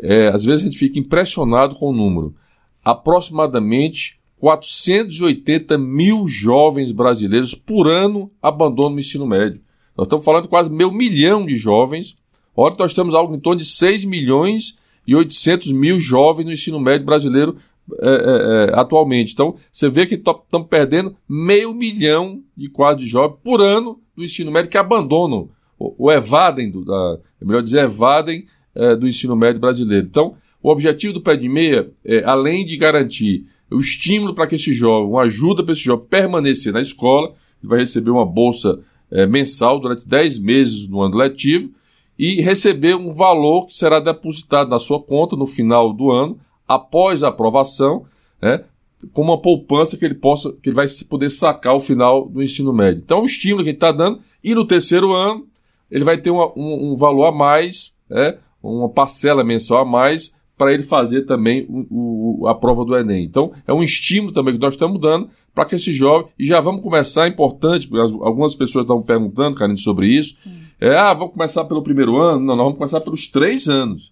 é, 0.00 0.28
às 0.28 0.44
vezes 0.44 0.62
a 0.62 0.64
gente 0.64 0.78
fica 0.78 0.98
impressionado 0.98 1.74
com 1.74 1.90
o 1.90 1.92
número. 1.92 2.34
Aproximadamente 2.82 4.18
480 4.38 5.78
mil 5.78 6.26
jovens 6.26 6.90
brasileiros 6.90 7.54
por 7.54 7.86
ano 7.86 8.30
abandonam 8.42 8.96
o 8.96 9.00
ensino 9.00 9.26
médio. 9.26 9.60
Nós 9.96 10.06
estamos 10.06 10.24
falando 10.24 10.44
de 10.44 10.48
quase 10.48 10.70
meio 10.70 10.90
milhão 10.90 11.46
de 11.46 11.56
jovens. 11.56 12.16
Olha, 12.56 12.74
nós 12.78 12.94
temos 12.94 13.14
algo 13.14 13.34
em 13.36 13.38
torno 13.38 13.60
de 13.60 13.66
6 13.66 14.04
milhões 14.04 14.76
e 15.06 15.14
800 15.14 15.70
mil 15.70 16.00
jovens 16.00 16.46
no 16.46 16.52
ensino 16.52 16.80
médio 16.80 17.06
brasileiro 17.06 17.56
é, 18.00 18.08
é, 18.08 18.70
é, 18.70 18.78
atualmente. 18.78 19.32
Então, 19.32 19.56
você 19.70 19.88
vê 19.88 20.06
que 20.06 20.14
estamos 20.14 20.68
perdendo 20.68 21.16
meio 21.28 21.74
milhão 21.74 22.40
de 22.56 22.68
quadros 22.68 23.04
de 23.04 23.10
jovens 23.10 23.38
por 23.42 23.60
ano 23.60 24.00
do 24.16 24.24
ensino 24.24 24.50
médio 24.50 24.70
que 24.70 24.78
abandonam, 24.78 25.48
ou, 25.78 26.12
evadem, 26.12 26.70
do, 26.70 26.84
da, 26.84 27.18
é 27.40 27.44
melhor 27.44 27.62
dizer, 27.62 27.84
evadem 27.84 28.46
é, 28.74 28.94
do 28.94 29.08
ensino 29.08 29.34
médio 29.34 29.60
brasileiro. 29.60 30.06
Então, 30.06 30.36
o 30.62 30.70
objetivo 30.70 31.14
do 31.14 31.20
pé 31.20 31.36
de 31.36 31.48
meia 31.48 31.90
é, 32.04 32.22
além 32.24 32.64
de 32.64 32.76
garantir 32.76 33.46
o 33.70 33.80
estímulo 33.80 34.34
para 34.34 34.46
que 34.46 34.54
esse 34.54 34.72
jovem, 34.72 35.10
uma 35.10 35.22
ajuda 35.22 35.62
para 35.62 35.72
esse 35.72 35.82
jovem 35.82 36.06
permanecer 36.08 36.72
na 36.72 36.80
escola, 36.80 37.34
ele 37.60 37.70
vai 37.70 37.80
receber 37.80 38.10
uma 38.10 38.24
bolsa 38.24 38.80
é, 39.10 39.26
mensal 39.26 39.80
durante 39.80 40.06
10 40.06 40.38
meses 40.38 40.88
no 40.88 41.00
ano 41.02 41.16
letivo 41.16 41.70
e 42.18 42.40
receber 42.40 42.94
um 42.94 43.12
valor 43.12 43.66
que 43.66 43.76
será 43.76 43.98
depositado 43.98 44.70
na 44.70 44.78
sua 44.78 45.00
conta 45.00 45.34
no 45.34 45.46
final 45.46 45.92
do 45.92 46.10
ano, 46.10 46.38
após 46.66 47.22
a 47.22 47.28
aprovação, 47.28 48.04
né, 48.40 48.64
com 49.12 49.22
uma 49.22 49.40
poupança 49.40 49.96
que 49.96 50.04
ele 50.04 50.14
possa, 50.14 50.52
que 50.62 50.68
ele 50.68 50.76
vai 50.76 50.86
poder 51.08 51.30
sacar 51.30 51.72
ao 51.72 51.80
final 51.80 52.28
do 52.28 52.42
ensino 52.42 52.72
médio. 52.72 53.02
Então, 53.04 53.22
o 53.22 53.26
estímulo 53.26 53.62
que 53.62 53.70
ele 53.70 53.76
está 53.76 53.90
dando, 53.90 54.20
e 54.42 54.54
no 54.54 54.64
terceiro 54.64 55.12
ano, 55.12 55.46
ele 55.90 56.04
vai 56.04 56.18
ter 56.18 56.30
uma, 56.30 56.46
um, 56.56 56.92
um, 56.92 56.96
valor 56.96 57.26
a 57.26 57.32
mais, 57.32 57.94
né, 58.08 58.38
uma 58.62 58.88
parcela 58.88 59.42
mensal 59.42 59.78
a 59.78 59.84
mais 59.84 60.32
para 60.56 60.72
ele 60.72 60.82
fazer 60.82 61.22
também 61.22 61.66
o, 61.68 62.42
o, 62.42 62.48
a 62.48 62.54
prova 62.54 62.84
do 62.84 62.96
Enem. 62.96 63.24
Então, 63.24 63.52
é 63.66 63.72
um 63.72 63.82
estímulo 63.82 64.32
também 64.32 64.54
que 64.54 64.60
nós 64.60 64.74
estamos 64.74 65.00
dando 65.00 65.28
para 65.54 65.64
que 65.64 65.74
esse 65.74 65.92
jovem, 65.92 66.28
e 66.38 66.46
já 66.46 66.60
vamos 66.60 66.82
começar, 66.82 67.26
é 67.26 67.28
importante, 67.28 67.86
porque 67.86 68.00
algumas 68.24 68.54
pessoas 68.54 68.84
estão 68.84 69.02
perguntando, 69.02 69.56
Karine, 69.56 69.78
sobre 69.78 70.06
isso, 70.06 70.36
hum. 70.46 70.50
é, 70.80 70.96
ah, 70.96 71.12
vamos 71.12 71.34
começar 71.34 71.64
pelo 71.64 71.82
primeiro 71.82 72.16
ano? 72.16 72.38
Não, 72.38 72.56
nós 72.56 72.64
vamos 72.64 72.78
começar 72.78 73.00
pelos 73.00 73.26
três 73.28 73.68
anos. 73.68 74.11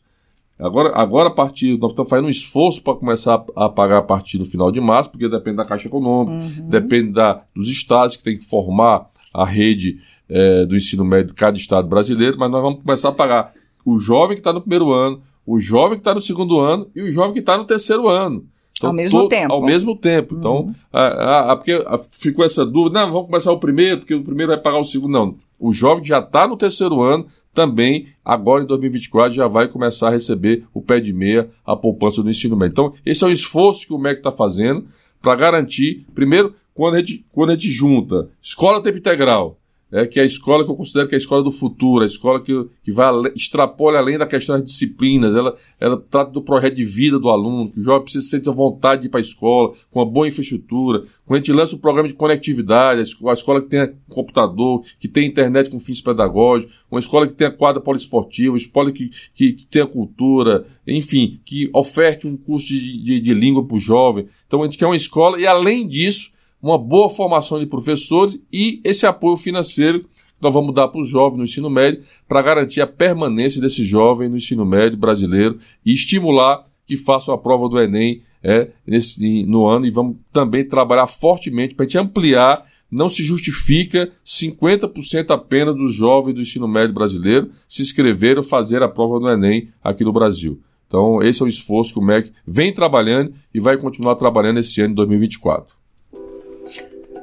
Agora, 0.61 0.93
agora 0.95 1.29
a 1.29 1.33
partir, 1.33 1.79
nós 1.79 1.91
estamos 1.91 2.11
fazendo 2.11 2.27
um 2.27 2.31
esforço 2.31 2.83
para 2.83 2.95
começar 2.95 3.45
a, 3.57 3.65
a, 3.65 3.69
pagar 3.69 3.99
a 3.99 4.03
partir 4.03 4.39
do 4.39 4.45
final 4.45 4.71
de 4.71 4.81
março, 4.81 5.11
porque 5.11 5.29
depende 5.29 5.57
da 5.57 5.65
Caixa 5.65 5.89
Econômica, 5.89 6.33
uhum. 6.33 6.69
depende 6.69 7.13
da, 7.13 7.43
dos 7.55 7.69
estados 7.69 8.17
que 8.17 8.23
tem 8.23 8.37
que 8.37 8.45
formar 8.45 9.07
a 9.33 9.45
rede 9.45 9.99
é, 10.29 10.65
do 10.67 10.77
ensino 10.77 11.05
médio 11.05 11.29
de 11.29 11.35
cada 11.35 11.57
estado 11.57 11.89
brasileiro, 11.89 12.37
mas 12.39 12.51
nós 12.51 12.63
vamos 12.63 12.83
começar 12.83 13.09
a 13.09 13.13
pagar 13.13 13.53
o 13.85 13.99
jovem 13.99 14.37
que 14.37 14.41
está 14.41 14.53
no 14.53 14.61
primeiro 14.61 14.93
ano, 14.93 15.23
o 15.47 15.61
jovem 15.61 15.97
que 15.97 16.03
está 16.03 16.15
no 16.15 16.21
segundo 16.21 16.61
ano 16.61 16.87
e 16.95 17.03
o 17.03 17.11
jovem 17.11 17.33
que 17.33 17.41
está 17.41 17.57
no 17.57 17.65
terceiro 17.65 18.09
ano. 18.09 18.45
Então, 18.77 18.91
ao 18.91 18.97
mesmo 18.97 19.29
tempo. 19.29 19.53
Ao 19.53 19.63
mesmo 19.63 19.97
tempo. 19.97 20.37
Então, 20.39 20.57
uhum. 20.57 20.75
Então, 20.89 21.01
a, 21.01 21.53
a, 21.53 21.57
porque 21.57 21.73
a, 21.73 22.01
ficou 22.13 22.45
essa 22.45 22.65
dúvida, 22.65 23.01
não, 23.01 23.13
vamos 23.13 23.27
começar 23.27 23.53
o 23.53 23.59
primeiro, 23.59 23.99
porque 23.99 24.15
o 24.15 24.23
primeiro 24.23 24.53
vai 24.53 24.61
pagar 24.61 24.79
o 24.79 24.85
segundo. 24.85 25.13
Não, 25.13 25.35
o 25.59 25.73
jovem 25.73 26.05
já 26.05 26.19
está 26.19 26.49
no 26.49 26.57
terceiro 26.57 27.03
ano, 27.03 27.27
também, 27.55 28.09
agora 28.25 28.63
em 28.63 28.67
2024, 28.67 29.35
já 29.35 29.47
vai 29.47 29.69
começar 29.69 30.09
a 30.09 30.13
receber 30.13 30.65
o 30.73 30.81
pé 30.81 31.01
de 31.01 31.13
meia, 31.13 31.51
a 31.65 31.77
poupança 31.77 32.23
do 32.23 32.31
ensino 32.31 32.57
médio. 32.57 32.73
Então, 32.73 32.95
esse 33.05 33.25
é 33.25 33.27
o 33.27 33.33
esforço 33.33 33.87
que 33.87 33.93
o 33.93 33.99
MEC 33.99 34.19
está 34.19 34.33
fazendo 34.33 34.87
para 35.21 35.35
garantir, 35.35 36.07
primeiro, 36.15 36.55
quando 36.75 36.95
a, 36.95 37.01
gente, 37.01 37.25
quando 37.33 37.51
a 37.51 37.55
gente 37.55 37.69
junta 37.69 38.31
escola 38.41 38.83
tempo 38.83 38.99
integral, 38.99 39.60
é, 39.93 40.07
que 40.07 40.19
é 40.21 40.23
a 40.23 40.27
escola 40.27 40.65
que 40.65 40.71
eu 40.71 40.77
considero 40.77 41.09
que 41.09 41.15
é 41.15 41.17
a 41.17 41.19
escola 41.19 41.43
do 41.43 41.51
futuro, 41.51 42.05
a 42.05 42.07
escola 42.07 42.41
que, 42.41 42.53
que 42.85 42.93
vai 42.93 43.13
extrapola 43.35 43.99
além 43.99 44.17
da 44.17 44.27
questão 44.27 44.57
das 44.57 44.65
disciplinas, 44.65 45.35
ela, 45.35 45.57
ela 45.81 45.97
trata 46.11 46.31
do 46.31 46.43
projeto 46.43 46.77
de 46.77 46.85
vida 46.85 47.19
do 47.19 47.29
aluno, 47.29 47.71
que 47.71 47.81
o 47.81 47.83
jovem 47.83 48.03
precisa 48.03 48.27
sentir 48.27 48.51
vontade 48.51 49.03
de 49.03 49.09
ir 49.09 49.11
para 49.11 49.21
a 49.21 49.23
escola, 49.23 49.75
com 49.91 49.99
uma 49.99 50.07
boa 50.07 50.29
infraestrutura, 50.29 51.05
quando 51.27 51.37
a 51.37 51.39
gente 51.39 51.53
lança 51.53 51.75
o 51.75 51.79
um 51.79 51.81
programa 51.81 52.09
de 52.09 52.15
conectividade, 52.15 53.01
a 53.01 53.33
escola 53.33 53.61
que 53.61 53.69
tenha 53.69 53.93
computador, 54.09 54.85
que 54.99 55.09
tenha 55.09 55.27
internet 55.27 55.71
com 55.71 55.81
fins 55.81 56.01
pedagógicos, 56.01 56.75
uma 56.91 57.01
escola 57.01 57.27
que 57.27 57.35
tenha 57.35 57.51
quadra 57.51 57.81
poliesportiva, 57.81 58.53
uma 58.53 58.59
escola 58.59 58.91
que, 58.91 59.11
que, 59.35 59.53
que 59.53 59.67
tenha 59.67 59.87
cultura, 59.87 60.67
enfim, 60.87 61.41
que 61.45 61.71
oferte 61.73 62.27
um 62.27 62.37
curso 62.37 62.69
de, 62.69 63.05
de, 63.05 63.21
de 63.21 63.35
língua 63.35 63.65
para 63.65 63.77
o 63.77 63.81
jovem. 63.81 64.27
Então 64.47 64.63
a 64.63 64.65
gente 64.65 64.77
quer 64.77 64.87
uma 64.87 64.97
escola 64.97 65.41
e, 65.41 65.47
além 65.47 65.87
disso, 65.87 66.33
uma 66.63 66.79
boa 66.79 67.09
formação 67.09 67.59
de 67.59 67.67
professores 67.67 68.39
e 68.53 68.81
esse 68.85 69.07
apoio 69.07 69.37
financeiro 69.37 70.01
que 70.01 70.43
nós 70.43 70.53
vamos 70.53 70.75
dar 70.75 70.89
para 70.89 71.01
os 71.01 71.09
jovens 71.09 71.39
no 71.39 71.45
ensino 71.45 71.71
médio 71.71 72.03
para 72.29 72.43
garantir 72.43 72.81
a 72.81 72.87
permanência 72.87 73.61
desse 73.61 73.85
jovem 73.85 74.29
no 74.29 74.37
ensino 74.37 74.65
médio 74.65 74.99
brasileiro 74.99 75.59
e 75.85 75.93
estimular 75.93 76.67
que 76.87 76.97
façam 76.97 77.35
a 77.35 77.39
prova 77.39 77.69
do 77.69 77.79
Enem 77.79 78.23
é, 78.43 78.69
nesse, 78.87 79.45
no 79.45 79.67
ano 79.67 79.87
e 79.87 79.91
vamos 79.91 80.17
também 80.33 80.65
trabalhar 80.65 81.07
fortemente 81.07 81.75
para 81.75 81.85
a 81.85 81.89
gente 81.89 81.99
ampliar. 81.99 82.69
Não 82.91 83.09
se 83.09 83.23
justifica 83.23 84.11
50% 84.27 85.31
apenas 85.31 85.77
dos 85.77 85.95
jovens 85.95 86.35
do 86.35 86.41
ensino 86.41 86.67
médio 86.67 86.93
brasileiro 86.93 87.51
se 87.69 87.83
inscrever 87.83 88.37
ou 88.37 88.43
fazer 88.43 88.83
a 88.83 88.89
prova 88.89 89.21
do 89.21 89.31
Enem 89.31 89.69
aqui 89.83 90.03
no 90.03 90.13
Brasil. 90.13 90.61
Então, 90.89 91.23
esse 91.23 91.41
é 91.41 91.45
o 91.45 91.49
esforço 91.49 91.93
que 91.93 92.01
o 92.01 92.03
MEC 92.03 92.33
vem 92.45 92.75
trabalhando 92.75 93.33
e 93.55 93.61
vai 93.61 93.77
continuar 93.77 94.17
trabalhando 94.17 94.59
esse 94.59 94.81
ano 94.81 94.89
de 94.89 94.97
2024. 94.97 95.80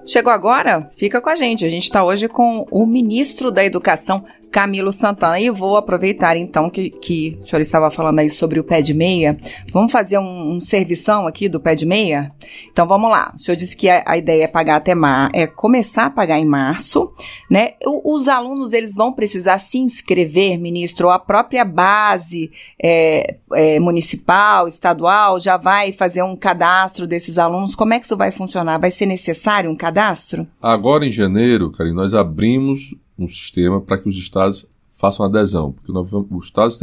Chegou 0.08 0.32
agora? 0.32 0.89
Fica 0.96 1.20
com 1.20 1.30
a 1.30 1.36
gente. 1.36 1.65
A 1.65 1.70
gente 1.70 1.84
está 1.84 2.02
hoje 2.02 2.30
com 2.30 2.65
o 2.72 2.86
ministro 2.86 3.52
da 3.52 3.65
Educação, 3.65 4.24
Camilo 4.50 4.93
Santana. 4.93 5.38
E 5.38 5.50
vou 5.50 5.76
aproveitar 5.76 6.38
então 6.38 6.70
que, 6.70 6.89
que 6.89 7.38
o 7.41 7.46
senhor 7.46 7.62
estava 7.62 7.91
falando 7.91 8.20
aí 8.20 8.30
sobre 8.30 8.58
o 8.58 8.63
pé 8.63 8.82
de 8.82 8.93
meia. 8.93 9.38
Vamos 9.74 9.91
fazer 9.91 10.17
um, 10.17 10.54
um 10.54 10.62
servição 10.62 11.28
aqui 11.28 11.50
do 11.50 11.60
pé 11.60 11.76
de 11.76 11.86
meia? 11.86 12.32
Então 12.72 12.88
vamos 12.88 13.12
lá. 13.12 13.34
O 13.36 13.38
senhor 13.38 13.58
disse 13.58 13.76
que 13.76 13.89
a, 13.89 14.02
a 14.06 14.17
ideia 14.17 14.46
é 14.46 14.48
pagar 14.48 14.78
até 14.78 14.96
mar, 14.96 15.30
é 15.34 15.46
começar 15.46 16.06
a 16.06 16.10
pagar 16.10 16.39
em 16.39 16.46
março, 16.46 17.12
né? 17.52 17.74
O, 17.86 18.15
os 18.15 18.30
alunos 18.30 18.72
eles 18.72 18.96
vão 18.96 19.12
precisar 19.12 19.58
se 19.58 19.78
inscrever, 19.78 20.58
ministro, 20.58 21.08
ou 21.08 21.12
a 21.12 21.20
própria 21.20 21.65
base 21.65 22.50
é, 22.82 23.36
é, 23.54 23.78
municipal, 23.78 24.70
estadual, 24.70 25.38
já 25.38 25.58
vai 25.58 25.91
fazer 25.91 26.24
um 26.24 26.36
cadastro 26.36 27.06
desses 27.06 27.38
alunos. 27.38 27.76
Como 27.76 27.93
é 27.93 28.00
que 28.00 28.06
isso 28.06 28.15
vai 28.15 28.32
funcionar? 28.32 28.78
Vai 28.78 28.91
ser 28.91 29.06
necessário 29.06 29.70
um 29.70 29.76
cadastro? 29.76 29.97
Agora 30.62 31.06
em 31.06 31.12
janeiro, 31.12 31.72
Karine, 31.72 31.96
nós 31.96 32.14
abrimos 32.14 32.94
um 33.18 33.28
sistema 33.28 33.82
para 33.82 33.98
que 33.98 34.08
os 34.08 34.16
estados 34.16 34.70
façam 34.92 35.26
adesão, 35.26 35.72
porque 35.72 35.92
nós, 35.92 36.08
os 36.12 36.46
estados, 36.46 36.80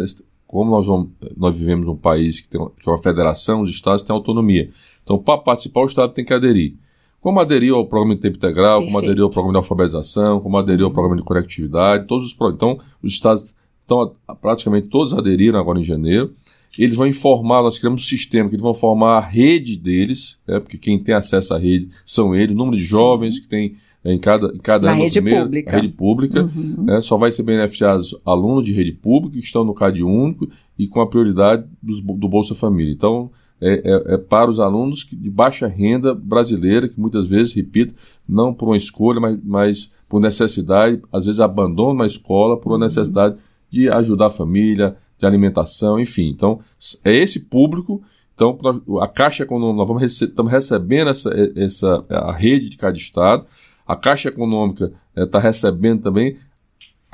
como 0.47 0.71
nós, 0.71 0.87
vamos, 0.87 1.11
nós 1.37 1.55
vivemos 1.55 1.87
um 1.87 1.97
país 1.97 2.41
que, 2.41 2.49
tem 2.49 2.61
que 2.61 2.89
é 2.89 2.91
uma 2.91 3.03
federação, 3.03 3.61
os 3.61 3.71
estados 3.71 4.03
têm 4.03 4.15
autonomia. 4.15 4.71
Então, 5.03 5.19
para 5.19 5.39
participar, 5.39 5.83
o 5.83 5.87
estado 5.87 6.13
tem 6.13 6.25
que 6.25 6.33
aderir. 6.33 6.75
Como 7.21 7.41
aderiu 7.41 7.77
ao 7.77 7.87
programa 7.87 8.15
de 8.15 8.21
tempo 8.21 8.37
integral, 8.37 8.81
Perfeito. 8.81 8.93
como 8.93 9.05
aderiu 9.05 9.25
ao 9.25 9.31
programa 9.31 9.53
de 9.53 9.59
alfabetização, 9.59 10.41
como 10.41 10.59
aderiu 10.59 10.87
ao 10.87 10.93
programa 10.93 11.17
de 11.17 11.23
conectividade, 11.23 12.07
todos 12.07 12.27
os 12.27 12.37
então 12.53 12.79
os 13.03 13.13
estados 13.13 13.55
estão 13.81 14.15
praticamente 14.41 14.89
todos 14.89 15.15
aderiram 15.15 15.59
agora 15.59 15.81
em 15.81 15.85
janeiro. 15.85 16.35
Eles 16.79 16.97
vão 16.97 17.07
informar, 17.07 17.63
nós 17.63 17.79
criamos 17.79 18.03
um 18.03 18.05
sistema 18.05 18.49
que 18.49 18.55
eles 18.55 18.63
vão 18.63 18.75
formar 18.75 19.19
a 19.19 19.21
rede 19.21 19.77
deles, 19.77 20.39
né, 20.47 20.59
porque 20.61 20.79
quem 20.79 20.99
tem 20.99 21.15
acesso 21.15 21.55
à 21.55 21.59
rede 21.59 21.89
são 22.05 22.35
eles, 22.35 22.55
o 22.55 22.59
número 22.59 22.77
de 22.77 22.83
jovens 22.83 23.39
que 23.39 23.47
tem 23.49 23.77
em 24.05 24.19
cada, 24.19 24.49
em 24.49 24.59
cada 24.59 24.91
ano 24.91 25.01
rede 25.03 25.15
primeiro, 25.21 25.45
pública. 25.45 25.71
rede 25.71 25.89
pública, 25.89 26.43
Uhum. 26.43 26.85
né, 26.85 27.01
só 27.01 27.17
vai 27.17 27.33
ser 27.33 27.43
beneficiados 27.43 28.15
alunos 28.25 28.65
de 28.65 28.73
rede 28.73 28.93
pública 28.93 29.39
que 29.39 29.45
estão 29.45 29.65
no 29.65 29.73
CAD 29.73 30.03
único 30.03 30.49
e 30.79 30.87
com 30.87 31.01
a 31.01 31.07
prioridade 31.07 31.65
dos, 31.83 32.03
do 32.03 32.29
Bolsa 32.29 32.55
Família. 32.55 32.93
Então, 32.93 33.31
é, 33.61 33.81
é, 34.11 34.15
é 34.15 34.17
para 34.19 34.51
os 34.51 34.61
alunos 34.61 35.07
de 35.11 35.31
baixa 35.31 35.67
renda 35.67 36.15
brasileira, 36.15 36.87
que 36.87 37.01
muitas 37.01 37.27
vezes, 37.29 37.55
repito, 37.55 37.95
não 38.29 38.53
por 38.53 38.67
uma 38.69 38.77
escolha, 38.77 39.21
mas, 39.21 39.39
mas 39.43 39.93
por 40.07 40.21
necessidade, 40.21 41.01
às 41.11 41.25
vezes 41.25 41.41
abandonam 41.41 42.03
a 42.03 42.07
escola 42.07 42.59
por 42.59 42.73
uma 42.73 42.85
necessidade 42.85 43.37
de 43.71 43.89
ajudar 43.89 44.27
a 44.27 44.31
família, 44.31 44.97
de 45.19 45.27
alimentação, 45.27 45.99
enfim. 45.99 46.29
Então, 46.29 46.61
é 47.05 47.15
esse 47.15 47.41
público. 47.41 48.03
Então, 48.35 48.59
a 49.01 49.07
Caixa 49.09 49.45
Econômica, 49.45 49.79
nós 49.79 49.87
vamos 49.89 50.03
rece 50.03 50.25
estamos 50.25 50.51
recebendo 50.51 51.11
essa, 51.11 51.31
essa, 51.57 52.05
a 52.11 52.33
rede 52.33 52.69
de 52.71 52.77
cada 52.77 52.97
estado. 52.97 53.47
A 53.87 53.95
Caixa 53.95 54.29
Econômica 54.29 54.93
está 55.17 55.39
recebendo 55.39 56.03
também. 56.03 56.37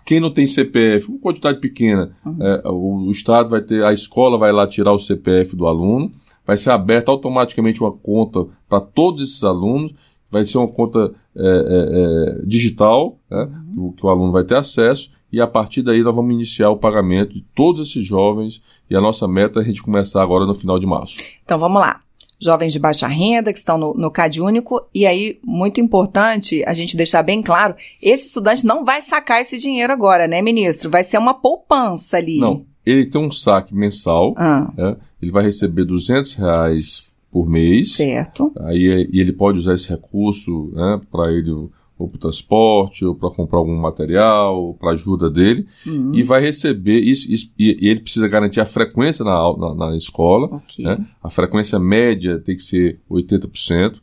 Quem 0.05 0.19
não 0.19 0.33
tem 0.33 0.47
CPF, 0.47 1.11
uma 1.11 1.21
quantidade 1.21 1.61
pequena, 1.61 2.17
é, 2.41 2.69
o, 2.69 3.07
o 3.07 3.11
Estado 3.11 3.51
vai 3.51 3.61
ter, 3.61 3.85
a 3.85 3.93
escola 3.93 4.39
vai 4.39 4.51
lá 4.51 4.67
tirar 4.67 4.93
o 4.93 4.99
CPF 4.99 5.55
do 5.55 5.67
aluno, 5.67 6.11
vai 6.47 6.57
ser 6.57 6.71
aberta 6.71 7.11
automaticamente 7.11 7.81
uma 7.81 7.93
conta 7.93 8.47
para 8.69 8.81
todos 8.81 9.23
esses 9.23 9.45
alunos, 9.45 9.93
vai 10.31 10.45
ser 10.47 10.59
uma 10.59 10.69
conta 10.69 11.13
é, 11.37 11.43
é, 11.43 12.41
é, 12.41 12.47
digital, 12.47 13.19
né, 13.31 13.49
que, 13.73 13.81
o, 13.81 13.93
que 13.93 14.07
o 14.07 14.09
aluno 14.09 14.33
vai 14.33 14.43
ter 14.43 14.57
acesso, 14.57 15.11
e 15.33 15.41
a 15.41 15.47
partir 15.47 15.83
daí 15.83 16.03
nós 16.03 16.15
vamos 16.15 16.35
iniciar 16.35 16.71
o 16.71 16.77
pagamento 16.77 17.35
de 17.35 17.45
todos 17.55 17.89
esses 17.89 18.05
jovens, 18.05 18.61
e 18.89 18.97
a 18.97 19.01
nossa 19.01 19.29
meta 19.29 19.61
é 19.61 19.63
a 19.63 19.65
gente 19.65 19.83
começar 19.83 20.23
agora 20.23 20.45
no 20.45 20.55
final 20.55 20.79
de 20.79 20.87
março. 20.87 21.17
Então 21.45 21.59
vamos 21.59 21.81
lá. 21.81 22.01
Jovens 22.43 22.73
de 22.73 22.79
baixa 22.79 23.07
renda 23.07 23.53
que 23.53 23.59
estão 23.59 23.77
no, 23.77 23.93
no 23.93 24.11
CAD 24.11 24.41
único, 24.41 24.81
e 24.95 25.05
aí, 25.07 25.39
muito 25.45 25.79
importante 25.79 26.65
a 26.67 26.73
gente 26.73 26.97
deixar 26.97 27.23
bem 27.23 27.43
claro: 27.43 27.75
esse 28.01 28.29
estudante 28.29 28.65
não 28.65 28.83
vai 28.85 29.03
sacar 29.03 29.43
esse 29.43 29.59
dinheiro 29.59 29.93
agora, 29.93 30.27
né, 30.27 30.41
ministro? 30.41 30.89
Vai 30.89 31.05
ser 31.05 31.19
uma 31.19 31.35
poupança 31.35 32.17
ali. 32.17 32.39
Não, 32.39 32.65
ele 32.85 33.05
tem 33.05 33.21
um 33.21 33.31
saque 33.31 33.75
mensal, 33.75 34.35
Ah, 34.39 34.73
né, 34.75 34.97
ele 35.21 35.31
vai 35.31 35.45
receber 35.45 35.85
200 35.85 36.33
reais 36.35 37.11
por 37.31 37.47
mês, 37.49 37.93
certo. 37.93 38.51
Aí 38.61 39.09
e 39.13 39.21
ele 39.21 39.33
pode 39.33 39.59
usar 39.59 39.75
esse 39.75 39.89
recurso 39.89 40.71
né, 40.73 41.01
para 41.13 41.31
ele 41.31 41.69
ou 42.03 42.09
para 42.09 42.17
o 42.17 42.21
transporte, 42.21 43.05
ou 43.05 43.15
para 43.15 43.31
comprar 43.31 43.59
algum 43.59 43.77
material, 43.79 44.75
para 44.81 44.93
ajuda 44.93 45.29
dele, 45.31 45.67
Hum, 45.87 46.13
e 46.15 46.23
vai 46.23 46.41
receber 46.41 46.99
isso, 47.01 47.31
isso- 47.31 47.51
e, 47.59 47.77
e 47.81 47.89
ele 47.89 48.01
precisa 48.01 48.27
garantir 48.29 48.61
a 48.61 48.67
frequência 48.67 49.25
na, 49.25 49.57
na, 49.57 49.75
na 49.75 49.97
escola, 49.97 50.47
ok. 50.47 50.85
né? 50.85 50.99
a 51.23 51.31
frequência 51.31 51.79
média 51.79 52.39
tem 52.39 52.57
que 52.57 52.63
ser 52.63 52.99
80%, 53.11 53.97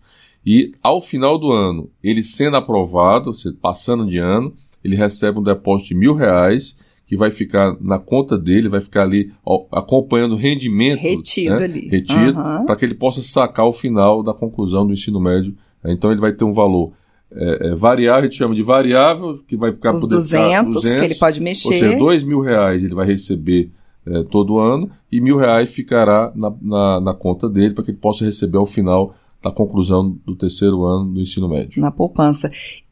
e 0.45 0.71
ao 0.81 1.01
final 1.01 1.37
do 1.37 1.51
ano, 1.51 1.89
ele 2.03 2.23
sendo 2.23 2.55
aprovado, 2.55 3.33
passando 3.61 4.05
de 4.07 4.17
ano, 4.17 4.53
ele 4.83 4.95
recebe 4.95 5.39
um 5.39 5.43
depósito 5.43 5.89
de 5.89 5.95
mil 5.95 6.13
reais, 6.13 6.75
que 7.05 7.15
vai 7.17 7.31
ficar 7.31 7.75
na 7.81 7.97
conta 7.97 8.37
dele, 8.37 8.67
vai 8.69 8.81
ficar 8.81 9.03
ali 9.03 9.31
ó, 9.45 9.65
acompanhando 9.71 10.33
o 10.33 10.37
rendimento 10.37 11.01
Retido 11.01 11.55
né, 11.55 11.63
ali. 11.63 11.87
retido, 11.87 12.37
Aham. 12.39 12.65
para 12.65 12.75
que 12.75 12.83
ele 12.85 12.95
possa 12.95 13.21
sacar 13.21 13.65
ao 13.65 13.71
final 13.73 14.21
da 14.21 14.33
conclusão 14.33 14.85
do 14.85 14.91
ensino 14.93 15.19
médio. 15.19 15.55
Então 15.85 16.11
ele 16.11 16.19
vai 16.19 16.33
ter 16.33 16.43
um 16.43 16.51
valor 16.51 16.91
é, 17.31 17.67
é, 17.67 17.75
variável, 17.75 18.21
a 18.21 18.23
gente 18.23 18.37
chama 18.37 18.55
de 18.55 18.63
variável, 18.63 19.39
que 19.47 19.55
vai 19.55 19.71
ficar 19.71 19.93
Os 19.93 20.03
poder 20.03 20.21
ficar 20.21 20.63
200, 20.63 20.81
que 20.81 20.89
ele 20.89 21.15
pode 21.15 21.39
ou 21.39 21.43
mexer. 21.43 21.79
seja, 21.79 21.97
dois 21.97 22.23
mil 22.23 22.39
reais 22.39 22.83
ele 22.83 22.95
vai 22.95 23.05
receber 23.05 23.69
é, 24.05 24.23
todo 24.23 24.59
ano 24.59 24.89
e 25.11 25.19
mil 25.19 25.37
reais 25.37 25.69
ficará 25.69 26.31
na, 26.35 26.53
na, 26.61 27.01
na 27.01 27.13
conta 27.13 27.49
dele 27.49 27.73
para 27.73 27.83
que 27.83 27.91
ele 27.91 27.97
possa 27.97 28.23
receber 28.23 28.57
ao 28.57 28.65
final 28.65 29.13
da 29.43 29.51
conclusão 29.51 30.17
do 30.25 30.35
terceiro 30.35 30.85
ano 30.85 31.13
do 31.13 31.21
ensino 31.21 31.47
médio. 31.47 31.81
na 31.81 31.91
poupança. 31.91 32.49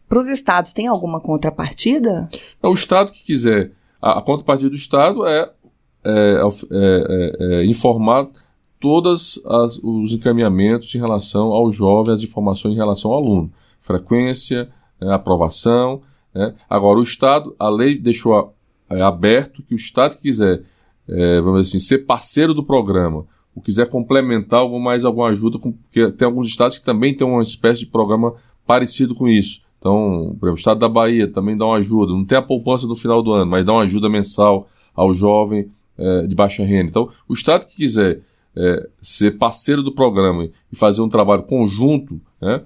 Para 0.08 0.20
os 0.20 0.28
estados, 0.28 0.72
tem 0.72 0.88
alguma 0.88 1.20
contrapartida? 1.20 2.30
Então, 2.58 2.72
o 2.72 2.76
Estado 2.76 3.12
que 3.12 3.24
quiser, 3.24 3.72
a, 4.02 4.20
a 4.20 4.22
contrapartida 4.22 4.70
do 4.70 4.76
Estado 4.76 5.26
é, 5.26 5.50
é, 6.04 6.42
é, 6.42 6.46
é, 6.72 7.62
é, 7.62 7.66
informar 7.66 8.28
todos 8.80 9.42
os 9.82 10.14
encaminhamentos 10.14 10.94
em 10.94 11.00
relação 11.00 11.48
ao 11.48 11.72
jovem, 11.72 12.14
as 12.14 12.22
informações 12.22 12.74
em 12.76 12.78
relação 12.78 13.12
ao 13.12 13.18
aluno. 13.18 13.52
Frequência, 13.86 14.70
é, 15.00 15.14
aprovação. 15.14 16.02
né? 16.34 16.54
Agora, 16.70 17.00
o 17.00 17.04
Estado, 17.04 17.56
a 17.60 17.70
lei 17.70 17.98
deixou 17.98 18.54
é, 18.90 19.02
aberto 19.02 19.62
que 19.64 19.76
o 19.76 19.78
Estado 19.78 20.16
que 20.16 20.24
quiser, 20.24 20.64
é, 21.08 21.42
vamos 21.42 21.66
dizer 21.66 21.78
assim, 21.78 21.86
ser 21.86 22.00
parceiro 22.00 22.54
do 22.54 22.64
programa, 22.64 23.26
ou 23.56 23.62
quiser 23.62 23.88
complementar 23.90 24.60
algum, 24.60 24.80
mais 24.80 25.06
alguma 25.06 25.30
ajuda, 25.30 25.60
porque 25.60 26.12
tem 26.12 26.26
alguns 26.26 26.48
estados 26.48 26.80
que 26.80 26.86
também 26.86 27.16
têm 27.16 27.26
uma 27.26 27.44
espécie 27.44 27.82
de 27.82 27.86
programa 27.86 28.34
parecido 28.66 29.14
com 29.14 29.28
isso. 29.28 29.62
Então, 29.80 30.36
por 30.40 30.48
exemplo, 30.48 30.54
o 30.54 30.56
estado 30.56 30.80
da 30.80 30.90
Bahia 30.90 31.28
também 31.28 31.56
dá 31.56 31.66
uma 31.66 31.78
ajuda. 31.78 32.12
Não 32.12 32.26
tem 32.26 32.38
a 32.38 32.42
poupança 32.42 32.88
no 32.88 32.96
final 32.96 33.22
do 33.22 33.32
ano, 33.32 33.52
mas 33.52 33.64
dá 33.64 33.72
uma 33.72 33.84
ajuda 33.84 34.10
mensal 34.10 34.68
ao 34.96 35.14
jovem 35.14 35.70
eh, 35.98 36.26
de 36.28 36.34
baixa 36.34 36.66
renda. 36.66 36.90
Então, 36.90 37.10
o 37.30 37.34
estado 37.34 37.68
que 37.68 37.76
quiser 37.76 38.22
eh, 38.56 38.90
ser 39.02 39.38
parceiro 39.38 39.84
do 39.84 39.94
programa 39.94 40.50
e 40.72 40.76
fazer 40.76 41.02
um 41.02 41.08
trabalho 41.08 41.44
conjunto, 41.44 42.20
né, 42.42 42.64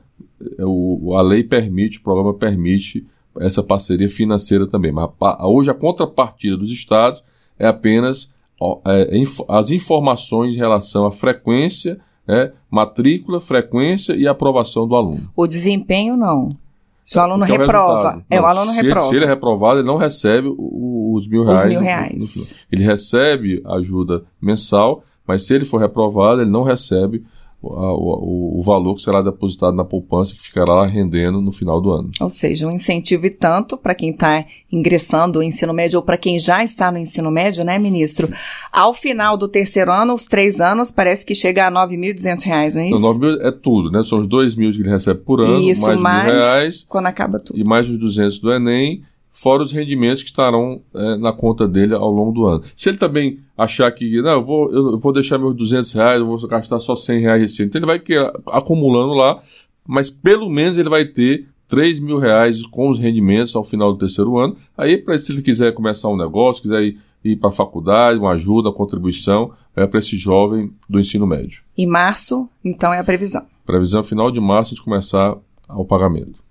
o, 0.60 1.16
a 1.16 1.22
lei 1.22 1.44
permite, 1.44 1.98
o 2.00 2.02
programa 2.04 2.34
permite 2.34 3.06
essa 3.40 3.62
parceria 3.64 4.10
financeira 4.10 4.68
também. 4.68 4.92
Mas 4.92 5.10
a 5.22 5.48
hoje 5.48 5.70
a 5.70 5.74
contrapartida 5.74 6.58
dos 6.58 6.72
estados 6.72 7.24
é 7.58 7.68
apenas 7.68 8.30
ó, 8.60 8.80
é, 8.86 9.18
inf- 9.18 9.42
as 9.48 9.70
informações 9.72 10.54
em 10.54 10.58
relação 10.58 11.06
à 11.06 11.12
frequência, 11.12 12.00
né, 12.28 12.52
matrícula, 12.70 13.40
frequência 13.40 14.14
e 14.14 14.28
aprovação 14.28 14.88
do 14.88 14.96
aluno. 14.96 15.30
O 15.36 15.48
desempenho, 15.48 16.16
não. 16.18 16.56
Se 17.04 17.18
o 17.18 17.22
aluno 17.22 17.44
é 17.44 17.48
reprova. 17.48 18.24
É, 18.30 18.40
o 18.40 18.44
Não, 18.44 18.50
aluno 18.50 18.72
se 18.74 18.80
ele- 18.80 18.88
reprova. 18.90 19.10
se 19.10 19.16
ele 19.16 19.26
é 19.26 19.28
reprovado, 19.28 19.80
ele 19.80 19.88
não 19.88 19.98
recebe 19.98 20.48
o- 20.48 21.14
os 21.16 21.28
mil 21.28 21.42
Os 21.42 21.48
reais. 21.48 21.66
mil 21.70 21.80
no- 21.80 21.86
reais. 21.86 22.54
ele 22.72 22.84
recebe 22.84 23.64
ajuda 23.66 24.24
mensal, 24.40 25.04
mas 25.28 25.44
se 25.44 25.54
ele 25.56 25.66
for 25.66 25.78
reprovado, 25.80 26.42
ele 26.42 26.52
não 26.52 26.62
recebe 26.64 27.24
o, 27.62 27.68
o- 27.68 28.60
o 28.60 28.64
valor 28.64 28.96
que 28.96 29.02
será 29.02 29.22
depositado 29.22 29.76
na 29.76 29.84
poupança, 29.84 30.34
que 30.34 30.42
ficará 30.42 30.74
lá 30.74 30.86
rendendo 30.86 31.42
no 31.42 31.52
final 31.52 31.82
do 31.82 31.92
ano. 31.92 32.10
Ou 32.22 32.30
seja, 32.30 32.68
um 32.68 32.72
incentivo 32.72 33.26
e 33.26 33.30
tanto 33.30 33.76
para 33.78 33.94
quem 33.94 34.12
está 34.12 34.46
ingressando 34.72 35.40
no 35.40 35.44
ensino 35.44 35.74
médio 35.74 35.98
ou 36.00 36.04
para 36.06 36.18
quem 36.18 36.40
já 36.40 36.64
está 36.64 36.92
no 36.92 36.98
ensino 36.98 37.30
médio, 37.30 37.64
né, 37.66 37.78
ministro? 37.78 38.30
Ao 38.72 38.94
final 38.94 39.36
do 39.36 39.48
terceiro 39.48 39.92
ano, 39.92 40.14
os 40.14 40.26
três 40.26 40.62
anos, 40.62 40.92
parece 40.92 41.26
que 41.26 41.36
chega 41.36 41.68
a 41.68 41.72
9.200 41.72 42.44
reais, 42.46 42.76
não 42.76 42.82
é 42.82 42.86
Então, 42.88 42.98
isso? 42.98 43.08
9 43.08 43.20
mil 43.20 43.42
é 43.42 43.52
tudo, 43.52 43.92
né? 43.92 44.04
São 44.04 44.22
os 44.22 44.28
2 44.28 44.56
mil 44.56 44.72
que 44.72 44.80
ele 44.80 44.90
recebe 44.90 45.20
por 45.20 45.42
ano, 45.42 45.60
Isso, 45.60 45.82
mais, 45.82 46.00
mais- 46.00 46.26
mil 46.34 46.36
reais 46.42 46.86
Quando 46.88 47.08
acaba 47.08 47.40
tudo. 47.40 47.60
e 47.60 47.64
mais 47.64 47.90
os 47.90 48.00
200 48.00 48.40
do 48.40 48.54
Enem, 48.54 49.04
fora 49.32 49.64
os 49.64 49.72
rendimentos 49.72 50.22
que 50.22 50.30
estarão 50.30 50.82
eh, 50.94 51.18
na 51.18 51.32
conta 51.32 51.68
dele 51.68 51.94
ao 51.94 52.12
longo 52.12 52.32
do 52.32 52.46
ano. 52.46 52.64
Se 52.76 52.90
ele 52.90 52.98
também 52.98 53.40
achar 53.58 53.92
que, 53.92 54.22
não, 54.22 54.32
eu 54.32 54.44
vou, 54.44 54.72
eu 54.72 55.00
vou 55.00 55.14
deixar 55.14 55.38
meus 55.38 55.56
200 55.56 55.92
reais, 55.94 56.20
eu 56.20 56.26
vou 56.28 56.48
gastar 56.48 56.80
só 56.80 56.96
100 56.96 57.22
reais 57.22 57.44
esse 57.44 57.62
ano, 57.62 57.70
então 57.70 57.80
ele 57.80 57.86
vai 57.86 58.00
que, 58.00 58.16
acumulando 58.48 59.14
lá, 59.14 59.42
mas 59.88 60.10
pelo 60.10 60.50
menos 60.50 60.78
ele 60.78 60.90
vai 60.90 61.06
ter 61.06 61.48
3 61.68 62.00
mil 62.00 62.18
reais 62.18 62.62
com 62.68 62.90
os 62.90 63.00
rendimentos 63.00 63.56
ao 63.56 63.64
final 63.64 63.94
do 63.94 64.00
terceiro 64.00 64.38
ano. 64.38 64.58
Aí, 64.78 64.98
pra, 64.98 65.18
se 65.18 65.32
ele 65.32 65.42
quiser 65.42 65.74
começar 65.74 66.10
um 66.10 66.18
negócio, 66.18 66.64
quiser 66.64 66.82
ir 66.84 66.98
ir 67.24 67.36
para 67.36 67.50
a 67.50 67.54
faculdade, 67.54 68.20
uma 68.20 68.32
ajuda, 68.32 68.70
uma 68.70 68.76
contribuição 68.76 69.54
é, 69.76 69.86
para 69.86 70.00
esse 70.00 70.18
jovem 70.18 70.72
do 70.88 71.00
ensino 71.00 71.28
médio. 71.28 71.62
Em 71.78 71.88
março, 71.88 72.50
então, 72.64 72.94
é 72.94 73.00
a 73.00 73.04
previsão. 73.04 73.46
Previsão 73.66 74.04
final 74.04 74.32
de 74.32 74.40
março 74.40 74.76
de 74.76 74.82
começar 74.82 75.38
o 75.70 75.86
pagamento. 75.86 76.42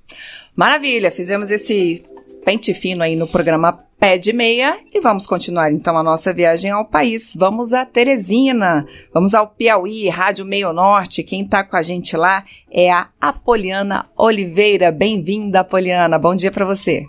Maravilha, 0.55 1.11
fizemos 1.11 1.51
esse 1.51 2.05
pente 2.49 2.73
fino 2.73 3.03
aí 3.03 3.15
no 3.15 3.29
programa 3.29 3.75
Pé 4.01 4.17
de 4.17 4.33
Meia 4.33 4.79
e 4.95 5.03
vamos 5.03 5.27
continuar 5.27 5.71
então 5.71 5.99
a 5.99 6.03
nossa 6.03 6.33
viagem 6.33 6.71
ao 6.71 6.83
país. 6.83 7.35
Vamos 7.37 7.75
a 7.75 7.85
Teresina, 7.85 8.87
vamos 9.13 9.35
ao 9.35 9.49
Piauí, 9.49 10.09
Rádio 10.09 10.47
Meio 10.47 10.73
Norte. 10.73 11.23
Quem 11.23 11.43
está 11.43 11.63
com 11.63 11.77
a 11.77 11.83
gente 11.83 12.17
lá 12.17 12.47
é 12.71 12.91
a 12.91 13.11
Apoliana 13.21 14.11
Oliveira. 14.17 14.91
Bem-vinda, 14.91 15.61
Apoliana. 15.61 16.19
Bom 16.19 16.35
dia 16.35 16.51
para 16.51 16.65
você. 16.65 17.03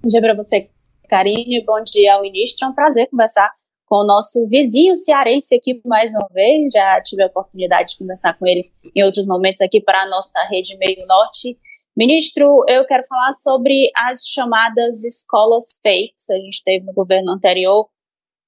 Bom 0.00 0.08
dia 0.08 0.20
para 0.20 0.36
você, 0.36 0.70
Karine. 1.08 1.64
Bom 1.66 1.82
dia 1.82 2.14
ao 2.14 2.22
ministro. 2.22 2.68
É 2.68 2.70
um 2.70 2.74
prazer 2.74 3.08
conversar 3.10 3.50
com 3.86 4.04
o 4.04 4.06
nosso 4.06 4.46
vizinho 4.46 4.94
cearense 4.94 5.56
aqui 5.56 5.80
mais 5.84 6.14
uma 6.14 6.28
vez. 6.32 6.70
Já 6.70 7.02
tive 7.02 7.24
a 7.24 7.26
oportunidade 7.26 7.94
de 7.94 7.98
conversar 7.98 8.38
com 8.38 8.46
ele 8.46 8.70
em 8.94 9.02
outros 9.02 9.26
momentos 9.26 9.60
aqui 9.60 9.80
para 9.80 10.04
a 10.04 10.08
nossa 10.08 10.40
rede 10.48 10.78
Meio 10.78 11.04
Norte. 11.08 11.58
Ministro, 11.96 12.64
eu 12.68 12.86
quero 12.86 13.02
falar 13.06 13.32
sobre 13.32 13.90
as 13.96 14.26
chamadas 14.26 15.04
escolas 15.04 15.80
fakes. 15.82 16.30
A 16.30 16.36
gente 16.36 16.62
teve 16.64 16.86
no 16.86 16.92
governo 16.92 17.32
anterior 17.32 17.88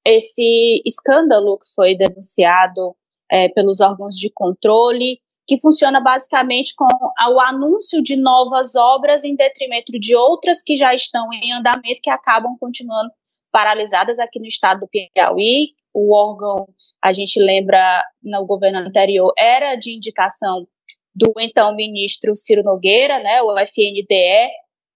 esse 0.06 0.82
escândalo 0.84 1.58
que 1.58 1.74
foi 1.74 1.94
denunciado 1.94 2.96
é, 3.30 3.48
pelos 3.48 3.80
órgãos 3.80 4.14
de 4.16 4.30
controle, 4.32 5.20
que 5.46 5.60
funciona 5.60 6.00
basicamente 6.00 6.74
com 6.76 6.86
o 6.86 7.40
anúncio 7.40 8.02
de 8.02 8.16
novas 8.16 8.74
obras 8.74 9.24
em 9.24 9.34
detrimento 9.34 9.92
de 9.92 10.14
outras 10.14 10.62
que 10.62 10.76
já 10.76 10.94
estão 10.94 11.28
em 11.32 11.52
andamento, 11.52 12.00
que 12.02 12.10
acabam 12.10 12.56
continuando 12.60 13.10
paralisadas 13.50 14.18
aqui 14.18 14.38
no 14.38 14.46
estado 14.46 14.80
do 14.80 14.88
Piauí. 14.88 15.74
O 15.92 16.14
órgão, 16.14 16.68
a 17.02 17.12
gente 17.12 17.38
lembra, 17.40 18.02
no 18.22 18.46
governo 18.46 18.78
anterior, 18.78 19.32
era 19.36 19.74
de 19.74 19.94
indicação 19.94 20.66
do 21.14 21.32
então 21.38 21.74
ministro 21.74 22.34
Ciro 22.34 22.62
Nogueira, 22.62 23.18
né, 23.18 23.42
o 23.42 23.58
FNDE, 23.58 24.50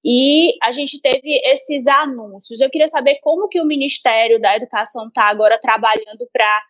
e 0.05 0.57
a 0.62 0.70
gente 0.70 1.00
teve 1.00 1.40
esses 1.44 1.87
anúncios. 1.87 2.61
Eu 2.61 2.70
queria 2.70 2.88
saber 2.88 3.18
como 3.20 3.48
que 3.48 3.61
o 3.61 3.66
Ministério 3.66 4.40
da 4.40 4.57
Educação 4.57 5.09
está 5.09 5.24
agora 5.24 5.59
trabalhando 5.61 6.29
para 6.33 6.62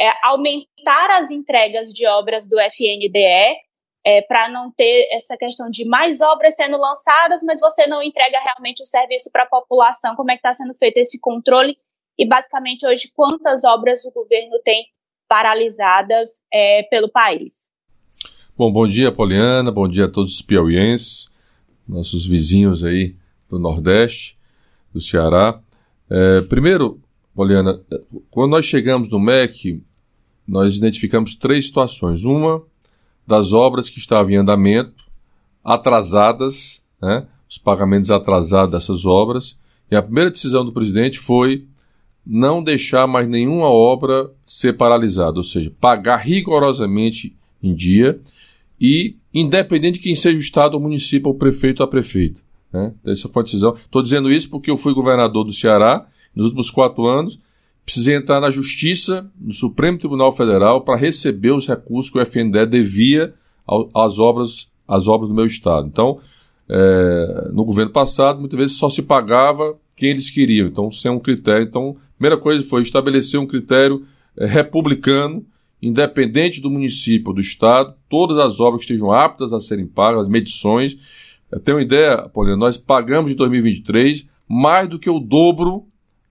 é, 0.00 0.10
aumentar 0.22 1.10
as 1.20 1.30
entregas 1.30 1.92
de 1.92 2.06
obras 2.06 2.48
do 2.48 2.58
FNDE, 2.58 3.58
é, 4.06 4.22
para 4.22 4.48
não 4.48 4.72
ter 4.72 5.06
essa 5.12 5.36
questão 5.36 5.68
de 5.68 5.84
mais 5.84 6.20
obras 6.22 6.54
sendo 6.54 6.78
lançadas, 6.78 7.42
mas 7.42 7.60
você 7.60 7.86
não 7.86 8.02
entrega 8.02 8.40
realmente 8.40 8.80
o 8.82 8.86
serviço 8.86 9.30
para 9.30 9.42
a 9.42 9.48
população. 9.48 10.16
Como 10.16 10.30
é 10.30 10.34
que 10.34 10.38
está 10.38 10.54
sendo 10.54 10.74
feito 10.74 10.96
esse 10.96 11.20
controle? 11.20 11.76
E 12.16 12.26
basicamente 12.26 12.86
hoje 12.86 13.12
quantas 13.14 13.64
obras 13.64 14.04
o 14.06 14.12
governo 14.12 14.58
tem 14.64 14.86
paralisadas 15.28 16.42
é, 16.50 16.84
pelo 16.84 17.10
país? 17.10 17.70
Bom, 18.58 18.72
bom 18.72 18.88
dia, 18.88 19.12
Poliana, 19.12 19.70
bom 19.70 19.86
dia 19.86 20.06
a 20.06 20.08
todos 20.08 20.34
os 20.34 20.42
piauienses, 20.42 21.28
nossos 21.88 22.26
vizinhos 22.26 22.82
aí 22.82 23.14
do 23.48 23.56
Nordeste, 23.56 24.36
do 24.92 25.00
Ceará. 25.00 25.60
É, 26.10 26.40
primeiro, 26.40 26.98
Poliana, 27.36 27.80
quando 28.32 28.50
nós 28.50 28.64
chegamos 28.64 29.08
no 29.10 29.20
MEC, 29.20 29.80
nós 30.44 30.74
identificamos 30.74 31.36
três 31.36 31.66
situações. 31.66 32.24
Uma, 32.24 32.60
das 33.24 33.52
obras 33.52 33.88
que 33.88 34.00
estavam 34.00 34.32
em 34.32 34.38
andamento, 34.38 35.04
atrasadas, 35.62 36.82
né, 37.00 37.28
os 37.48 37.58
pagamentos 37.58 38.10
atrasados 38.10 38.72
dessas 38.72 39.06
obras, 39.06 39.56
e 39.88 39.94
a 39.94 40.02
primeira 40.02 40.32
decisão 40.32 40.64
do 40.64 40.72
presidente 40.72 41.20
foi 41.20 41.64
não 42.26 42.60
deixar 42.60 43.06
mais 43.06 43.28
nenhuma 43.28 43.70
obra 43.70 44.28
ser 44.44 44.72
paralisada, 44.72 45.38
ou 45.38 45.44
seja, 45.44 45.72
pagar 45.80 46.16
rigorosamente 46.16 47.36
em 47.62 47.72
dia 47.72 48.20
e 48.80 49.16
independente 49.32 49.94
de 49.94 50.00
quem 50.00 50.14
seja 50.14 50.36
o 50.36 50.40
Estado, 50.40 50.76
o 50.76 50.80
município, 50.80 51.30
o 51.30 51.34
prefeito 51.34 51.80
ou 51.80 51.84
a 51.84 51.88
prefeita. 51.88 52.40
Né? 52.72 52.92
Essa 53.06 53.28
foi 53.28 53.42
a 53.42 53.44
decisão. 53.44 53.76
Estou 53.76 54.02
dizendo 54.02 54.30
isso 54.30 54.48
porque 54.48 54.70
eu 54.70 54.76
fui 54.76 54.94
governador 54.94 55.44
do 55.44 55.52
Ceará 55.52 56.06
nos 56.34 56.46
últimos 56.46 56.70
quatro 56.70 57.06
anos, 57.06 57.38
precisei 57.84 58.14
entrar 58.14 58.40
na 58.40 58.50
Justiça, 58.50 59.30
no 59.40 59.52
Supremo 59.52 59.98
Tribunal 59.98 60.32
Federal, 60.32 60.82
para 60.82 60.98
receber 60.98 61.52
os 61.52 61.66
recursos 61.66 62.12
que 62.12 62.18
o 62.18 62.22
FNDE 62.22 62.66
devia 62.66 63.34
às 63.94 64.18
obras, 64.18 64.68
às 64.86 65.08
obras 65.08 65.28
do 65.28 65.34
meu 65.34 65.46
Estado. 65.46 65.86
Então, 65.86 66.20
é, 66.68 67.50
no 67.52 67.64
governo 67.64 67.90
passado, 67.90 68.40
muitas 68.40 68.58
vezes 68.58 68.76
só 68.76 68.90
se 68.90 69.02
pagava 69.02 69.76
quem 69.96 70.10
eles 70.10 70.30
queriam, 70.30 70.68
então 70.68 70.92
sem 70.92 71.10
um 71.10 71.18
critério. 71.18 71.66
Então, 71.66 71.96
a 71.98 72.18
primeira 72.18 72.36
coisa 72.36 72.62
foi 72.68 72.82
estabelecer 72.82 73.40
um 73.40 73.46
critério 73.46 74.06
é, 74.36 74.46
republicano 74.46 75.44
independente 75.80 76.60
do 76.60 76.70
município 76.70 77.28
ou 77.28 77.34
do 77.34 77.40
estado, 77.40 77.94
todas 78.08 78.36
as 78.38 78.60
obras 78.60 78.84
que 78.84 78.92
estejam 78.92 79.12
aptas 79.12 79.52
a 79.52 79.60
serem 79.60 79.86
pagas, 79.86 80.22
as 80.22 80.28
medições. 80.28 80.96
Eu 81.50 81.60
tenho 81.60 81.76
uma 81.76 81.82
ideia, 81.82 82.28
Paulinho, 82.28 82.56
nós 82.56 82.76
pagamos 82.76 83.32
em 83.32 83.36
2023 83.36 84.26
mais 84.48 84.88
do 84.88 84.98
que 84.98 85.10
o 85.10 85.20
dobro 85.20 85.86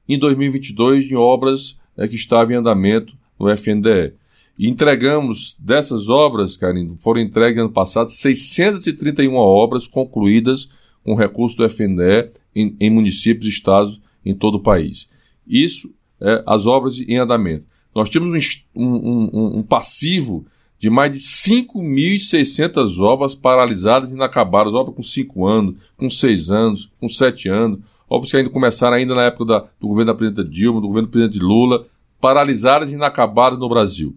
em 0.08 0.18
2022 0.18 1.08
de 1.08 1.16
obras 1.16 1.78
é, 1.98 2.08
que 2.08 2.16
estavam 2.16 2.54
em 2.54 2.58
andamento 2.58 3.14
no 3.40 3.50
FNDE. 3.50 4.14
E 4.58 4.68
entregamos 4.68 5.56
dessas 5.60 6.10
obras, 6.10 6.58
Karine, 6.58 6.98
foram 6.98 7.22
entregues 7.22 7.60
ano 7.60 7.72
passado 7.72 8.10
631 8.10 9.36
obras 9.36 9.86
concluídas 9.86 10.70
com 11.04 11.16
recurso 11.16 11.58
do 11.58 11.66
FNDE 11.66 12.32
em, 12.56 12.76
em 12.80 12.90
municípios 12.90 13.46
e 13.46 13.50
estados 13.50 14.00
em 14.26 14.34
todo 14.34 14.56
o 14.56 14.64
país. 14.64 15.08
Isso 15.48 15.94
é 16.20 16.44
as 16.46 16.66
obras 16.66 17.00
em 17.00 17.18
andamento. 17.18 17.66
Nós 17.98 18.12
tínhamos 18.12 18.64
um, 18.76 18.86
um, 18.86 19.58
um 19.58 19.64
passivo 19.64 20.46
de 20.78 20.88
mais 20.88 21.12
de 21.12 21.18
5.600 21.18 23.00
obras 23.00 23.34
paralisadas 23.34 24.12
e 24.12 24.14
inacabadas, 24.14 24.72
obras 24.72 24.96
com 24.96 25.02
5 25.02 25.48
anos, 25.48 25.76
com 25.98 26.08
6 26.08 26.52
anos, 26.52 26.92
com 27.00 27.10
7 27.10 27.50
anos, 27.50 27.80
obras 28.08 28.30
que 28.30 28.38
ainda 28.38 28.52
começaram 28.52 28.98
ainda 28.98 29.16
na 29.16 29.24
época 29.24 29.46
da, 29.46 29.60
do 29.82 29.88
governo 29.88 30.14
da 30.14 30.16
presidenta 30.16 30.48
Dilma, 30.48 30.80
do 30.80 30.86
governo 30.86 31.08
do 31.08 31.12
presidente 31.12 31.40
Lula, 31.40 31.88
paralisadas 32.22 32.92
e 32.92 32.94
inacabadas 32.94 33.58
no 33.58 33.68
Brasil. 33.68 34.16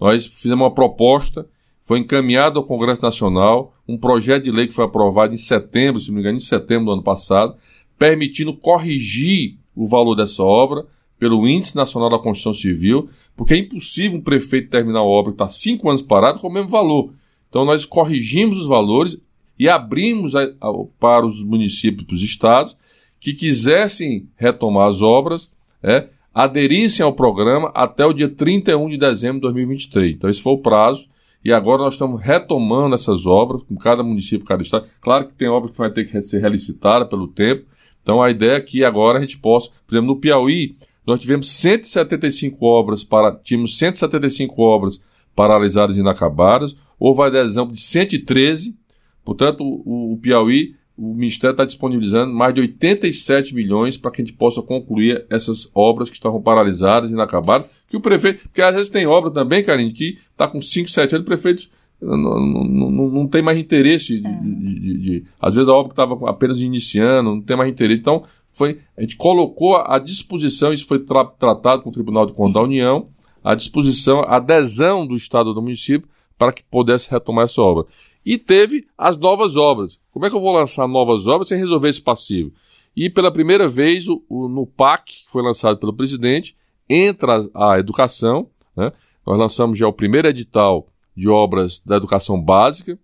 Nós 0.00 0.26
fizemos 0.26 0.64
uma 0.64 0.74
proposta, 0.74 1.46
foi 1.84 2.00
encaminhado 2.00 2.58
ao 2.58 2.64
Congresso 2.64 3.00
Nacional, 3.02 3.72
um 3.86 3.96
projeto 3.96 4.42
de 4.42 4.50
lei 4.50 4.66
que 4.66 4.74
foi 4.74 4.86
aprovado 4.86 5.32
em 5.32 5.36
setembro, 5.36 6.00
se 6.00 6.08
não 6.08 6.16
me 6.16 6.20
engano, 6.20 6.36
em 6.36 6.40
setembro 6.40 6.86
do 6.86 6.92
ano 6.94 7.02
passado, 7.04 7.54
permitindo 7.96 8.52
corrigir 8.52 9.56
o 9.76 9.86
valor 9.86 10.16
dessa 10.16 10.42
obra, 10.42 10.84
pelo 11.20 11.46
Índice 11.46 11.76
Nacional 11.76 12.08
da 12.08 12.18
Construção 12.18 12.54
Civil, 12.54 13.10
porque 13.36 13.52
é 13.52 13.58
impossível 13.58 14.18
um 14.18 14.22
prefeito 14.22 14.70
terminar 14.70 15.00
a 15.00 15.04
obra 15.04 15.32
que 15.32 15.34
está 15.34 15.50
cinco 15.50 15.88
anos 15.90 16.00
parado 16.00 16.40
com 16.40 16.48
o 16.48 16.52
mesmo 16.52 16.70
valor. 16.70 17.12
Então 17.48 17.66
nós 17.66 17.84
corrigimos 17.84 18.58
os 18.58 18.66
valores 18.66 19.20
e 19.58 19.68
abrimos 19.68 20.34
a, 20.34 20.44
a, 20.44 20.72
para 20.98 21.26
os 21.26 21.44
municípios, 21.44 22.06
para 22.06 22.14
os 22.14 22.22
estados, 22.22 22.74
que 23.20 23.34
quisessem 23.34 24.26
retomar 24.34 24.88
as 24.88 25.02
obras, 25.02 25.50
é, 25.82 26.08
aderissem 26.32 27.04
ao 27.04 27.12
programa 27.12 27.70
até 27.74 28.06
o 28.06 28.14
dia 28.14 28.28
31 28.28 28.88
de 28.88 28.96
dezembro 28.96 29.36
de 29.36 29.42
2023. 29.42 30.14
Então 30.14 30.30
esse 30.30 30.40
foi 30.40 30.54
o 30.54 30.58
prazo. 30.58 31.06
E 31.44 31.52
agora 31.52 31.82
nós 31.82 31.94
estamos 31.94 32.20
retomando 32.20 32.94
essas 32.94 33.26
obras, 33.26 33.62
com 33.62 33.76
cada 33.76 34.02
município, 34.02 34.46
cada 34.46 34.62
estado. 34.62 34.86
Claro 35.00 35.28
que 35.28 35.34
tem 35.34 35.48
obra 35.48 35.70
que 35.70 35.78
vai 35.78 35.90
ter 35.90 36.04
que 36.04 36.22
ser 36.22 36.40
relicitada 36.40 37.04
pelo 37.04 37.28
tempo. 37.28 37.64
Então 38.02 38.22
a 38.22 38.30
ideia 38.30 38.56
é 38.56 38.60
que 38.60 38.84
agora 38.84 39.18
a 39.18 39.20
gente 39.20 39.38
possa, 39.38 39.70
por 39.86 39.94
exemplo, 39.94 40.14
no 40.14 40.20
Piauí, 40.20 40.76
nós 41.06 41.20
tivemos 41.20 41.50
175 41.50 42.64
obras 42.64 43.02
para 43.04 43.32
tínhamos 43.32 43.78
175 43.78 44.60
obras 44.62 45.00
paralisadas 45.34 45.96
e 45.96 46.00
inacabadas, 46.00 46.76
houve 46.98 47.22
adesão 47.22 47.66
de 47.68 47.80
113, 47.80 48.76
portanto, 49.24 49.62
o, 49.64 50.12
o 50.12 50.18
Piauí, 50.18 50.74
o 50.96 51.14
Ministério 51.14 51.52
está 51.52 51.64
disponibilizando 51.64 52.32
mais 52.32 52.52
de 52.52 52.60
87 52.60 53.54
milhões 53.54 53.96
para 53.96 54.10
que 54.10 54.20
a 54.20 54.24
gente 54.24 54.36
possa 54.36 54.60
concluir 54.60 55.24
essas 55.30 55.70
obras 55.74 56.10
que 56.10 56.16
estavam 56.16 56.42
paralisadas 56.42 57.10
e 57.10 57.14
inacabadas, 57.14 57.70
que 57.88 57.96
o 57.96 58.00
prefeito, 58.00 58.42
porque 58.42 58.60
às 58.60 58.74
vezes 58.74 58.90
tem 58.90 59.06
obra 59.06 59.30
também, 59.30 59.64
Karine, 59.64 59.92
que 59.92 60.18
está 60.30 60.46
com 60.46 60.60
5, 60.60 60.90
7 60.90 61.14
anos, 61.14 61.24
o 61.24 61.26
prefeito 61.26 61.70
não, 62.00 62.16
não, 62.16 62.64
não, 62.64 63.10
não 63.10 63.26
tem 63.26 63.42
mais 63.42 63.58
interesse 63.58 64.20
de, 64.20 64.26
é. 64.26 64.40
de, 64.40 64.80
de, 64.80 64.98
de, 64.98 65.24
às 65.40 65.54
vezes 65.54 65.68
a 65.68 65.72
obra 65.72 65.94
que 65.94 66.00
estava 66.00 66.30
apenas 66.30 66.58
iniciando, 66.58 67.30
não 67.30 67.40
tem 67.40 67.56
mais 67.56 67.70
interesse, 67.70 68.00
então 68.00 68.24
foi, 68.60 68.78
a 68.94 69.00
gente 69.00 69.16
colocou 69.16 69.74
à 69.74 69.98
disposição, 69.98 70.70
isso 70.70 70.86
foi 70.86 70.98
tra 70.98 71.24
tratado 71.24 71.80
com 71.80 71.88
o 71.88 71.92
Tribunal 71.92 72.26
de 72.26 72.34
Contas 72.34 72.52
da 72.52 72.62
União, 72.62 73.08
à 73.42 73.54
disposição, 73.54 74.20
a 74.20 74.36
adesão 74.36 75.06
do 75.06 75.16
Estado 75.16 75.54
do 75.54 75.62
município 75.62 76.06
para 76.36 76.52
que 76.52 76.62
pudesse 76.62 77.10
retomar 77.10 77.44
essa 77.44 77.62
obra. 77.62 77.86
E 78.24 78.36
teve 78.36 78.86
as 78.98 79.16
novas 79.16 79.56
obras. 79.56 79.98
Como 80.12 80.26
é 80.26 80.28
que 80.28 80.36
eu 80.36 80.40
vou 80.42 80.54
lançar 80.54 80.86
novas 80.86 81.26
obras 81.26 81.48
sem 81.48 81.58
resolver 81.58 81.88
esse 81.88 82.02
passivo? 82.02 82.52
E 82.94 83.08
pela 83.08 83.32
primeira 83.32 83.66
vez, 83.66 84.06
o, 84.06 84.22
o, 84.28 84.46
no 84.46 84.66
PAC, 84.66 85.24
que 85.24 85.30
foi 85.30 85.42
lançado 85.42 85.78
pelo 85.78 85.94
presidente, 85.94 86.54
entra 86.86 87.48
a, 87.54 87.72
a 87.72 87.78
educação. 87.78 88.50
Né? 88.76 88.92
Nós 89.26 89.38
lançamos 89.38 89.78
já 89.78 89.88
o 89.88 89.92
primeiro 89.92 90.28
edital 90.28 90.86
de 91.16 91.30
obras 91.30 91.80
da 91.80 91.96
educação 91.96 92.38
básica. 92.38 92.98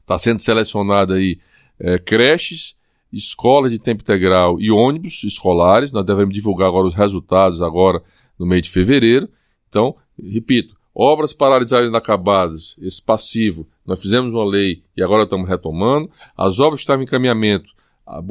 Está 0.00 0.18
sendo 0.18 0.40
selecionado 0.40 1.12
aí 1.12 1.38
é, 1.78 1.96
creches, 1.96 2.76
escolas 3.16 3.70
de 3.70 3.78
tempo 3.78 4.02
integral 4.02 4.60
e 4.60 4.70
ônibus 4.70 5.22
escolares. 5.24 5.92
Nós 5.92 6.04
devemos 6.04 6.34
divulgar 6.34 6.68
agora 6.68 6.86
os 6.86 6.94
resultados 6.94 7.62
agora 7.62 8.02
no 8.38 8.46
mês 8.46 8.62
de 8.62 8.70
fevereiro. 8.70 9.28
Então, 9.68 9.94
repito, 10.22 10.76
obras 10.94 11.32
paralisadas 11.32 11.86
e 11.86 11.88
inacabadas, 11.88 12.76
esse 12.80 13.02
passivo, 13.02 13.66
nós 13.84 14.00
fizemos 14.00 14.32
uma 14.32 14.44
lei 14.44 14.82
e 14.96 15.02
agora 15.02 15.24
estamos 15.24 15.48
retomando. 15.48 16.10
As 16.36 16.58
obras 16.60 16.78
que 16.78 16.84
estavam 16.84 17.02
em 17.02 17.06
encaminhamento, 17.06 17.68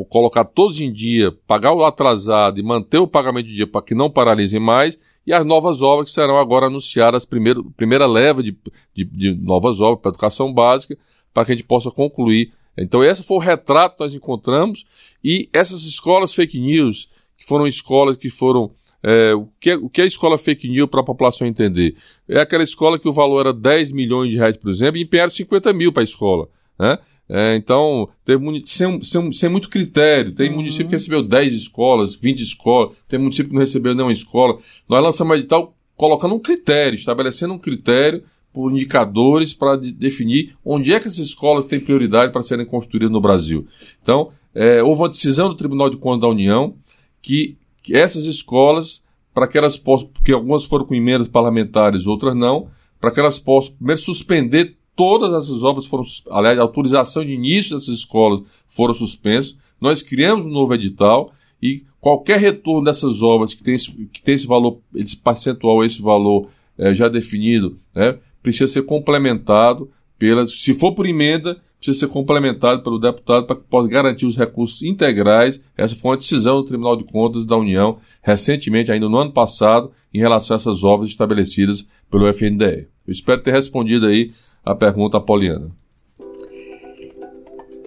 colocar 0.09 0.45
todos 0.45 0.79
em 0.79 0.91
dia, 0.91 1.31
pagar 1.47 1.73
o 1.73 1.83
atrasado 1.83 2.59
e 2.59 2.63
manter 2.63 2.97
o 2.97 3.07
pagamento 3.07 3.47
de 3.47 3.55
dia 3.55 3.67
para 3.67 3.81
que 3.81 3.95
não 3.95 4.09
paralisem 4.09 4.59
mais. 4.59 4.97
E 5.25 5.31
as 5.31 5.45
novas 5.45 5.81
obras 5.81 6.09
que 6.09 6.13
serão 6.13 6.37
agora 6.37 6.65
anunciadas, 6.65 7.25
primeiro, 7.25 7.71
primeira 7.77 8.05
leva 8.05 8.43
de, 8.43 8.57
de, 8.93 9.05
de 9.05 9.33
novas 9.33 9.79
obras 9.79 10.01
para 10.01 10.09
educação 10.09 10.53
básica, 10.53 10.97
para 11.33 11.45
que 11.45 11.53
a 11.53 11.55
gente 11.55 11.65
possa 11.65 11.89
concluir. 11.89 12.51
Então, 12.77 13.03
esse 13.03 13.23
foi 13.23 13.37
o 13.37 13.39
retrato 13.39 13.97
que 13.97 14.03
nós 14.03 14.13
encontramos. 14.13 14.85
E 15.23 15.49
essas 15.53 15.83
escolas 15.83 16.33
fake 16.33 16.59
news, 16.59 17.09
que 17.37 17.45
foram 17.45 17.67
escolas 17.67 18.17
que 18.17 18.29
foram 18.29 18.71
é, 19.03 19.33
o, 19.35 19.49
que 19.59 19.71
é, 19.71 19.75
o 19.75 19.89
que 19.89 19.99
é 19.99 20.05
a 20.05 20.07
escola 20.07 20.37
fake 20.37 20.67
news 20.69 20.89
para 20.89 21.01
a 21.01 21.05
população 21.05 21.45
entender? 21.45 21.95
É 22.27 22.39
aquela 22.39 22.63
escola 22.63 22.97
que 22.97 23.07
o 23.07 23.13
valor 23.13 23.41
era 23.41 23.53
10 23.53 23.91
milhões 23.91 24.31
de 24.31 24.37
reais, 24.37 24.55
por 24.55 24.71
exemplo, 24.71 24.97
e 24.97 25.03
empenharam 25.03 25.31
50 25.31 25.73
mil 25.73 25.91
para 25.91 26.01
a 26.01 26.05
escola. 26.05 26.47
Né? 26.79 26.97
É, 27.27 27.55
então, 27.57 28.09
teve 28.23 28.63
sem, 28.65 29.03
sem, 29.03 29.31
sem, 29.33 29.49
muito 29.49 29.69
critério. 29.69 30.33
Tem 30.33 30.49
uhum. 30.49 30.57
município 30.57 30.87
que 30.87 30.95
recebeu 30.95 31.21
10 31.21 31.53
escolas, 31.53 32.15
20 32.15 32.39
escolas, 32.39 32.95
tem 33.07 33.19
município 33.19 33.49
que 33.49 33.55
não 33.55 33.61
recebeu 33.61 33.93
nenhuma 33.93 34.13
escola. 34.13 34.57
Nós 34.87 35.03
lançamos 35.03 35.37
edital 35.37 35.75
colocando 35.97 36.35
um 36.35 36.39
critério, 36.39 36.97
estabelecendo 36.97 37.53
um 37.53 37.59
critério 37.59 38.23
por 38.53 38.71
indicadores 38.71 39.53
para 39.53 39.75
de, 39.75 39.91
definir 39.91 40.55
onde 40.63 40.93
é 40.93 40.99
que 40.99 41.07
essas 41.07 41.25
escolas 41.25 41.65
têm 41.65 41.79
prioridade 41.79 42.31
para 42.31 42.43
serem 42.43 42.65
construídas 42.65 43.11
no 43.11 43.19
Brasil. 43.19 43.67
Então, 44.01 44.31
é, 44.53 44.83
houve 44.83 45.01
uma 45.01 45.09
decisão 45.09 45.49
do 45.49 45.55
Tribunal 45.55 45.89
de 45.89 45.97
Contas 45.97 46.21
da 46.21 46.27
União 46.27 46.75
que 47.21 47.57
que 47.83 47.95
essas 47.95 48.25
escolas, 48.25 49.03
para 49.33 49.47
que 49.47 49.57
elas 49.57 49.75
possam, 49.75 50.07
porque 50.07 50.31
algumas 50.31 50.63
foram 50.63 50.85
com 50.85 50.95
emendas 50.95 51.27
parlamentares, 51.27 52.07
outras 52.07 52.35
não, 52.35 52.69
para 52.99 53.11
que 53.11 53.19
elas 53.19 53.37
possam 53.37 53.75
primeiro 53.75 53.99
suspender 53.99 54.77
todas 54.95 55.33
essas 55.33 55.61
obras, 55.63 55.85
foram, 55.85 56.03
aliás, 56.31 56.57
a 56.57 56.61
autorização 56.61 57.25
de 57.25 57.33
início 57.33 57.75
dessas 57.75 57.97
escolas 57.97 58.41
foram 58.67 58.93
suspensas. 58.93 59.57
Nós 59.81 60.01
criamos 60.01 60.45
um 60.45 60.49
novo 60.49 60.73
edital 60.73 61.33
e 61.61 61.83
qualquer 61.99 62.39
retorno 62.39 62.85
dessas 62.85 63.21
obras 63.21 63.53
que 63.53 63.63
tem 63.63 63.75
esse, 63.75 63.91
que 63.91 64.21
tem 64.21 64.35
esse 64.35 64.47
valor, 64.47 64.79
esse 64.95 65.17
percentual, 65.17 65.83
esse 65.83 66.01
valor 66.01 66.47
é, 66.77 66.93
já 66.93 67.09
definido, 67.09 67.77
né, 67.93 68.17
precisa 68.43 68.67
ser 68.67 68.83
complementado 68.83 69.89
pelas, 70.19 70.51
se 70.51 70.73
for 70.73 70.93
por 70.93 71.07
emenda, 71.07 71.59
precisa 71.77 72.05
ser 72.05 72.11
complementado 72.11 72.83
pelo 72.83 72.99
deputado 72.99 73.47
para 73.47 73.55
que 73.55 73.63
possa 73.63 73.87
garantir 73.87 74.25
os 74.25 74.37
recursos 74.37 74.83
integrais. 74.83 75.61
Essa 75.77 75.95
foi 75.95 76.11
uma 76.11 76.17
decisão 76.17 76.57
do 76.57 76.65
Tribunal 76.65 76.95
de 76.95 77.05
Contas 77.05 77.45
da 77.45 77.57
União, 77.57 77.97
recentemente, 78.21 78.91
ainda 78.91 79.09
no 79.09 79.17
ano 79.17 79.31
passado, 79.31 79.91
em 80.13 80.19
relação 80.19 80.55
a 80.55 80.59
essas 80.59 80.83
obras 80.83 81.09
estabelecidas 81.09 81.87
pelo 82.11 82.27
FNDE. 82.27 82.87
Eu 83.07 83.11
espero 83.11 83.41
ter 83.41 83.51
respondido 83.51 84.05
aí 84.05 84.31
a 84.63 84.75
pergunta 84.75 85.19
Poliana. 85.19 85.71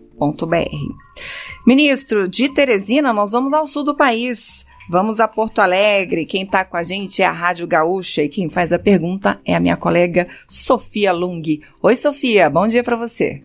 Ministro, 1.66 2.28
de 2.28 2.52
Teresina, 2.52 3.12
nós 3.12 3.32
vamos 3.32 3.52
ao 3.52 3.66
sul 3.66 3.82
do 3.82 3.96
país. 3.96 4.64
Vamos 4.90 5.20
a 5.20 5.28
Porto 5.28 5.60
Alegre. 5.60 6.26
Quem 6.26 6.42
está 6.42 6.64
com 6.64 6.76
a 6.76 6.82
gente 6.82 7.22
é 7.22 7.24
a 7.24 7.30
Rádio 7.30 7.66
Gaúcha 7.66 8.22
e 8.22 8.28
quem 8.28 8.50
faz 8.50 8.72
a 8.72 8.78
pergunta 8.78 9.38
é 9.46 9.54
a 9.54 9.60
minha 9.60 9.76
colega 9.76 10.26
Sofia 10.48 11.12
Lung. 11.12 11.62
Oi, 11.80 11.94
Sofia, 11.94 12.50
bom 12.50 12.66
dia 12.66 12.82
para 12.82 12.96
você. 12.96 13.44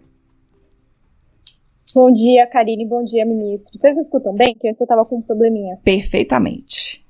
Bom 1.94 2.12
dia, 2.12 2.48
Karine. 2.48 2.86
Bom 2.86 3.04
dia, 3.04 3.26
ministro. 3.26 3.78
Vocês 3.78 3.94
me 3.94 4.02
escutam 4.02 4.34
bem? 4.34 4.56
Que 4.60 4.68
antes 4.68 4.82
eu 4.82 4.86
estava 4.86 5.06
com 5.06 5.18
um 5.18 5.22
probleminha. 5.22 5.78
Perfeitamente. 5.84 7.06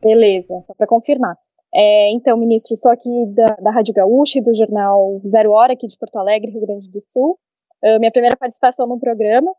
Beleza, 0.00 0.60
só 0.66 0.74
para 0.74 0.86
confirmar. 0.86 1.34
É, 1.72 2.10
então, 2.12 2.36
ministro, 2.36 2.74
estou 2.74 2.90
aqui 2.90 3.26
da, 3.26 3.46
da 3.56 3.70
Rádio 3.70 3.94
Gaúcha 3.94 4.38
e 4.38 4.42
do 4.42 4.54
jornal 4.54 5.20
Zero 5.26 5.52
Hora, 5.52 5.72
aqui 5.72 5.86
de 5.86 5.96
Porto 5.96 6.16
Alegre, 6.16 6.50
Rio 6.50 6.60
Grande 6.66 6.90
do 6.90 7.00
Sul. 7.08 7.38
Uh, 7.82 7.98
minha 7.98 8.10
primeira 8.10 8.36
participação 8.36 8.86
no 8.86 8.98
programa. 8.98 9.52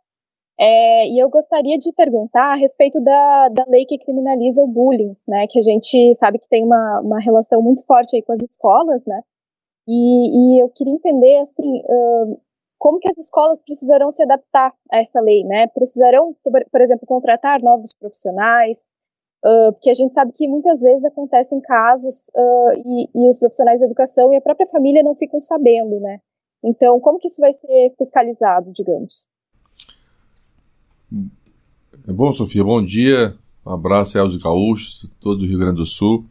É, 0.60 1.08
e 1.08 1.18
eu 1.18 1.30
gostaria 1.30 1.78
de 1.78 1.92
perguntar 1.94 2.54
a 2.54 2.56
respeito 2.56 3.02
da, 3.02 3.50
da 3.50 3.66
lei 3.68 3.86
que 3.86 3.98
criminaliza 3.98 4.62
o 4.62 4.68
bullying, 4.68 5.16
né? 5.28 5.48
Que 5.50 5.58
a 5.58 5.62
gente 5.62 6.14
sabe 6.16 6.38
que 6.38 6.48
tem 6.48 6.64
uma, 6.64 7.00
uma 7.00 7.20
relação 7.20 7.62
muito 7.62 7.84
forte 7.86 8.16
aí 8.16 8.22
com 8.22 8.34
as 8.34 8.42
escolas, 8.44 9.04
né? 9.06 9.22
E, 9.88 10.58
e 10.58 10.62
eu 10.62 10.70
queria 10.70 10.94
entender, 10.94 11.40
assim, 11.40 11.80
uh, 11.80 12.40
como 12.78 13.00
que 13.00 13.10
as 13.10 13.18
escolas 13.18 13.64
precisarão 13.64 14.12
se 14.12 14.22
adaptar 14.22 14.74
a 14.92 15.00
essa 15.00 15.20
lei, 15.22 15.44
né? 15.44 15.68
Precisarão, 15.68 16.36
por 16.44 16.82
exemplo, 16.82 17.08
contratar 17.08 17.62
novos 17.62 17.94
profissionais, 17.94 18.84
uh, 19.44 19.72
porque 19.74 19.90
a 19.90 19.94
gente 19.94 20.14
sabe 20.14 20.32
que 20.34 20.48
muitas 20.48 20.82
vezes 20.82 21.04
acontecem 21.06 21.60
casos 21.62 22.30
uh, 22.36 22.72
e, 22.86 23.10
e, 23.14 23.30
os 23.30 23.40
profissionais 23.40 23.80
da 23.80 23.86
educação 23.86 24.34
e 24.34 24.38
a 24.38 24.42
própria 24.42 24.68
família 24.68 25.04
não 25.04 25.16
ficam 25.16 25.42
sabendo, 25.42 26.00
né? 26.00 26.20
Então, 26.64 27.00
como 27.00 27.18
que 27.20 27.28
isso 27.28 27.42
vai 27.42 27.54
ser 27.54 27.94
fiscalizado, 27.98 28.72
digamos? 28.72 29.28
É 32.08 32.12
bom, 32.12 32.32
Sofia. 32.32 32.64
Bom 32.64 32.84
dia. 32.84 33.36
Um 33.66 33.72
abraço, 33.72 34.18
Elza 34.18 34.40
Gaúchos, 34.40 35.10
todo 35.20 35.42
o 35.42 35.46
Rio 35.46 35.60
Grande 35.60 35.78
do 35.78 35.86
Sul. 35.86 36.26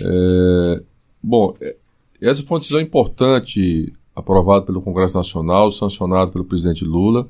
É, 0.00 0.82
bom, 1.22 1.54
é, 1.60 1.76
essa 2.20 2.42
foi 2.42 2.54
uma 2.54 2.60
decisão 2.60 2.80
importante 2.80 3.92
aprovada 4.14 4.64
pelo 4.64 4.82
Congresso 4.82 5.16
Nacional, 5.16 5.70
sancionada 5.70 6.30
pelo 6.30 6.44
presidente 6.44 6.84
Lula, 6.84 7.28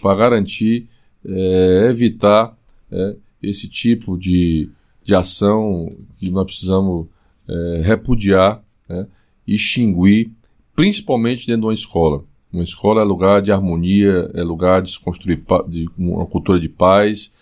para 0.00 0.16
garantir, 0.16 0.88
é, 1.26 1.88
evitar 1.90 2.56
é, 2.90 3.16
esse 3.48 3.68
tipo 3.68 4.18
de, 4.18 4.68
de 5.04 5.14
ação 5.14 5.94
que 6.18 6.30
nós 6.30 6.44
precisamos 6.44 7.06
é, 7.48 7.82
repudiar 7.84 8.62
né, 8.88 9.06
e 9.46 9.54
extinguir 9.54 10.30
principalmente 10.74 11.46
dentro 11.46 11.62
de 11.62 11.66
uma 11.66 11.74
escola. 11.74 12.24
Uma 12.52 12.64
escola 12.64 13.00
é 13.00 13.04
lugar 13.04 13.42
de 13.42 13.50
harmonia, 13.50 14.30
é 14.34 14.42
lugar 14.42 14.82
de 14.82 14.92
se 14.92 15.00
construir 15.00 15.42
de 15.68 15.88
uma 15.98 16.26
cultura 16.26 16.60
de 16.60 16.68
paz. 16.68 17.32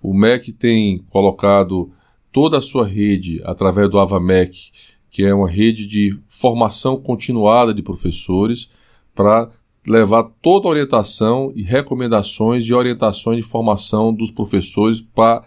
O 0.00 0.14
MEC 0.14 0.52
tem 0.52 0.98
colocado 1.10 1.90
toda 2.32 2.58
a 2.58 2.62
sua 2.62 2.86
rede 2.86 3.40
através 3.44 3.90
do 3.90 3.98
AvaMEC, 3.98 4.70
que 5.10 5.24
é 5.24 5.34
uma 5.34 5.48
rede 5.48 5.86
de 5.86 6.16
formação 6.28 6.96
continuada 6.96 7.74
de 7.74 7.82
professores, 7.82 8.68
para 9.14 9.50
levar 9.86 10.24
toda 10.40 10.66
a 10.66 10.70
orientação 10.70 11.52
e 11.54 11.62
recomendações 11.62 12.64
e 12.64 12.72
orientações 12.72 13.38
de 13.38 13.50
formação 13.50 14.14
dos 14.14 14.30
professores 14.30 15.00
para, 15.00 15.44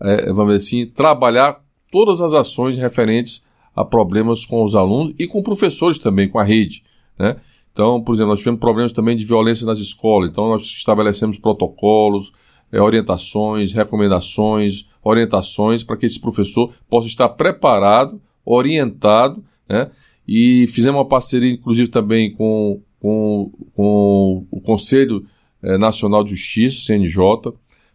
é, 0.00 0.32
vamos 0.32 0.54
dizer 0.54 0.66
assim, 0.66 0.86
trabalhar 0.86 1.60
todas 1.90 2.20
as 2.20 2.34
ações 2.34 2.78
referentes 2.78 3.42
a 3.74 3.84
problemas 3.84 4.44
com 4.44 4.64
os 4.64 4.74
alunos 4.74 5.14
e 5.18 5.26
com 5.26 5.42
professores 5.42 5.98
também, 5.98 6.28
com 6.28 6.38
a 6.38 6.44
rede. 6.44 6.82
Né? 7.18 7.36
Então, 7.72 8.02
por 8.02 8.14
exemplo, 8.14 8.30
nós 8.30 8.40
tivemos 8.40 8.60
problemas 8.60 8.92
também 8.92 9.16
de 9.16 9.24
violência 9.24 9.64
nas 9.64 9.78
escolas, 9.78 10.30
então 10.30 10.48
nós 10.48 10.64
estabelecemos 10.64 11.38
protocolos, 11.38 12.32
é, 12.72 12.80
orientações, 12.82 13.72
recomendações, 13.72 14.86
orientações 15.02 15.82
para 15.82 15.96
que 15.96 16.04
esse 16.04 16.20
professor 16.20 16.72
possa 16.90 17.06
estar 17.06 17.28
preparado, 17.30 18.20
orientado, 18.44 19.42
né? 19.68 19.90
E 20.26 20.66
fizemos 20.68 20.98
uma 20.98 21.08
parceria, 21.08 21.50
inclusive, 21.50 21.88
também 21.88 22.32
com, 22.34 22.82
com, 23.00 23.50
com 23.74 24.46
o 24.50 24.60
Conselho 24.60 25.24
é, 25.62 25.78
Nacional 25.78 26.24
de 26.24 26.30
Justiça, 26.30 26.84
CNJ, 26.86 27.52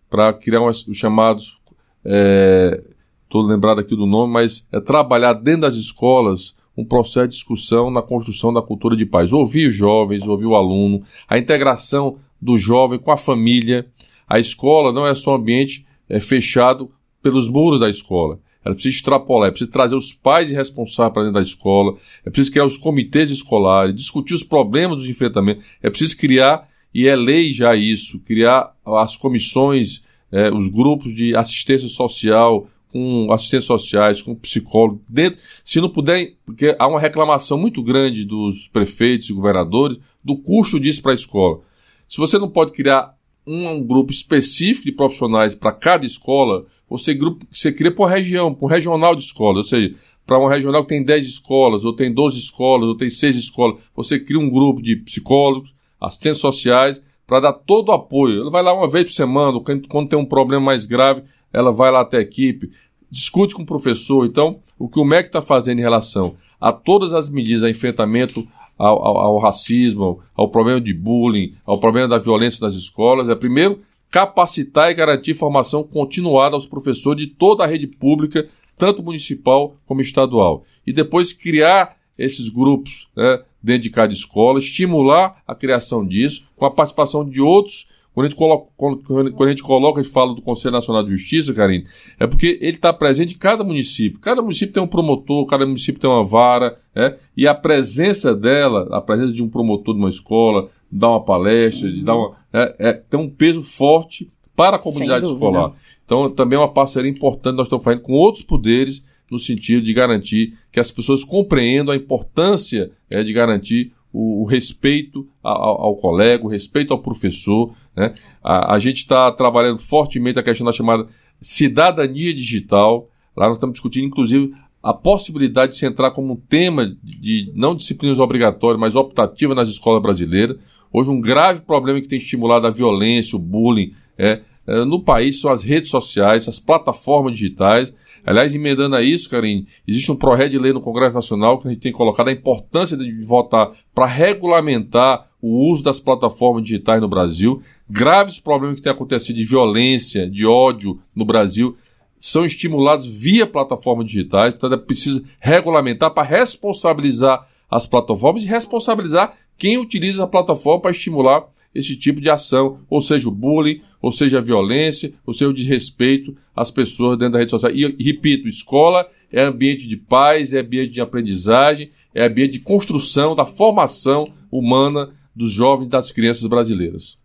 para 0.10 0.34
criar 0.34 0.62
um, 0.62 0.68
os 0.68 0.98
chamados 0.98 1.58
é, 2.06 2.84
estou 3.24 3.42
lembrado 3.42 3.80
aqui 3.80 3.96
do 3.96 4.06
nome, 4.06 4.32
mas 4.32 4.68
é 4.72 4.80
trabalhar 4.80 5.34
dentro 5.34 5.62
das 5.62 5.76
escolas 5.76 6.54
um 6.78 6.86
processo 6.86 7.28
de 7.28 7.34
discussão 7.34 7.90
na 7.90 8.02
construção 8.02 8.54
da 8.54 8.62
cultura 8.62 8.96
de 8.96 9.06
paz. 9.06 9.34
Ouvir 9.34 9.70
os 9.70 9.76
jovens, 9.76 10.28
ouvir 10.28 10.46
o 10.46 10.56
aluno, 10.56 11.02
a 11.28 11.38
integração 11.38 12.18
do 12.40 12.58
jovem 12.58 13.00
com 13.00 13.12
a 13.12 13.18
família. 13.18 13.88
A 14.28 14.40
escola 14.40 14.92
não 14.92 15.06
é 15.06 15.16
só 15.16 15.32
um 15.32 15.36
ambiente 15.36 15.86
é, 16.08 16.20
fechado 16.20 16.92
pelos 17.22 17.50
muros 17.50 17.80
da 17.80 17.90
escola. 17.90 18.40
Ela 18.64 18.76
precisa 18.76 18.96
extrapolar, 18.96 19.50
é 19.50 19.52
preciso 19.52 19.72
trazer 19.72 19.96
os 19.96 20.14
pais 20.14 20.50
responsáveis 20.50 21.14
para 21.14 21.24
dentro 21.24 21.36
da 21.36 21.42
escola, 21.42 21.98
é 22.26 22.30
preciso 22.30 22.52
criar 22.52 22.66
os 22.66 22.78
comitês 22.78 23.30
escolares, 23.30 23.96
discutir 23.96 24.34
os 24.34 24.44
problemas 24.44 24.98
dos 24.98 25.08
enfrentamentos, 25.08 25.64
é 25.82 25.90
preciso 25.90 26.18
criar, 26.18 26.68
e 26.94 27.08
é 27.08 27.16
lei 27.16 27.52
já 27.52 27.76
isso, 27.76 28.20
criar 28.20 28.74
as 28.86 29.18
comissões, 29.18 30.04
é, 30.32 30.52
os 30.52 30.68
grupos 30.68 31.14
de 31.14 31.36
assistência 31.36 31.90
social, 31.90 32.68
com 32.94 33.32
assistentes 33.34 33.66
sociais, 33.66 34.22
com 34.22 34.36
psicólogo, 34.36 35.02
dentro, 35.10 35.40
se 35.64 35.82
não 35.82 35.90
puder, 35.90 36.34
porque 36.46 36.76
há 36.78 36.88
uma 36.88 37.00
reclamação 37.00 37.58
muito 37.58 37.82
grande 37.82 38.24
dos 38.24 38.68
prefeitos 38.68 39.30
e 39.30 39.34
governadores 39.34 39.98
do 40.24 40.38
custo 40.38 40.80
disso 40.80 41.02
para 41.02 41.12
a 41.12 41.16
escola. 41.16 41.62
Se 42.08 42.18
você 42.18 42.38
não 42.38 42.48
pode 42.48 42.72
criar 42.72 43.16
um 43.46 43.84
grupo 43.84 44.12
específico 44.12 44.86
de 44.86 44.92
profissionais 44.92 45.56
para 45.56 45.72
cada 45.72 46.06
escola, 46.06 46.68
você, 46.94 47.12
grupo, 47.16 47.44
você 47.52 47.72
cria 47.72 47.92
por 47.92 48.06
região, 48.06 48.54
por 48.54 48.68
regional 48.68 49.16
de 49.16 49.24
escola, 49.24 49.58
ou 49.58 49.64
seja, 49.64 49.96
para 50.28 50.38
uma 50.38 50.48
regional 50.48 50.84
que 50.84 50.90
tem 50.90 51.04
10 51.04 51.26
escolas, 51.26 51.84
ou 51.84 51.96
tem 51.96 52.14
12 52.14 52.38
escolas, 52.38 52.88
ou 52.88 52.96
tem 52.96 53.10
6 53.10 53.36
escolas, 53.36 53.78
você 53.96 54.20
cria 54.20 54.40
um 54.40 54.48
grupo 54.48 54.80
de 54.80 54.96
psicólogos, 54.98 55.74
assistentes 56.00 56.40
sociais, 56.40 57.02
para 57.26 57.40
dar 57.40 57.54
todo 57.54 57.90
o 57.90 57.94
apoio. 57.94 58.42
Ela 58.42 58.52
vai 58.52 58.62
lá 58.62 58.76
uma 58.76 58.88
vez 58.88 59.06
por 59.06 59.14
semana, 59.14 59.60
quando 59.90 60.08
tem 60.08 60.20
um 60.20 60.26
problema 60.26 60.64
mais 60.64 60.86
grave, 60.86 61.24
ela 61.52 61.72
vai 61.72 61.92
lá 61.92 62.02
até 62.02 62.18
a 62.18 62.22
equipe, 62.22 62.72
discute 63.10 63.56
com 63.56 63.64
o 63.64 63.66
professor. 63.66 64.28
Então, 64.28 64.60
o 64.78 64.88
que 64.88 65.00
o 65.00 65.06
MEC 65.06 65.30
está 65.30 65.42
fazendo 65.42 65.80
em 65.80 65.84
relação 65.84 66.36
a 66.62 66.72
todas 66.72 67.12
as 67.12 67.28
medidas, 67.28 67.64
a 67.64 67.72
enfrentamento 67.72 68.48
ao, 68.78 69.04
ao, 69.04 69.18
ao, 69.18 69.40
racismo, 69.40 70.20
ao 70.36 70.48
problema 70.48 70.80
de 70.80 70.94
bullying, 70.94 71.56
ao 71.66 71.80
problema 71.80 72.08
da 72.08 72.20
violência 72.20 72.64
nas 72.64 72.76
escolas, 72.76 73.30
é 73.30 73.36
primeiro 73.36 73.80
capacitar 74.14 74.92
e 74.92 74.94
garantir 74.94 75.34
formação 75.34 75.84
continuada 75.84 76.56
aos 76.56 76.68
professores 76.68 77.26
de 77.26 77.34
toda 77.34 77.64
a 77.64 77.68
rede 77.68 77.88
pública, 77.88 78.48
tanto 78.78 79.02
municipal 79.02 79.76
como 79.88 80.02
estadual. 80.02 80.64
E 80.86 80.94
depois 80.94 81.34
criar 81.34 81.98
esses 82.16 82.48
grupos 82.48 83.08
né, 83.16 83.42
dentro 83.62 83.82
de 83.82 83.90
cada 83.90 84.14
escola, 84.14 84.60
estimular 84.60 85.42
a 85.48 85.56
criação 85.56 86.06
disso, 86.06 86.46
com 86.56 86.64
a 86.64 86.70
participação 86.70 87.28
de 87.28 87.42
outros. 87.42 87.88
Quando 88.14 88.28
a 88.28 88.30
gente 88.30 88.38
coloca, 88.38 88.68
quando, 88.78 89.44
a 89.44 89.50
gente 89.50 89.64
coloca 89.64 90.00
e 90.00 90.04
fala 90.04 90.36
do 90.36 90.44
Conselho 90.44 90.74
Nacional 90.74 91.04
de 91.04 91.10
Justiça, 91.10 91.52
Karine, 91.52 91.88
é 92.20 92.28
porque 92.28 92.60
ele 92.62 92.78
está 92.78 92.94
presente 92.94 93.34
em 93.34 93.38
cada 93.40 93.64
município. 93.64 94.20
Cada 94.20 94.44
município 94.44 94.76
tem 94.76 94.84
um 94.84 94.88
promotor, 94.88 95.44
cada 95.48 95.66
município 95.66 96.00
tem 96.00 96.08
uma 96.08 96.24
vara, 96.24 96.80
né? 96.94 97.18
e 97.36 97.48
a 97.48 97.56
presença 97.56 98.36
dela, 98.36 98.88
a 98.92 99.02
presença 99.02 99.34
de 99.34 99.42
um 99.42 99.50
promotor 99.50 99.96
de 99.96 100.00
uma 100.00 100.12
escola, 100.12 100.70
dar 100.98 101.10
uma 101.10 101.24
palestra, 101.24 101.90
de 101.92 102.04
dar 102.04 102.16
uma, 102.16 102.36
é, 102.52 102.76
é, 102.80 102.94
tem 102.94 103.20
um 103.20 103.30
peso 103.30 103.64
forte 103.64 104.30
para 104.56 104.78
a 104.78 104.80
comunidade 104.80 105.26
escolar. 105.26 105.74
Então, 106.06 106.30
também 106.30 106.58
é 106.58 106.60
uma 106.60 106.72
parceria 106.72 107.10
importante 107.10 107.56
nós 107.56 107.66
estamos 107.66 107.84
fazendo 107.84 108.02
com 108.02 108.14
outros 108.14 108.44
poderes 108.44 109.04
no 109.32 109.40
sentido 109.40 109.84
de 109.84 109.94
garantir 109.94 110.54
que 110.72 110.80
as 110.80 110.92
pessoas 110.92 111.24
compreendam 111.24 111.94
a 111.94 111.98
importância 111.98 112.92
é, 113.10 113.24
de 113.24 113.34
garantir 113.34 113.92
o, 114.12 114.44
o 114.44 114.46
respeito 114.46 115.28
ao, 115.42 115.82
ao, 115.82 115.96
colega, 115.96 116.46
o 116.46 116.50
respeito 116.50 116.94
ao 116.94 117.00
professor. 117.00 117.74
Né? 117.96 118.14
A, 118.44 118.76
a 118.76 118.80
gente 118.80 118.98
está 118.98 119.32
trabalhando 119.32 119.80
fortemente 119.80 120.38
a 120.38 120.44
questão 120.44 120.66
da 120.66 120.72
chamada 120.72 121.08
cidadania 121.42 122.34
digital. 122.34 123.10
Lá 123.36 123.48
nós 123.48 123.58
estamos 123.58 123.74
discutindo, 123.74 124.06
inclusive, 124.06 124.54
a 124.84 124.94
possibilidade 124.94 125.72
de 125.72 125.78
se 125.80 125.86
entrar 125.86 126.12
como 126.12 126.34
um 126.34 126.36
tema 126.36 126.96
de 127.02 127.52
não 127.56 127.74
disciplinas 127.74 128.20
obrigatórias, 128.20 128.80
mas 128.80 128.96
optativa 128.96 129.56
nas 129.56 129.70
escolas 129.70 130.02
brasileiras. 130.02 130.58
Hoje, 130.94 131.10
um 131.10 131.20
grave 131.20 131.62
problema 131.62 132.00
que 132.00 132.08
tem 132.08 132.20
estimulado 132.20 132.68
a 132.68 132.70
violência, 132.70 133.36
o 133.36 133.40
bullying, 133.40 133.94
é, 134.16 134.42
é 134.68 134.86
no 134.86 135.04
país 135.04 135.42
são 135.42 135.52
as 135.52 135.64
redes 135.64 135.90
sociais, 135.90 136.48
as 136.48 136.60
plataformas 136.60 137.34
digitais. 137.34 137.92
Aliás, 138.24 138.54
emendando 138.54 138.96
a 138.96 139.02
isso, 139.02 139.28
Karine, 139.28 139.68
existe 139.88 140.12
um 140.12 140.16
projeto 140.16 140.52
de 140.52 140.60
lei 140.60 140.72
no 140.72 140.80
Congresso 140.80 141.16
Nacional 141.16 141.60
que 141.60 141.68
a 141.68 141.72
gente 141.72 141.82
tem 141.82 141.92
colocado 141.92 142.28
a 142.28 142.32
importância 142.32 142.96
de 142.96 143.12
votar 143.24 143.72
para 143.94 144.06
regulamentar 144.06 145.28
o 145.42 145.70
uso 145.70 145.84
das 145.84 146.00
plataformas 146.00 146.64
digitais 146.64 147.02
no 147.02 147.10
Brasil. 147.10 147.62
Graves 147.90 148.40
problemas 148.40 148.78
que 148.78 148.84
têm 148.84 148.92
acontecido 148.92 149.36
de 149.36 149.44
violência, 149.44 150.30
de 150.30 150.46
ódio 150.46 151.02
no 151.14 151.26
Brasil 151.26 151.76
são 152.18 152.46
estimulados 152.46 153.06
via 153.06 153.46
plataformas 153.46 154.06
digitais, 154.06 154.54
portanto 154.54 154.80
é 154.80 154.86
preciso 154.86 155.26
regulamentar 155.42 156.12
para 156.12 156.24
responsabilizar 156.24 157.46
as 157.70 157.86
plataformas 157.86 158.44
e 158.44 158.48
responsabilizar 158.48 159.36
quem 159.58 159.78
utiliza 159.78 160.24
a 160.24 160.28
plataforma 160.28 160.82
para 160.82 160.92
estimular 160.92 161.48
esse 161.74 161.96
tipo 161.96 162.22
de 162.22 162.30
ação, 162.30 162.80
ou 162.90 163.02
seja, 163.02 163.28
o 163.28 163.32
bullying, 163.32 163.82
ou 164.02 164.12
seja, 164.12 164.38
a 164.38 164.42
violência, 164.42 165.14
ou 165.26 165.34
seja, 165.34 165.50
o 165.50 165.54
desrespeito 165.54 166.36
às 166.56 166.70
pessoas 166.70 167.18
dentro 167.18 167.34
da 167.34 167.40
rede 167.40 167.52
social. 167.52 167.72
E, 167.72 168.04
repito, 168.04 168.48
escola 168.48 169.10
é 169.32 169.42
ambiente 169.42 169.88
de 169.88 169.98
paz, 169.98 170.54
é 170.54 170.60
ambiente 170.60 170.92
de 170.92 171.02
aprendizagem, 171.02 171.90
é 172.14 172.26
ambiente 172.26 172.54
de 172.54 172.60
construção 172.60 173.36
da 173.36 173.46
formação 173.46 174.28
humana 174.52 175.12
dos 175.36 175.52
jovens 175.52 175.88
e 175.88 175.90
das 175.90 176.12
crianças 176.12 176.46
brasileiras. 176.48 177.18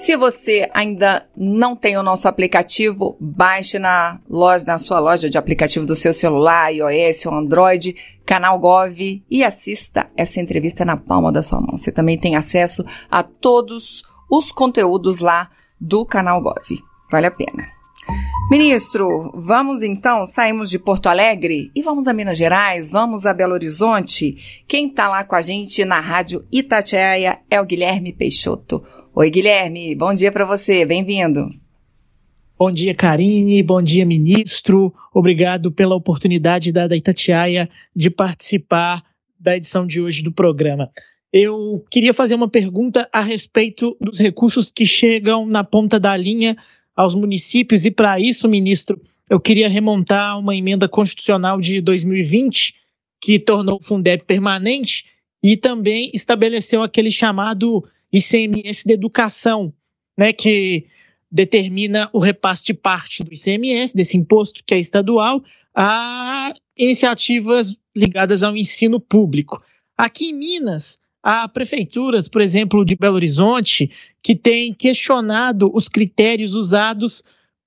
Se 0.00 0.16
você 0.16 0.66
ainda 0.72 1.26
não 1.36 1.76
tem 1.76 1.98
o 1.98 2.02
nosso 2.02 2.26
aplicativo, 2.26 3.18
baixe 3.20 3.78
na 3.78 4.18
loja, 4.30 4.64
na 4.64 4.78
sua 4.78 4.98
loja 4.98 5.28
de 5.28 5.36
aplicativo 5.36 5.84
do 5.84 5.94
seu 5.94 6.14
celular, 6.14 6.74
iOS 6.74 7.26
ou 7.26 7.34
Android, 7.34 7.94
canal 8.24 8.58
Gov 8.58 8.98
e 9.30 9.44
assista 9.44 10.10
essa 10.16 10.40
entrevista 10.40 10.86
na 10.86 10.96
palma 10.96 11.30
da 11.30 11.42
sua 11.42 11.60
mão. 11.60 11.76
Você 11.76 11.92
também 11.92 12.16
tem 12.16 12.34
acesso 12.34 12.82
a 13.10 13.22
todos 13.22 14.02
os 14.30 14.50
conteúdos 14.50 15.20
lá 15.20 15.50
do 15.78 16.06
canal 16.06 16.40
Gov. 16.40 16.82
Vale 17.10 17.26
a 17.26 17.30
pena. 17.30 17.68
Ministro, 18.50 19.30
vamos 19.34 19.82
então, 19.82 20.26
saímos 20.26 20.70
de 20.70 20.78
Porto 20.78 21.08
Alegre 21.08 21.70
e 21.74 21.82
vamos 21.82 22.08
a 22.08 22.14
Minas 22.14 22.38
Gerais, 22.38 22.90
vamos 22.90 23.26
a 23.26 23.34
Belo 23.34 23.52
Horizonte. 23.52 24.64
Quem 24.66 24.88
está 24.88 25.08
lá 25.08 25.24
com 25.24 25.36
a 25.36 25.42
gente 25.42 25.84
na 25.84 26.00
Rádio 26.00 26.46
Itatiaia 26.50 27.40
é 27.50 27.60
o 27.60 27.66
Guilherme 27.66 28.14
Peixoto. 28.14 28.82
Oi, 29.12 29.28
Guilherme, 29.28 29.92
bom 29.96 30.14
dia 30.14 30.30
para 30.30 30.46
você, 30.46 30.86
bem-vindo. 30.86 31.50
Bom 32.56 32.70
dia, 32.70 32.94
Karine, 32.94 33.60
bom 33.60 33.82
dia, 33.82 34.06
ministro. 34.06 34.94
Obrigado 35.12 35.72
pela 35.72 35.96
oportunidade 35.96 36.70
da 36.70 36.96
Itatiaia 36.96 37.68
de 37.94 38.08
participar 38.08 39.02
da 39.38 39.56
edição 39.56 39.84
de 39.84 40.00
hoje 40.00 40.22
do 40.22 40.30
programa. 40.30 40.88
Eu 41.32 41.84
queria 41.90 42.14
fazer 42.14 42.36
uma 42.36 42.48
pergunta 42.48 43.08
a 43.12 43.20
respeito 43.20 43.96
dos 44.00 44.20
recursos 44.20 44.70
que 44.70 44.86
chegam 44.86 45.44
na 45.44 45.64
ponta 45.64 45.98
da 45.98 46.16
linha 46.16 46.56
aos 46.94 47.12
municípios, 47.12 47.84
e 47.84 47.90
para 47.90 48.20
isso, 48.20 48.48
ministro, 48.48 49.00
eu 49.28 49.40
queria 49.40 49.68
remontar 49.68 50.38
uma 50.38 50.54
emenda 50.54 50.88
constitucional 50.88 51.60
de 51.60 51.80
2020 51.80 52.74
que 53.20 53.40
tornou 53.40 53.80
o 53.82 53.84
Fundeb 53.84 54.22
permanente 54.24 55.06
e 55.42 55.56
também 55.56 56.12
estabeleceu 56.14 56.80
aquele 56.80 57.10
chamado 57.10 57.84
ICMS 58.12 58.84
de 58.84 58.92
educação, 58.92 59.72
né, 60.16 60.32
que 60.32 60.86
determina 61.30 62.10
o 62.12 62.18
repasse 62.18 62.64
de 62.64 62.74
parte 62.74 63.22
do 63.22 63.32
ICMS, 63.32 63.94
desse 63.94 64.16
imposto 64.16 64.62
que 64.64 64.74
é 64.74 64.78
estadual, 64.78 65.42
a 65.74 66.52
iniciativas 66.76 67.78
ligadas 67.94 68.42
ao 68.42 68.56
ensino 68.56 68.98
público. 68.98 69.62
Aqui 69.96 70.30
em 70.30 70.34
Minas, 70.34 70.98
há 71.22 71.46
prefeituras, 71.48 72.28
por 72.28 72.40
exemplo, 72.40 72.84
de 72.84 72.96
Belo 72.96 73.16
Horizonte, 73.16 73.90
que 74.22 74.34
têm 74.34 74.74
questionado 74.74 75.70
os 75.72 75.88
critérios 75.88 76.54
usados 76.54 77.22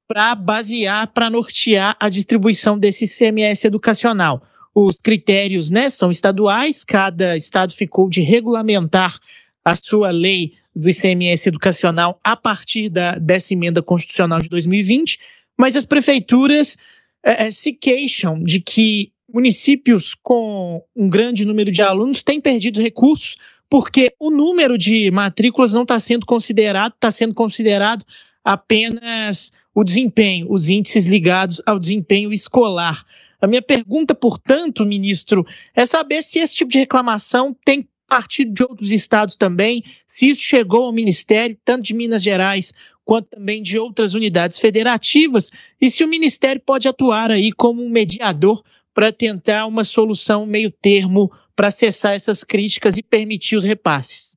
para 0.08 0.36
basear, 0.36 1.08
para 1.08 1.30
nortear 1.30 1.96
a 2.00 2.10
distribuição 2.10 2.78
desse 2.78 3.06
ICMS 3.06 3.68
educacional. 3.68 4.44
Os 4.76 4.98
critérios 4.98 5.70
né, 5.70 5.90
são 5.90 6.12
estaduais, 6.12 6.84
cada 6.84 7.38
estado 7.38 7.74
ficou 7.74 8.10
de 8.10 8.22
regulamentar 8.22 9.20
a 9.64 9.76
sua 9.76 10.12
lei 10.12 10.54
do 10.76 10.90
ICMS 10.90 11.50
educacional 11.50 12.20
a 12.24 12.36
partir 12.36 12.90
da, 12.90 13.16
dessa 13.16 13.54
emenda 13.54 13.82
constitucional 13.82 14.42
de 14.42 14.50
2020, 14.50 15.20
mas 15.58 15.76
as 15.76 15.86
prefeituras 15.86 16.78
é, 17.22 17.50
se 17.52 17.74
queixam 17.74 18.44
de 18.44 18.60
que 18.60 19.12
municípios 19.32 20.16
com 20.22 20.84
um 20.96 21.10
grande 21.10 21.46
número 21.46 21.72
de 21.72 21.82
alunos 21.82 22.24
têm 22.24 22.42
perdido 22.42 22.82
recursos 22.82 23.36
porque 23.70 24.14
o 24.20 24.30
número 24.30 24.78
de 24.78 25.10
matrículas 25.10 25.74
não 25.74 25.82
está 25.82 26.00
sendo 26.00 26.28
considerado, 26.28 26.94
está 26.94 27.10
sendo 27.10 27.34
considerado 27.34 28.06
apenas 28.44 29.52
o 29.74 29.84
desempenho, 29.84 30.46
os 30.52 30.70
índices 30.70 31.08
ligados 31.08 31.60
ao 31.66 31.80
desempenho 31.80 32.32
escolar. 32.32 33.04
A 33.42 33.48
minha 33.48 33.64
pergunta, 33.64 34.14
portanto, 34.14 34.86
ministro, 34.86 35.44
é 35.76 35.88
saber 35.88 36.22
se 36.22 36.38
esse 36.38 36.56
tipo 36.56 36.72
de 36.72 36.78
reclamação 36.78 37.56
tem 37.66 37.88
partido 38.08 38.54
de 38.54 38.64
outros 38.64 38.92
estados 38.92 39.36
também, 39.36 39.84
se 40.06 40.30
isso 40.30 40.42
chegou 40.42 40.86
ao 40.86 40.94
Ministério, 40.94 41.58
tanto 41.64 41.84
de 41.84 41.94
Minas 41.94 42.22
Gerais 42.22 42.74
quanto 43.06 43.30
também 43.30 43.62
de 43.62 43.78
outras 43.78 44.14
unidades 44.14 44.60
federativas, 44.60 45.52
e 45.82 45.90
se 45.90 46.04
o 46.04 46.08
Ministério 46.08 46.62
pode 46.66 46.88
atuar 46.88 47.32
aí 47.32 47.52
como 47.52 47.84
um 47.84 47.90
mediador 47.90 48.64
para 48.94 49.12
tentar 49.12 49.66
uma 49.66 49.84
solução 49.84 50.46
meio 50.46 50.72
termo 50.72 51.32
para 51.56 51.70
cessar 51.70 52.16
essas 52.16 52.44
críticas 52.44 52.98
e 52.98 53.04
permitir 53.04 53.56
os 53.56 53.64
repasses. 53.64 54.36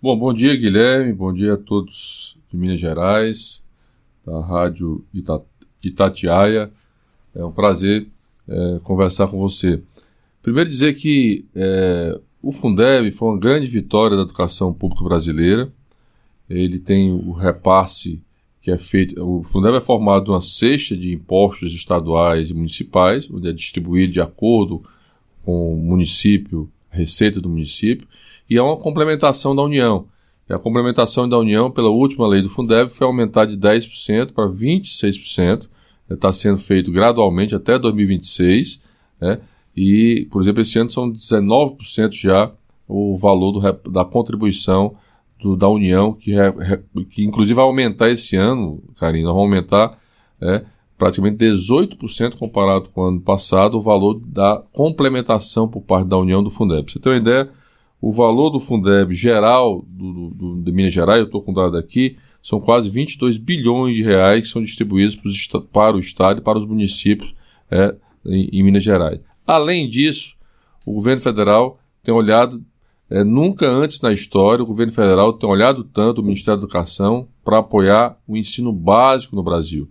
Bom, 0.00 0.16
bom 0.16 0.32
dia, 0.32 0.54
Guilherme, 0.54 1.12
bom 1.12 1.32
dia 1.32 1.54
a 1.54 1.56
todos 1.56 2.36
de 2.50 2.56
Minas 2.56 2.78
Gerais, 2.78 3.62
da 4.24 4.40
Rádio 4.44 5.04
Itatiaia. 5.82 6.70
É 7.34 7.44
um 7.44 7.52
prazer 7.52 8.06
é, 8.48 8.78
conversar 8.82 9.28
com 9.28 9.38
você. 9.38 9.82
Primeiro 10.42 10.70
dizer 10.70 10.94
que 10.94 11.44
é, 11.54 12.20
o 12.46 12.52
Fundeb 12.52 13.10
foi 13.10 13.28
uma 13.30 13.38
grande 13.38 13.66
vitória 13.66 14.16
da 14.16 14.22
educação 14.22 14.72
pública 14.72 15.02
brasileira. 15.02 15.68
Ele 16.48 16.78
tem 16.78 17.10
o 17.10 17.32
repasse 17.32 18.22
que 18.62 18.70
é 18.70 18.78
feito. 18.78 19.20
O 19.20 19.42
Fundeb 19.42 19.76
é 19.76 19.80
formado 19.80 20.30
uma 20.30 20.40
cesta 20.40 20.96
de 20.96 21.12
impostos 21.12 21.72
estaduais 21.72 22.48
e 22.48 22.54
municipais, 22.54 23.28
onde 23.28 23.48
é 23.48 23.52
distribuído 23.52 24.12
de 24.12 24.20
acordo 24.20 24.84
com 25.44 25.74
o 25.74 25.76
município, 25.76 26.70
a 26.88 26.96
receita 26.96 27.40
do 27.40 27.48
município, 27.48 28.06
e 28.48 28.56
é 28.56 28.62
uma 28.62 28.76
complementação 28.76 29.56
da 29.56 29.62
União. 29.62 30.06
E 30.48 30.52
a 30.52 30.58
complementação 30.58 31.28
da 31.28 31.36
União 31.36 31.68
pela 31.68 31.90
última 31.90 32.28
lei 32.28 32.42
do 32.42 32.48
Fundeb 32.48 32.92
foi 32.92 33.08
aumentar 33.08 33.46
de 33.46 33.56
10% 33.56 34.30
para 34.30 34.48
26%. 34.48 35.66
Está 36.08 36.32
sendo 36.32 36.58
feito 36.58 36.92
gradualmente 36.92 37.56
até 37.56 37.76
2026. 37.76 38.80
Né? 39.20 39.40
E, 39.76 40.26
por 40.30 40.42
exemplo, 40.42 40.62
esse 40.62 40.78
ano 40.78 40.90
são 40.90 41.12
19% 41.12 42.12
já 42.12 42.50
o 42.88 43.16
valor 43.16 43.52
do, 43.52 43.90
da 43.90 44.04
contribuição 44.04 44.96
do, 45.40 45.56
da 45.56 45.68
União, 45.68 46.12
que, 46.12 46.38
é, 46.38 46.52
que 47.10 47.24
inclusive 47.24 47.54
vai 47.54 47.64
aumentar 47.64 48.10
esse 48.10 48.36
ano, 48.36 48.82
Karina, 48.98 49.32
vai 49.32 49.42
aumentar 49.42 49.98
é, 50.40 50.64
praticamente 50.96 51.36
18% 51.36 52.36
comparado 52.38 52.88
com 52.88 53.02
o 53.02 53.04
ano 53.04 53.20
passado 53.20 53.76
o 53.76 53.82
valor 53.82 54.18
da 54.24 54.62
complementação 54.72 55.68
por 55.68 55.82
parte 55.82 56.08
da 56.08 56.16
União 56.16 56.42
do 56.42 56.50
Fundeb. 56.50 56.84
Pra 56.84 56.92
você 56.92 56.98
ter 56.98 57.10
uma 57.10 57.18
ideia, 57.18 57.50
o 58.00 58.12
valor 58.12 58.50
do 58.50 58.60
Fundeb 58.60 59.14
geral 59.14 59.84
do, 59.88 60.30
do, 60.30 60.62
de 60.62 60.72
Minas 60.72 60.92
Gerais, 60.92 61.20
eu 61.20 61.26
estou 61.26 61.42
com 61.42 61.52
o 61.52 61.54
dado 61.54 61.76
aqui, 61.76 62.16
são 62.42 62.60
quase 62.60 62.88
22 62.88 63.36
bilhões 63.36 63.96
de 63.96 64.02
reais 64.02 64.42
que 64.42 64.48
são 64.48 64.62
distribuídos 64.62 65.18
para 65.72 65.96
o 65.96 66.00
Estado 66.00 66.38
e 66.38 66.42
para 66.42 66.58
os 66.58 66.66
municípios 66.66 67.34
é, 67.70 67.94
em, 68.24 68.48
em 68.52 68.62
Minas 68.62 68.84
Gerais. 68.84 69.20
Além 69.46 69.88
disso, 69.88 70.34
o 70.84 70.92
governo 70.92 71.22
federal 71.22 71.78
tem 72.02 72.14
olhado 72.14 72.62
é, 73.08 73.22
nunca 73.22 73.68
antes 73.68 74.00
na 74.00 74.12
história 74.12 74.64
o 74.64 74.66
governo 74.66 74.92
federal 74.92 75.32
tem 75.32 75.48
olhado 75.48 75.84
tanto 75.84 76.20
o 76.20 76.24
Ministério 76.24 76.60
da 76.60 76.64
Educação 76.64 77.28
para 77.44 77.58
apoiar 77.58 78.18
o 78.26 78.36
ensino 78.36 78.72
básico 78.72 79.36
no 79.36 79.44
Brasil, 79.44 79.88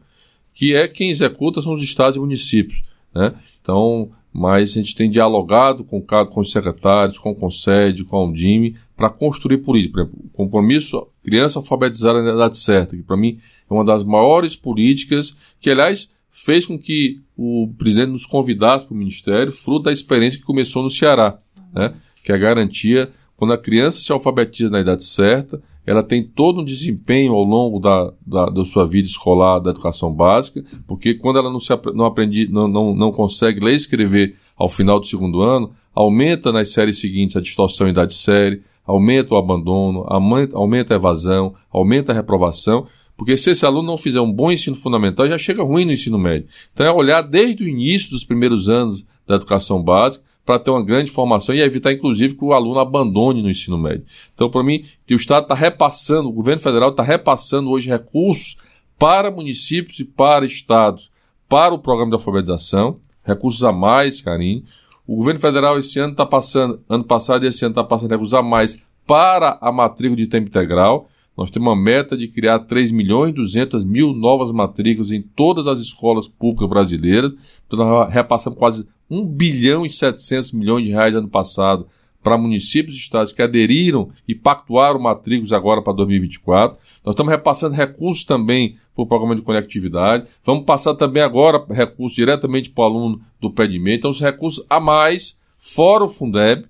que 0.54 0.74
é 0.74 0.88
quem 0.88 1.10
executa 1.10 1.62
são 1.62 1.74
os 1.74 1.82
estados 1.82 2.18
e 2.18 2.20
municípios. 2.20 2.82
Né? 3.14 3.34
Então, 3.62 4.10
mas 4.34 4.72
a 4.72 4.74
gente 4.74 4.96
tem 4.96 5.10
dialogado 5.10 5.86
com, 5.86 6.02
com 6.02 6.40
os 6.42 6.52
secretários, 6.52 7.18
com 7.18 7.32
o 7.32 7.36
Concede, 7.36 8.04
com 8.04 8.18
a 8.18 8.24
Undime, 8.26 8.76
para 8.98 9.10
construir 9.10 9.60
política. 9.60 9.94
Por 9.94 10.02
exemplo, 10.02 10.26
o 10.26 10.30
compromisso 10.36 11.08
criança 11.24 11.60
alfabetizada 11.60 12.22
na 12.22 12.34
idade 12.34 12.58
certa, 12.58 12.98
que 12.98 13.04
para 13.04 13.16
mim 13.16 13.40
é 13.70 13.74
uma 13.74 13.86
das 13.86 14.04
maiores 14.04 14.56
políticas, 14.56 15.36
que 15.62 15.70
aliás 15.70 16.10
fez 16.44 16.66
com 16.66 16.78
que 16.78 17.22
o 17.38 17.70
presidente 17.78 18.12
nos 18.12 18.26
convidasse 18.26 18.86
para 18.86 18.94
o 18.94 18.98
Ministério, 18.98 19.52
fruto 19.52 19.84
da 19.86 19.92
experiência 19.92 20.40
que 20.40 20.46
começou 20.46 20.84
no 20.84 20.92
Ceará. 20.92 21.38
Né? 21.74 21.94
que 22.26 22.32
é 22.32 22.36
a 22.36 22.40
garantia, 22.40 23.12
quando 23.38 23.54
a 23.54 23.58
criança 23.58 24.02
se 24.02 24.12
alfabetiza 24.12 24.72
na 24.72 24.82
idade 24.82 25.06
certa, 25.06 25.62
ela 25.86 26.02
tem 26.02 26.24
todo 26.24 26.62
um 26.62 26.66
desempenho 26.66 27.34
ao 27.34 27.44
longo 27.44 27.80
da, 27.80 28.12
da, 28.26 28.48
da 28.48 28.66
sua 28.66 28.88
vida 28.88 29.08
escolar, 29.08 29.60
da 29.60 29.70
educação 29.70 30.12
básica, 30.12 30.66
porque 30.88 31.14
quando 31.14 31.38
ela 31.38 31.52
não, 31.52 31.60
se, 31.60 31.72
não, 31.94 32.06
aprendi, 32.06 32.48
não, 32.52 32.68
não, 32.68 32.96
não 32.96 33.12
consegue 33.12 33.64
ler 33.64 33.74
e 33.74 33.76
escrever 33.76 34.36
ao 34.58 34.68
final 34.68 35.00
do 35.00 35.06
segundo 35.06 35.42
ano, 35.42 35.72
aumenta 35.94 36.52
nas 36.52 36.72
séries 36.72 37.00
seguintes 37.00 37.36
a 37.36 37.42
distorção 37.42 37.86
em 37.86 37.92
idade 37.92 38.16
série, 38.16 38.64
aumenta 38.84 39.36
o 39.36 39.38
abandono, 39.38 40.04
aumenta, 40.08 40.96
a 40.96 40.98
evasão, 40.98 41.54
aumenta 41.72 42.12
a 42.12 42.16
reprovação, 42.16 42.88
porque 43.18 43.38
se 43.38 43.52
esse 43.52 43.66
aluno 43.66 43.88
não 43.88 43.98
fizer 43.98 44.20
um 44.20 44.32
bom 44.32 44.52
ensino 44.52 44.76
fundamental, 44.76 45.28
já 45.28 45.38
chega 45.38 45.64
ruim 45.64 45.86
no 45.86 45.92
ensino 45.92 46.18
médio. 46.18 46.48
Então 46.74 46.86
é 46.86 46.92
olhar 46.92 47.22
desde 47.22 47.64
o 47.64 47.68
início 47.68 48.12
dos 48.12 48.24
primeiros 48.24 48.70
anos 48.70 49.06
da 49.28 49.36
educação 49.36 49.82
básica 49.82 50.24
para 50.46 50.60
ter 50.60 50.70
uma 50.70 50.84
grande 50.84 51.10
formação 51.10 51.56
e 51.56 51.62
evitar, 51.62 51.92
inclusive, 51.92 52.36
que 52.36 52.46
o 52.46 52.54
aluno 52.54 52.80
abandone 52.80 53.42
no 53.42 53.50
ensino 53.50 53.78
médio. 53.78 54.06
Então, 54.34 54.50
para 54.50 54.64
mim, 54.64 54.86
o 55.10 55.16
Estado 55.16 55.44
está 55.44 55.56
repassando, 55.56 56.30
o 56.30 56.32
governo 56.32 56.62
federal 56.62 56.92
está 56.92 57.02
repassando 57.02 57.72
hoje 57.72 57.90
recursos 57.90 58.58
para 59.00 59.32
municípios 59.32 60.00
e 60.00 60.06
para 60.06 60.46
estados, 60.46 61.10
para 61.50 61.74
o 61.74 61.80
programa 61.80 62.12
de 62.12 62.16
alfabetização, 62.16 63.00
recursos 63.24 63.64
a 63.64 63.72
mais, 63.72 64.22
Karine. 64.22 64.64
O 65.08 65.16
governo 65.16 65.40
federal 65.40 65.80
esse 65.80 66.00
ano 66.00 66.12
está 66.12 66.26
passando, 66.26 66.80
ano 66.88 67.04
passado 67.04 67.44
e 67.44 67.48
esse 67.48 67.66
ano 67.66 67.72
está 67.72 67.84
passando 67.84 68.12
recursos 68.12 68.34
a 68.34 68.44
mais 68.44 68.80
para 69.06 69.58
a 69.62 69.72
matrícula 69.72 70.18
de 70.18 70.28
tempo 70.28 70.48
integral. 70.48 71.10
Nós 71.38 71.50
temos 71.50 71.68
uma 71.68 71.76
meta 71.76 72.16
de 72.16 72.28
criar 72.28 72.60
3 72.60 72.92
milhões 72.92 73.32
e 73.32 73.36
200 73.36 73.84
mil 73.84 74.14
novas 74.14 74.52
matrículas 74.52 75.12
em 75.12 75.22
todas 75.22 75.68
as 75.68 75.80
escolas 75.80 76.28
públicas 76.28 76.70
brasileiras. 76.70 77.34
Então, 77.68 77.80
nós 77.80 78.12
repassamos 78.12 78.58
quase 78.58 78.88
1 79.10 79.26
bilhão 79.26 79.86
e 79.86 79.90
700 79.90 80.54
milhões 80.54 80.86
de 80.86 80.92
reais 80.92 81.14
ano 81.14 81.28
passado 81.28 81.88
para 82.24 82.40
municípios 82.40 82.96
e 82.96 83.00
estados 83.00 83.32
que 83.32 83.42
aderiram 83.42 84.10
e 84.28 84.34
pactuaram 84.34 85.00
matrículas 85.00 85.52
agora 85.52 85.82
para 85.82 85.94
2024. 85.94 86.80
Nós 87.06 87.14
estamos 87.14 87.32
repassando 87.32 87.76
recursos 87.76 88.26
também 88.26 88.78
para 88.96 89.04
o 89.04 89.06
programa 89.06 89.36
de 89.36 89.44
conectividade. 89.44 90.26
Vamos 90.44 90.66
passar 90.66 90.96
também 90.96 91.22
agora 91.22 91.64
recursos 91.70 92.16
diretamente 92.16 92.72
para 92.72 92.82
o 92.82 92.86
aluno 92.86 93.22
do 93.40 93.52
pé 93.52 93.68
de. 93.68 93.78
Então, 93.78 94.10
os 94.10 94.20
recursos 94.20 94.66
a 94.68 94.80
mais, 94.80 95.38
fora 95.60 96.04
o 96.04 96.10
Fundeb, 96.10 96.66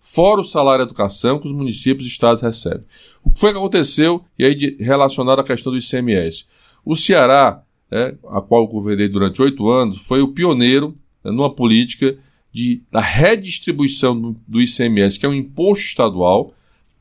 fora 0.00 0.40
o 0.40 0.44
salário 0.44 0.84
educação 0.84 1.40
que 1.40 1.46
os 1.48 1.52
municípios 1.52 2.06
e 2.06 2.10
estados 2.10 2.40
recebem. 2.40 2.84
O 3.24 3.30
que 3.30 3.40
foi 3.40 3.52
que 3.52 3.58
aconteceu, 3.58 4.24
e 4.38 4.44
aí 4.44 4.76
relacionado 4.78 5.40
à 5.40 5.44
questão 5.44 5.72
do 5.72 5.78
ICMS? 5.78 6.44
O 6.84 6.96
Ceará, 6.96 7.62
é, 7.90 8.14
a 8.28 8.40
qual 8.40 8.62
eu 8.62 8.68
governei 8.68 9.08
durante 9.08 9.42
oito 9.42 9.68
anos, 9.68 9.98
foi 9.98 10.22
o 10.22 10.28
pioneiro 10.28 10.96
numa 11.24 11.54
política 11.54 12.16
de, 12.52 12.82
da 12.90 13.00
redistribuição 13.00 14.18
do, 14.18 14.36
do 14.46 14.60
ICMS, 14.60 15.18
que 15.18 15.26
é 15.26 15.28
um 15.28 15.34
imposto 15.34 15.84
estadual, 15.84 16.52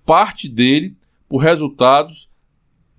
parte 0.06 0.48
dele 0.48 0.96
por 1.28 1.38
resultados 1.38 2.30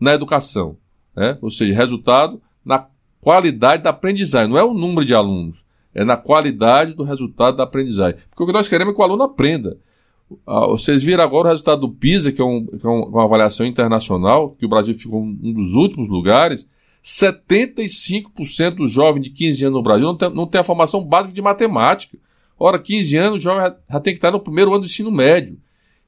na 0.00 0.14
educação. 0.14 0.76
Né? 1.14 1.36
Ou 1.42 1.50
seja, 1.50 1.74
resultado 1.74 2.40
na 2.64 2.86
qualidade 3.20 3.82
da 3.82 3.90
aprendizagem. 3.90 4.48
Não 4.48 4.58
é 4.58 4.64
o 4.64 4.74
número 4.74 5.04
de 5.04 5.14
alunos, 5.14 5.58
é 5.94 6.04
na 6.04 6.16
qualidade 6.16 6.94
do 6.94 7.02
resultado 7.02 7.56
da 7.56 7.64
aprendizagem. 7.64 8.18
Porque 8.30 8.42
o 8.42 8.46
que 8.46 8.52
nós 8.52 8.68
queremos 8.68 8.92
é 8.92 8.94
que 8.94 9.00
o 9.00 9.04
aluno 9.04 9.22
aprenda. 9.24 9.76
Ah, 10.46 10.66
vocês 10.66 11.02
viram 11.02 11.24
agora 11.24 11.48
o 11.48 11.50
resultado 11.50 11.80
do 11.80 11.88
PISA, 11.88 12.32
que 12.32 12.40
é, 12.40 12.44
um, 12.44 12.66
que 12.66 12.86
é 12.86 12.88
uma 12.88 13.24
avaliação 13.24 13.66
internacional, 13.66 14.50
que 14.50 14.64
o 14.64 14.68
Brasil 14.68 14.98
ficou 14.98 15.22
um 15.22 15.52
dos 15.52 15.74
últimos 15.74 16.08
lugares. 16.08 16.66
75% 17.02 18.76
dos 18.76 18.90
jovens 18.90 19.22
de 19.22 19.30
15 19.30 19.64
anos 19.64 19.76
no 19.76 19.82
Brasil 19.82 20.06
não 20.06 20.16
tem, 20.16 20.34
não 20.34 20.46
tem 20.46 20.60
a 20.60 20.64
formação 20.64 21.04
básica 21.04 21.34
de 21.34 21.42
matemática. 21.42 22.18
Ora, 22.58 22.78
15 22.78 23.16
anos, 23.16 23.40
o 23.40 23.42
jovem 23.42 23.62
já, 23.62 23.76
já 23.90 24.00
tem 24.00 24.12
que 24.12 24.18
estar 24.18 24.30
no 24.30 24.40
primeiro 24.40 24.70
ano 24.70 24.80
do 24.80 24.86
ensino 24.86 25.10
médio. 25.10 25.56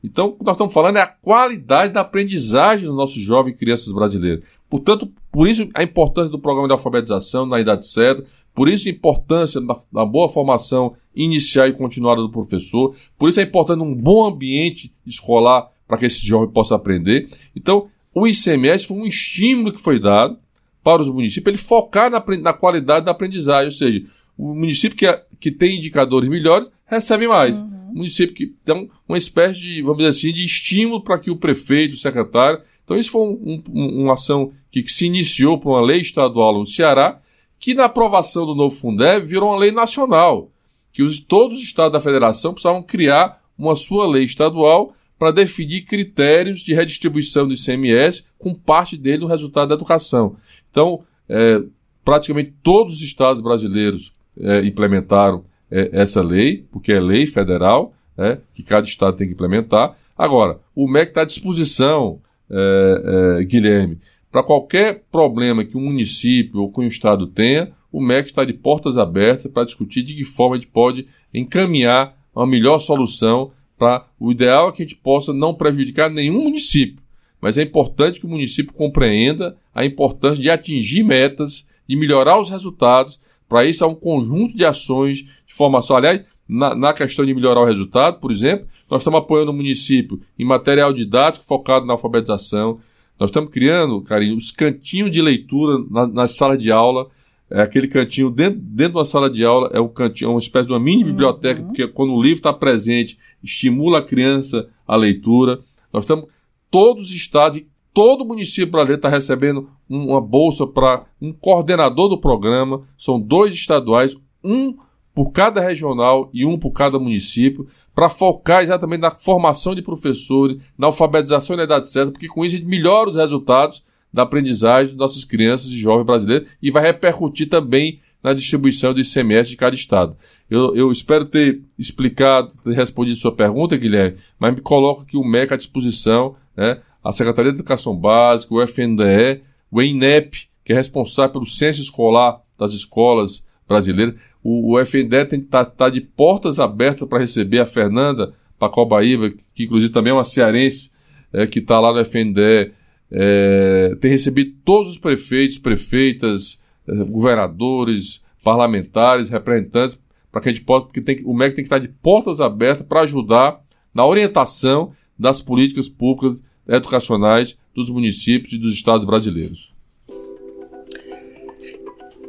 Então, 0.04 0.28
o 0.28 0.32
que 0.32 0.44
nós 0.44 0.54
estamos 0.54 0.72
falando 0.72 0.96
é 0.96 1.00
a 1.00 1.06
qualidade 1.06 1.92
da 1.92 2.00
aprendizagem 2.00 2.86
dos 2.86 2.96
nossos 2.96 3.22
jovens 3.22 3.54
e 3.54 3.56
crianças 3.56 3.92
brasileiros. 3.92 4.44
Portanto, 4.68 5.10
por 5.30 5.48
isso 5.48 5.68
a 5.74 5.82
importância 5.82 6.30
do 6.30 6.38
programa 6.38 6.68
de 6.68 6.72
alfabetização 6.72 7.46
na 7.46 7.60
idade 7.60 7.86
certa, 7.86 8.24
por 8.54 8.68
isso 8.68 8.88
a 8.88 8.90
importância 8.90 9.60
da, 9.60 9.78
da 9.92 10.04
boa 10.04 10.28
formação 10.28 10.94
inicial 11.14 11.68
e 11.68 11.72
continuada 11.72 12.22
do 12.22 12.30
professor, 12.30 12.94
por 13.18 13.28
isso 13.28 13.40
é 13.40 13.42
importante 13.42 13.82
um 13.82 13.94
bom 13.94 14.26
ambiente 14.26 14.92
escolar 15.06 15.70
para 15.86 15.98
que 15.98 16.06
esse 16.06 16.26
jovem 16.26 16.50
possa 16.50 16.74
aprender. 16.74 17.28
Então, 17.54 17.88
o 18.14 18.26
ICMS 18.26 18.86
foi 18.86 18.96
um 18.96 19.06
estímulo 19.06 19.72
que 19.72 19.80
foi 19.80 19.98
dado 19.98 20.38
para 20.82 21.00
os 21.00 21.08
municípios, 21.08 21.54
ele 21.54 21.62
focar 21.62 22.10
na, 22.10 22.22
na 22.40 22.52
qualidade 22.52 23.06
da 23.06 23.12
aprendizagem, 23.12 23.66
ou 23.66 23.72
seja, 23.72 24.04
o 24.36 24.54
município 24.54 24.96
que, 24.96 25.06
é, 25.06 25.22
que 25.38 25.50
tem 25.50 25.76
indicadores 25.76 26.28
melhores 26.28 26.68
recebe 26.86 27.28
mais. 27.28 27.56
Uhum. 27.58 27.90
O 27.90 27.94
município 27.96 28.34
que 28.34 28.46
tem 28.64 28.90
uma 29.08 29.18
espécie 29.18 29.60
de, 29.60 29.82
vamos 29.82 29.98
dizer 29.98 30.08
assim, 30.08 30.32
de 30.32 30.44
estímulo 30.44 31.02
para 31.02 31.18
que 31.18 31.30
o 31.30 31.36
prefeito, 31.36 31.94
o 31.94 31.98
secretário. 31.98 32.60
Então, 32.84 32.98
isso 32.98 33.10
foi 33.10 33.22
um, 33.22 33.62
um, 33.70 34.02
uma 34.02 34.14
ação 34.14 34.52
que, 34.70 34.82
que, 34.82 34.92
se 34.92 35.06
iniciou 35.06 35.58
por 35.58 35.70
uma 35.70 35.80
lei 35.80 36.00
estadual 36.00 36.58
no 36.58 36.66
Ceará, 36.66 37.20
que 37.60 37.74
na 37.74 37.84
aprovação 37.84 38.44
do 38.44 38.54
novo 38.54 38.74
Fundeb 38.74 39.26
virou 39.26 39.50
uma 39.50 39.58
lei 39.58 39.70
nacional, 39.70 40.50
que 40.92 41.02
os, 41.02 41.18
todos 41.20 41.56
os 41.56 41.62
estados 41.62 41.92
da 41.92 42.00
federação 42.00 42.52
precisavam 42.52 42.82
criar 42.82 43.40
uma 43.56 43.76
sua 43.76 44.06
lei 44.06 44.24
estadual 44.24 44.94
para 45.18 45.30
definir 45.30 45.82
critérios 45.82 46.60
de 46.60 46.74
redistribuição 46.74 47.46
do 47.46 47.54
ICMS, 47.54 48.24
com 48.38 48.54
parte 48.54 48.96
dele 48.96 49.18
no 49.18 49.28
resultado 49.28 49.68
da 49.68 49.74
educação. 49.74 50.36
Então, 50.70 51.04
é, 51.28 51.62
praticamente 52.04 52.52
todos 52.62 52.96
os 52.96 53.02
estados 53.02 53.40
brasileiros 53.40 54.12
é, 54.38 54.64
implementaram 54.64 55.44
é, 55.70 55.90
essa 55.92 56.20
lei, 56.20 56.66
porque 56.72 56.92
é 56.92 57.00
lei 57.00 57.26
federal, 57.26 57.94
né, 58.16 58.38
que 58.54 58.62
cada 58.62 58.86
estado 58.86 59.16
tem 59.16 59.28
que 59.28 59.34
implementar. 59.34 59.96
Agora, 60.16 60.58
o 60.74 60.88
MEC 60.88 61.10
está 61.10 61.22
à 61.22 61.24
disposição, 61.24 62.20
é, 62.50 63.38
é, 63.40 63.44
Guilherme, 63.44 63.98
para 64.30 64.42
qualquer 64.42 65.04
problema 65.10 65.64
que 65.64 65.76
um 65.76 65.84
município 65.84 66.60
ou 66.60 66.72
que 66.72 66.80
um 66.80 66.86
estado 66.86 67.26
tenha, 67.26 67.70
o 67.92 68.00
MEC 68.00 68.30
está 68.30 68.44
de 68.44 68.54
portas 68.54 68.96
abertas 68.96 69.52
para 69.52 69.64
discutir 69.64 70.02
de 70.02 70.14
que 70.14 70.24
forma 70.24 70.56
a 70.56 70.58
gente 70.58 70.70
pode 70.70 71.06
encaminhar 71.32 72.16
uma 72.34 72.46
melhor 72.46 72.78
solução 72.78 73.52
para 73.78 74.06
o 74.18 74.30
ideal 74.30 74.68
é 74.68 74.72
que 74.72 74.82
a 74.82 74.86
gente 74.86 74.96
possa 74.96 75.32
não 75.32 75.54
prejudicar 75.54 76.08
nenhum 76.08 76.44
município, 76.44 77.02
mas 77.40 77.58
é 77.58 77.62
importante 77.62 78.20
que 78.20 78.26
o 78.26 78.28
município 78.28 78.72
compreenda 78.72 79.56
a 79.74 79.84
importância 79.84 80.40
de 80.40 80.48
atingir 80.48 81.02
metas, 81.02 81.66
de 81.88 81.96
melhorar 81.96 82.40
os 82.40 82.48
resultados. 82.48 83.18
Para 83.48 83.64
isso, 83.64 83.84
há 83.84 83.88
um 83.88 83.94
conjunto 83.94 84.56
de 84.56 84.64
ações 84.64 85.18
de 85.18 85.54
formação. 85.54 85.96
Aliás, 85.96 86.22
na, 86.48 86.74
na, 86.76 86.92
questão 86.92 87.26
de 87.26 87.34
melhorar 87.34 87.60
o 87.60 87.64
resultado, 87.64 88.20
por 88.20 88.30
exemplo, 88.30 88.68
nós 88.88 89.00
estamos 89.00 89.18
apoiando 89.18 89.50
o 89.50 89.54
município 89.54 90.20
em 90.38 90.44
material 90.44 90.92
didático 90.92 91.44
focado 91.44 91.84
na 91.84 91.94
alfabetização. 91.94 92.78
Nós 93.18 93.30
estamos 93.30 93.50
criando, 93.50 94.00
carinho, 94.02 94.36
os 94.36 94.52
cantinhos 94.52 95.10
de 95.10 95.20
leitura 95.20 95.84
na, 95.90 96.06
na 96.06 96.28
sala 96.28 96.56
de 96.56 96.70
aula. 96.70 97.08
É 97.54 97.60
aquele 97.60 97.86
cantinho 97.86 98.30
dentro, 98.30 98.58
dentro 98.60 98.94
da 98.94 99.04
sala 99.04 99.28
de 99.28 99.44
aula, 99.44 99.70
é 99.74 99.80
um 99.80 99.88
cantinho, 99.88 100.28
é 100.28 100.30
uma 100.32 100.40
espécie 100.40 100.66
de 100.66 100.72
uma 100.72 100.80
mini 100.80 101.04
biblioteca, 101.04 101.60
uhum. 101.60 101.66
porque 101.66 101.86
quando 101.86 102.14
o 102.14 102.22
livro 102.22 102.38
está 102.38 102.52
presente, 102.52 103.18
estimula 103.44 103.98
a 103.98 104.02
criança 104.02 104.68
a 104.88 104.96
leitura. 104.96 105.60
Nós 105.92 106.04
estamos 106.04 106.28
todos 106.70 107.08
os 107.08 107.14
estados, 107.14 107.62
todo 107.92 108.24
município 108.24 108.72
brasileiro 108.72 108.98
está 108.98 109.10
recebendo 109.10 109.68
uma 109.86 110.20
bolsa 110.20 110.66
para 110.66 111.04
um 111.20 111.30
coordenador 111.30 112.08
do 112.08 112.18
programa. 112.18 112.88
São 112.96 113.20
dois 113.20 113.52
estaduais, 113.52 114.16
um 114.42 114.74
por 115.14 115.30
cada 115.30 115.60
regional 115.60 116.30
e 116.32 116.46
um 116.46 116.58
por 116.58 116.70
cada 116.70 116.98
município, 116.98 117.68
para 117.94 118.08
focar 118.08 118.62
exatamente 118.62 119.02
na 119.02 119.10
formação 119.10 119.74
de 119.74 119.82
professores, 119.82 120.56
na 120.76 120.86
alfabetização 120.86 121.54
na 121.54 121.64
idade 121.64 121.90
certa, 121.90 122.12
porque 122.12 122.28
com 122.28 122.46
isso 122.46 122.54
a 122.54 122.58
gente 122.58 122.68
melhora 122.68 123.10
os 123.10 123.16
resultados 123.16 123.84
da 124.12 124.22
aprendizagem 124.22 124.90
das 124.90 124.98
nossas 124.98 125.24
crianças 125.24 125.68
e 125.68 125.78
jovens 125.78 126.04
brasileiros 126.04 126.48
e 126.62 126.70
vai 126.70 126.82
repercutir 126.82 127.48
também 127.48 128.00
na 128.22 128.32
distribuição 128.32 128.94
do 128.94 129.00
ICMS 129.00 129.50
de 129.50 129.56
cada 129.56 129.74
estado. 129.74 130.16
Eu, 130.48 130.76
eu 130.76 130.92
espero 130.92 131.24
ter 131.24 131.60
explicado, 131.78 132.52
ter 132.62 132.72
respondido 132.72 133.16
sua 133.16 133.34
pergunta, 133.34 133.76
Guilherme, 133.76 134.18
mas 134.38 134.54
me 134.54 134.60
coloco 134.60 135.02
aqui 135.02 135.16
o 135.16 135.24
MEC 135.24 135.54
à 135.54 135.56
disposição, 135.56 136.36
né? 136.56 136.78
a 137.02 137.12
Secretaria 137.12 137.50
de 137.50 137.56
Educação 137.58 137.96
Básica, 137.96 138.54
o 138.54 138.62
FNDE, 138.62 139.42
o 139.70 139.82
INEP, 139.82 140.46
que 140.64 140.72
é 140.72 140.76
responsável 140.76 141.32
pelo 141.32 141.46
censo 141.46 141.80
escolar 141.80 142.40
das 142.56 142.74
escolas 142.74 143.44
brasileiras. 143.66 144.14
O, 144.42 144.74
o 144.74 144.80
FNDE 144.80 145.36
está 145.36 145.64
tá 145.64 145.88
de 145.88 146.00
portas 146.00 146.60
abertas 146.60 147.08
para 147.08 147.18
receber 147.18 147.58
a 147.58 147.66
Fernanda 147.66 148.34
Pacobaíba, 148.58 149.32
que 149.54 149.64
inclusive 149.64 149.92
também 149.92 150.12
é 150.12 150.14
uma 150.14 150.24
cearense, 150.24 150.92
é, 151.32 151.46
que 151.46 151.58
está 151.58 151.80
lá 151.80 151.92
no 151.92 151.98
FNDE, 152.00 152.72
é, 153.12 153.94
tem 154.00 154.10
recebido 154.10 154.54
todos 154.64 154.90
os 154.90 154.98
prefeitos, 154.98 155.58
prefeitas, 155.58 156.60
é, 156.88 157.04
governadores, 157.04 158.22
parlamentares, 158.42 159.28
representantes, 159.28 160.00
para 160.30 160.40
que 160.40 160.48
a 160.48 160.52
gente 160.52 160.64
possa, 160.64 160.86
porque 160.86 161.02
tem, 161.02 161.22
o 161.24 161.34
MEC 161.34 161.54
tem 161.54 161.64
que 161.64 161.66
estar 161.66 161.78
de 161.78 161.88
portas 161.88 162.40
abertas 162.40 162.86
para 162.86 163.02
ajudar 163.02 163.60
na 163.94 164.06
orientação 164.06 164.94
das 165.18 165.42
políticas 165.42 165.88
públicas 165.88 166.42
educacionais 166.66 167.56
dos 167.74 167.90
municípios 167.90 168.54
e 168.54 168.58
dos 168.58 168.72
estados 168.72 169.06
brasileiros. 169.06 169.70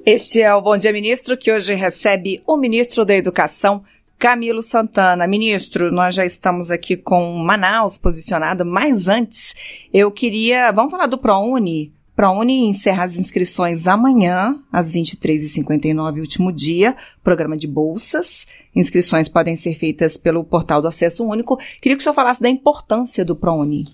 Este 0.05 0.41
é 0.41 0.53
o 0.53 0.61
Bom 0.61 0.77
Dia 0.77 0.91
Ministro, 0.91 1.37
que 1.37 1.49
hoje 1.49 1.73
recebe 1.75 2.43
o 2.45 2.57
ministro 2.57 3.05
da 3.05 3.15
Educação, 3.15 3.81
Camilo 4.23 4.61
Santana. 4.61 5.27
Ministro, 5.27 5.91
nós 5.91 6.15
já 6.15 6.25
estamos 6.25 6.71
aqui 6.71 6.95
com 6.95 7.39
Manaus 7.39 7.97
posicionado, 7.97 8.63
mas 8.63 9.09
antes 9.09 9.53
eu 9.93 10.09
queria. 10.09 10.71
Vamos 10.71 10.91
falar 10.91 11.07
do 11.07 11.17
ProUni? 11.17 11.91
ProUni 12.15 12.65
encerra 12.67 13.03
as 13.03 13.17
inscrições 13.17 13.85
amanhã, 13.85 14.57
às 14.71 14.93
23h59, 14.93 16.21
último 16.21 16.53
dia, 16.53 16.95
programa 17.21 17.57
de 17.57 17.67
bolsas. 17.67 18.47
Inscrições 18.73 19.27
podem 19.27 19.57
ser 19.57 19.73
feitas 19.73 20.15
pelo 20.15 20.45
portal 20.45 20.81
do 20.81 20.87
Acesso 20.87 21.25
Único. 21.25 21.57
Queria 21.81 21.97
que 21.97 22.01
o 22.01 22.03
senhor 22.03 22.15
falasse 22.15 22.41
da 22.41 22.47
importância 22.47 23.25
do 23.25 23.35
ProUni. 23.35 23.89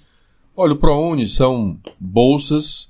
Olha, 0.56 0.74
o 0.74 0.78
ProUni 0.78 1.26
são 1.26 1.76
bolsas, 2.00 2.88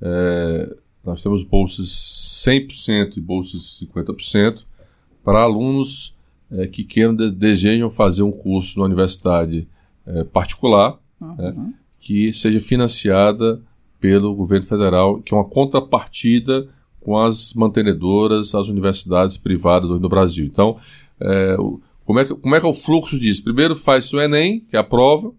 é, 0.00 0.74
nós 1.04 1.22
temos 1.22 1.42
bolsas 1.42 2.42
100% 2.46 3.18
e 3.18 3.20
bolsas 3.20 3.78
50% 3.78 4.62
para 5.22 5.42
alunos 5.42 6.16
é, 6.50 6.66
que 6.66 6.84
queiram, 6.84 7.14
de, 7.14 7.30
desejam 7.30 7.90
fazer 7.90 8.22
um 8.22 8.32
curso 8.32 8.78
na 8.78 8.84
universidade 8.86 9.66
é, 10.06 10.24
particular, 10.24 10.98
uhum. 11.20 11.34
Né, 11.36 11.74
que 12.00 12.32
seja 12.32 12.60
financiada 12.60 13.60
pelo 14.00 14.34
governo 14.34 14.66
federal, 14.66 15.20
que 15.20 15.34
é 15.34 15.36
uma 15.36 15.48
contrapartida 15.48 16.68
com 17.00 17.18
as 17.18 17.52
mantenedoras, 17.54 18.54
as 18.54 18.68
universidades 18.68 19.36
privadas 19.36 19.88
no 19.88 20.08
Brasil. 20.08 20.46
Então, 20.46 20.78
é, 21.20 21.56
como, 22.04 22.20
é 22.20 22.24
que, 22.24 22.34
como 22.34 22.54
é 22.54 22.60
que 22.60 22.66
é 22.66 22.68
o 22.68 22.74
fluxo 22.74 23.18
disso? 23.18 23.42
Primeiro 23.42 23.74
faz 23.74 24.12
o 24.12 24.20
Enem, 24.20 24.60
que 24.60 24.76
é 24.76 24.78
a 24.78 24.84
prova, 24.84 25.32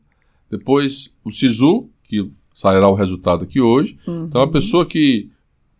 depois 0.49 1.13
o 1.23 1.31
SISU, 1.31 1.89
que 2.03 2.29
sairá 2.53 2.89
o 2.89 2.95
resultado 2.95 3.43
aqui 3.43 3.61
hoje. 3.61 3.97
Uhum. 4.05 4.25
Então, 4.25 4.41
a 4.41 4.47
pessoa 4.47 4.85
que 4.85 5.29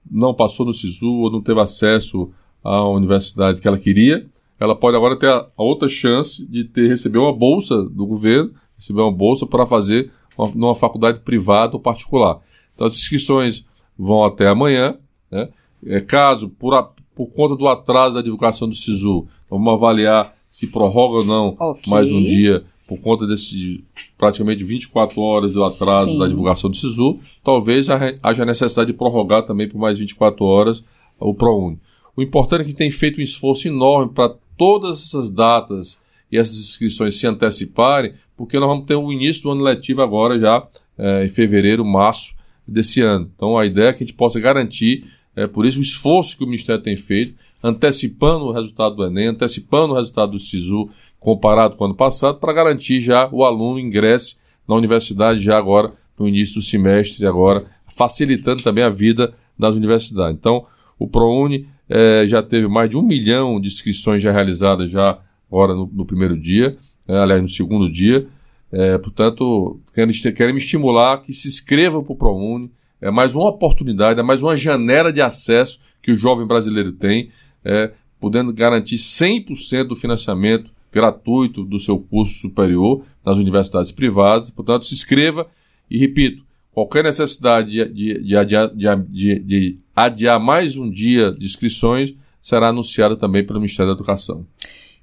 não 0.10 0.34
passou 0.34 0.66
no 0.66 0.74
SISU 0.74 1.12
ou 1.12 1.32
não 1.32 1.42
teve 1.42 1.60
acesso 1.60 2.32
à 2.64 2.88
universidade 2.88 3.60
que 3.60 3.68
ela 3.68 3.78
queria, 3.78 4.26
ela 4.60 4.76
pode 4.76 4.98
agora 4.98 5.16
ter 5.16 5.30
a, 5.30 5.48
a 5.58 5.64
outra 5.64 5.88
chance 5.88 6.46
de 6.46 6.64
ter 6.66 6.88
receber 6.88 7.20
uma 7.20 7.34
bolsa 7.34 7.84
do 7.84 8.06
governo, 8.06 8.52
receber 8.78 9.02
uma 9.02 9.12
bolsa 9.12 9.46
para 9.46 9.66
fazer 9.66 10.12
uma, 10.38 10.50
numa 10.54 10.76
faculdade 10.76 11.20
privada 11.20 11.74
ou 11.74 11.80
particular. 11.80 12.40
Então, 12.76 12.88
as 12.88 12.96
inscrições 12.96 13.66
vão 13.98 14.24
até 14.24 14.48
amanhã. 14.48 14.98
Né? 15.32 15.50
É, 15.86 16.02
caso, 16.02 16.50
por, 16.50 16.74
a, 16.74 16.84
por 17.16 17.28
conta 17.28 17.56
do 17.56 17.68
atraso 17.68 18.16
da 18.16 18.22
divulgação 18.22 18.68
do 18.68 18.76
SISU, 18.76 19.28
vamos 19.50 19.74
avaliar 19.74 20.36
se 20.50 20.68
prorroga 20.68 21.20
ou 21.20 21.26
não 21.26 21.56
okay. 21.60 21.92
mais 21.92 22.12
um 22.12 22.24
dia 22.24 22.64
por 22.88 23.00
conta 23.00 23.28
desse 23.28 23.84
praticamente 24.18 24.64
24 24.64 25.22
horas 25.22 25.52
do 25.52 25.64
atraso 25.64 26.10
Sim. 26.10 26.18
da 26.18 26.28
divulgação 26.28 26.72
do 26.72 26.76
SISU, 26.76 27.20
talvez 27.44 27.88
haja 28.24 28.46
necessidade 28.46 28.92
de 28.92 28.98
prorrogar 28.98 29.44
também 29.44 29.70
por 29.70 29.78
mais 29.78 30.00
24 30.00 30.44
horas 30.44 30.84
o 31.20 31.34
ProUni. 31.34 31.78
O 32.18 32.22
importante 32.22 32.62
é 32.62 32.66
que 32.66 32.74
tem 32.74 32.90
feito 32.90 33.20
um 33.20 33.24
esforço 33.24 33.68
enorme 33.68 34.12
para 34.12 34.36
todas 34.60 35.02
essas 35.06 35.32
datas 35.32 35.98
e 36.30 36.38
essas 36.38 36.58
inscrições 36.58 37.16
se 37.16 37.26
anteciparem, 37.26 38.14
porque 38.36 38.60
nós 38.60 38.68
vamos 38.68 38.86
ter 38.86 38.96
o 38.96 39.12
início 39.12 39.44
do 39.44 39.52
ano 39.52 39.64
letivo 39.64 40.02
agora 40.02 40.38
já 40.38 40.68
é, 40.98 41.26
em 41.26 41.30
fevereiro, 41.30 41.84
março 41.86 42.36
desse 42.68 43.02
ano. 43.02 43.32
Então 43.34 43.58
a 43.58 43.66
ideia 43.66 43.88
é 43.88 43.94
que 43.94 44.04
a 44.04 44.06
gente 44.06 44.16
possa 44.16 44.40
garantir, 44.40 45.06
é, 45.34 45.48
por 45.48 45.66
isso 45.66 45.80
o 45.80 45.82
esforço 45.82 46.38
que 46.38 46.44
o 46.44 46.48
Ministério 46.48 46.84
tem 46.84 46.98
feito, 46.98 47.34
antecipando 47.64 48.46
o 48.46 48.52
resultado 48.52 48.96
do 48.96 49.06
Enem, 49.06 49.28
antecipando 49.28 49.94
o 49.94 49.96
resultado 49.96 50.34
do 50.34 50.40
SISU, 50.40 50.90
comparado 51.20 51.76
com 51.76 51.86
o 51.86 51.88
ano 51.88 51.96
passado, 51.96 52.38
para 52.38 52.54
garantir 52.54 53.00
já 53.00 53.30
o 53.32 53.44
aluno 53.44 53.80
ingresse 53.80 54.36
na 54.68 54.76
universidade 54.76 55.40
já 55.40 55.58
agora, 55.58 55.94
no 56.18 56.28
início 56.28 56.56
do 56.56 56.62
semestre, 56.62 57.26
agora, 57.26 57.66
facilitando 57.88 58.62
também 58.62 58.84
a 58.84 58.90
vida 58.90 59.34
das 59.58 59.76
universidades. 59.76 60.38
Então, 60.38 60.66
o 60.98 61.08
ProUni 61.08 61.68
é, 61.90 62.28
já 62.28 62.44
teve 62.44 62.68
mais 62.68 62.90
de 62.90 62.96
um 62.96 63.02
milhão 63.02 63.60
de 63.60 63.68
inscrições 63.68 64.22
já 64.22 64.32
realizadas 64.32 64.92
já 64.92 65.20
agora 65.50 65.74
no, 65.74 65.90
no 65.92 66.06
primeiro 66.06 66.38
dia, 66.38 66.78
é, 67.08 67.18
aliás, 67.18 67.42
no 67.42 67.50
segundo 67.50 67.92
dia. 67.92 68.28
É, 68.72 68.98
portanto, 69.00 69.80
querem, 69.94 70.54
me 70.54 70.60
estimular 70.60 71.24
que 71.24 71.34
se 71.34 71.48
inscrevam 71.48 72.04
para 72.04 72.14
o 72.14 72.16
ProUni. 72.16 72.72
É 73.02 73.10
mais 73.10 73.34
uma 73.34 73.50
oportunidade, 73.50 74.20
é 74.20 74.24
mais 74.24 74.44
uma 74.44 74.56
janela 74.56 75.12
de 75.12 75.22
acesso 75.22 75.80
que 76.04 76.12
o 76.12 76.18
jovem 76.18 76.46
brasileiro 76.46 76.92
tem, 76.92 77.32
é, 77.66 77.92
podendo 78.20 78.54
garantir 78.54 78.98
100% 78.98 79.86
do 79.86 79.96
financiamento 79.96 80.72
gratuito 80.92 81.64
do 81.64 81.80
seu 81.80 81.98
curso 82.00 82.40
superior 82.40 83.04
nas 83.26 83.38
universidades 83.38 83.92
privadas. 83.92 84.52
Portanto, 84.52 84.86
se 84.86 84.94
inscreva 84.94 85.48
e, 85.90 85.98
repito, 85.98 86.44
qualquer 86.80 87.04
necessidade 87.04 87.72
de, 87.72 87.86
de, 87.94 88.24
de, 88.24 88.38
adiar, 88.38 88.70
de, 88.70 89.40
de 89.40 89.78
adiar 89.96 90.40
mais 90.40 90.78
um 90.78 90.90
dia 90.90 91.32
de 91.34 91.46
inscrições 91.46 92.14
será 92.42 92.70
anunciada 92.70 93.18
também 93.18 93.46
pelo 93.46 93.60
Ministério 93.60 93.92
da 93.92 93.98
Educação. 93.98 94.46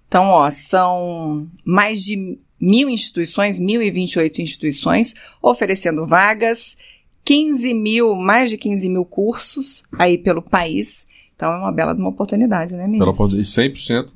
Então, 0.09 0.25
ó, 0.25 0.51
são 0.51 1.47
mais 1.65 2.03
de 2.03 2.39
mil 2.59 2.89
instituições, 2.89 3.61
1.028 3.61 4.39
instituições, 4.39 5.15
oferecendo 5.43 6.07
vagas, 6.07 6.77
15 7.25 7.75
mil, 7.75 8.15
mais 8.15 8.51
de 8.51 8.57
15 8.57 8.89
mil 8.89 9.05
cursos 9.05 9.83
aí 9.99 10.17
pelo 10.17 10.41
país. 10.41 11.07
Então 11.35 11.53
é 11.53 11.59
uma 11.59 11.73
bela 11.73 11.93
uma 11.93 12.09
oportunidade, 12.09 12.75
né, 12.75 12.87
ministro? 12.87 13.13
100% 13.13 14.09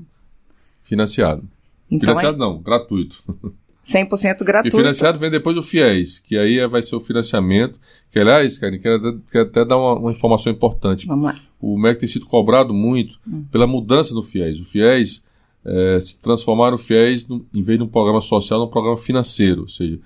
financiado. 0.83 1.43
Então, 1.91 2.09
financiado 2.09 2.37
é... 2.37 2.41
não, 2.41 2.59
gratuito. 2.59 3.23
100% 3.91 4.45
gratuito. 4.45 4.77
E 4.77 4.81
financiado 4.81 5.19
vem 5.19 5.31
depois 5.31 5.55
do 5.57 5.63
FIES, 5.63 6.19
que 6.19 6.37
aí 6.37 6.67
vai 6.67 6.83
ser 6.83 6.97
o 6.97 7.01
financiamento. 7.01 7.79
Que, 8.11 8.19
aliás, 8.19 8.59
Karen, 8.59 8.79
quero, 8.79 9.21
quero 9.31 9.49
até 9.49 9.65
dar 9.65 9.77
uma, 9.77 9.95
uma, 9.95 10.11
informação 10.11 10.53
importante. 10.53 11.07
Vamos 11.07 11.25
lá. 11.25 11.41
O 11.61 11.79
MEC 11.79 12.01
tem 12.01 12.09
sido 12.09 12.27
cobrado 12.27 12.73
muito 12.75 13.19
hum. 13.27 13.45
pela 13.51 13.67
mudança 13.67 14.15
do 14.15 14.23
FIES. 14.23 14.61
O 14.61 14.65
FIES 14.65 15.25
é, 15.65 16.01
se 16.01 16.19
transformar 16.21 16.73
o 16.73 16.79
FIES, 16.79 17.29
no, 17.29 17.45
em 17.53 17.63
vez 17.63 17.79
de 17.79 17.85
um 17.85 17.89
programa 17.89 18.21
social, 18.21 18.61
num 18.61 18.69
programa 18.69 18.97
financeiro. 18.97 19.63
Ou 19.63 19.69
seja, 19.69 19.99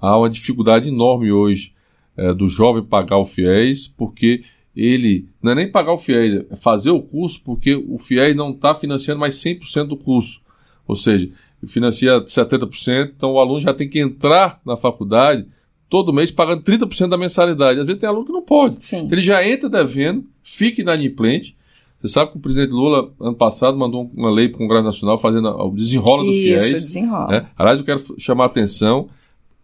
há 0.00 0.16
uma 0.16 0.30
dificuldade 0.30 0.88
enorme 0.88 1.32
hoje 1.32 1.72
é, 2.16 2.32
do 2.32 2.48
jovem 2.48 2.82
pagar 2.82 3.18
o 3.18 3.24
FIES, 3.24 3.88
porque 3.88 4.44
ele 4.74 5.28
não 5.42 5.52
é 5.52 5.54
nem 5.54 5.70
pagar 5.70 5.92
o 5.92 5.98
FIES, 5.98 6.46
é 6.50 6.56
fazer 6.56 6.90
o 6.90 7.02
curso, 7.02 7.42
porque 7.44 7.74
o 7.74 7.98
FIES 7.98 8.36
não 8.36 8.50
está 8.50 8.74
financiando 8.74 9.20
mais 9.20 9.34
100% 9.36 9.86
do 9.86 9.96
curso. 9.96 10.40
Ou 10.86 10.96
seja, 10.96 11.30
financia 11.66 12.20
70%, 12.22 13.12
então 13.16 13.32
o 13.32 13.38
aluno 13.38 13.60
já 13.60 13.74
tem 13.74 13.88
que 13.88 14.00
entrar 14.00 14.60
na 14.64 14.76
faculdade 14.76 15.46
todo 15.88 16.12
mês 16.12 16.30
pagando 16.30 16.62
30% 16.62 17.08
da 17.08 17.18
mensalidade. 17.18 17.80
Às 17.80 17.86
vezes 17.86 18.00
tem 18.00 18.08
aluno 18.08 18.24
que 18.24 18.32
não 18.32 18.42
pode. 18.42 18.84
Sim. 18.84 19.08
Ele 19.10 19.20
já 19.20 19.46
entra 19.46 19.68
devendo, 19.68 20.24
fica 20.42 20.80
inadimplente, 20.80 21.56
você 22.00 22.14
sabe 22.14 22.32
que 22.32 22.38
o 22.38 22.40
presidente 22.40 22.70
Lula, 22.70 23.12
ano 23.20 23.34
passado, 23.34 23.76
mandou 23.76 24.10
uma 24.14 24.30
lei 24.30 24.48
para 24.48 24.56
o 24.56 24.58
Congresso 24.58 24.84
Nacional 24.84 25.18
fazendo 25.18 25.48
o 25.48 25.70
desenrola 25.74 26.24
do 26.24 26.32
Isso, 26.32 26.66
FIES. 26.68 26.82
desenrola. 26.82 27.28
Né? 27.28 27.46
Aliás, 27.56 27.78
eu 27.78 27.84
quero 27.84 28.02
chamar 28.18 28.44
a 28.44 28.46
atenção, 28.46 29.10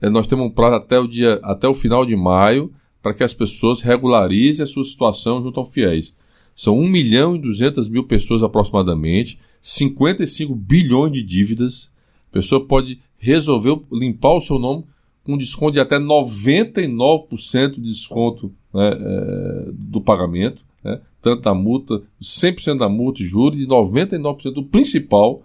é, 0.02 0.10
nós 0.10 0.26
temos 0.26 0.44
um 0.44 0.50
prazo 0.50 0.74
até 0.74 0.98
o, 0.98 1.08
dia, 1.08 1.40
até 1.42 1.66
o 1.66 1.72
final 1.72 2.04
de 2.04 2.14
maio 2.14 2.70
para 3.02 3.14
que 3.14 3.24
as 3.24 3.32
pessoas 3.32 3.80
regularizem 3.80 4.62
a 4.62 4.66
sua 4.66 4.84
situação 4.84 5.42
junto 5.42 5.58
ao 5.58 5.70
FIES. 5.70 6.14
São 6.54 6.78
1 6.78 6.88
milhão 6.88 7.36
e 7.36 7.38
200 7.38 7.88
mil 7.88 8.04
pessoas 8.04 8.42
aproximadamente, 8.42 9.38
55 9.66 10.54
bilhões 10.54 11.12
de 11.12 11.22
dívidas. 11.22 11.90
A 12.30 12.34
pessoa 12.34 12.64
pode 12.64 13.00
resolver 13.18 13.80
limpar 13.90 14.34
o 14.34 14.40
seu 14.40 14.60
nome 14.60 14.84
com 15.24 15.36
desconto 15.36 15.72
de 15.72 15.80
até 15.80 15.98
99% 15.98 17.74
de 17.74 17.80
desconto 17.80 18.52
né, 18.72 18.90
é, 18.92 19.70
do 19.72 20.00
pagamento, 20.00 20.62
né, 20.84 21.00
tanto 21.20 21.42
da 21.42 21.52
multa, 21.52 22.00
100% 22.22 22.78
da 22.78 22.88
multa 22.88 23.20
e 23.24 23.26
juros, 23.26 23.60
e 23.60 23.66
99% 23.66 24.52
do 24.52 24.62
principal, 24.62 25.42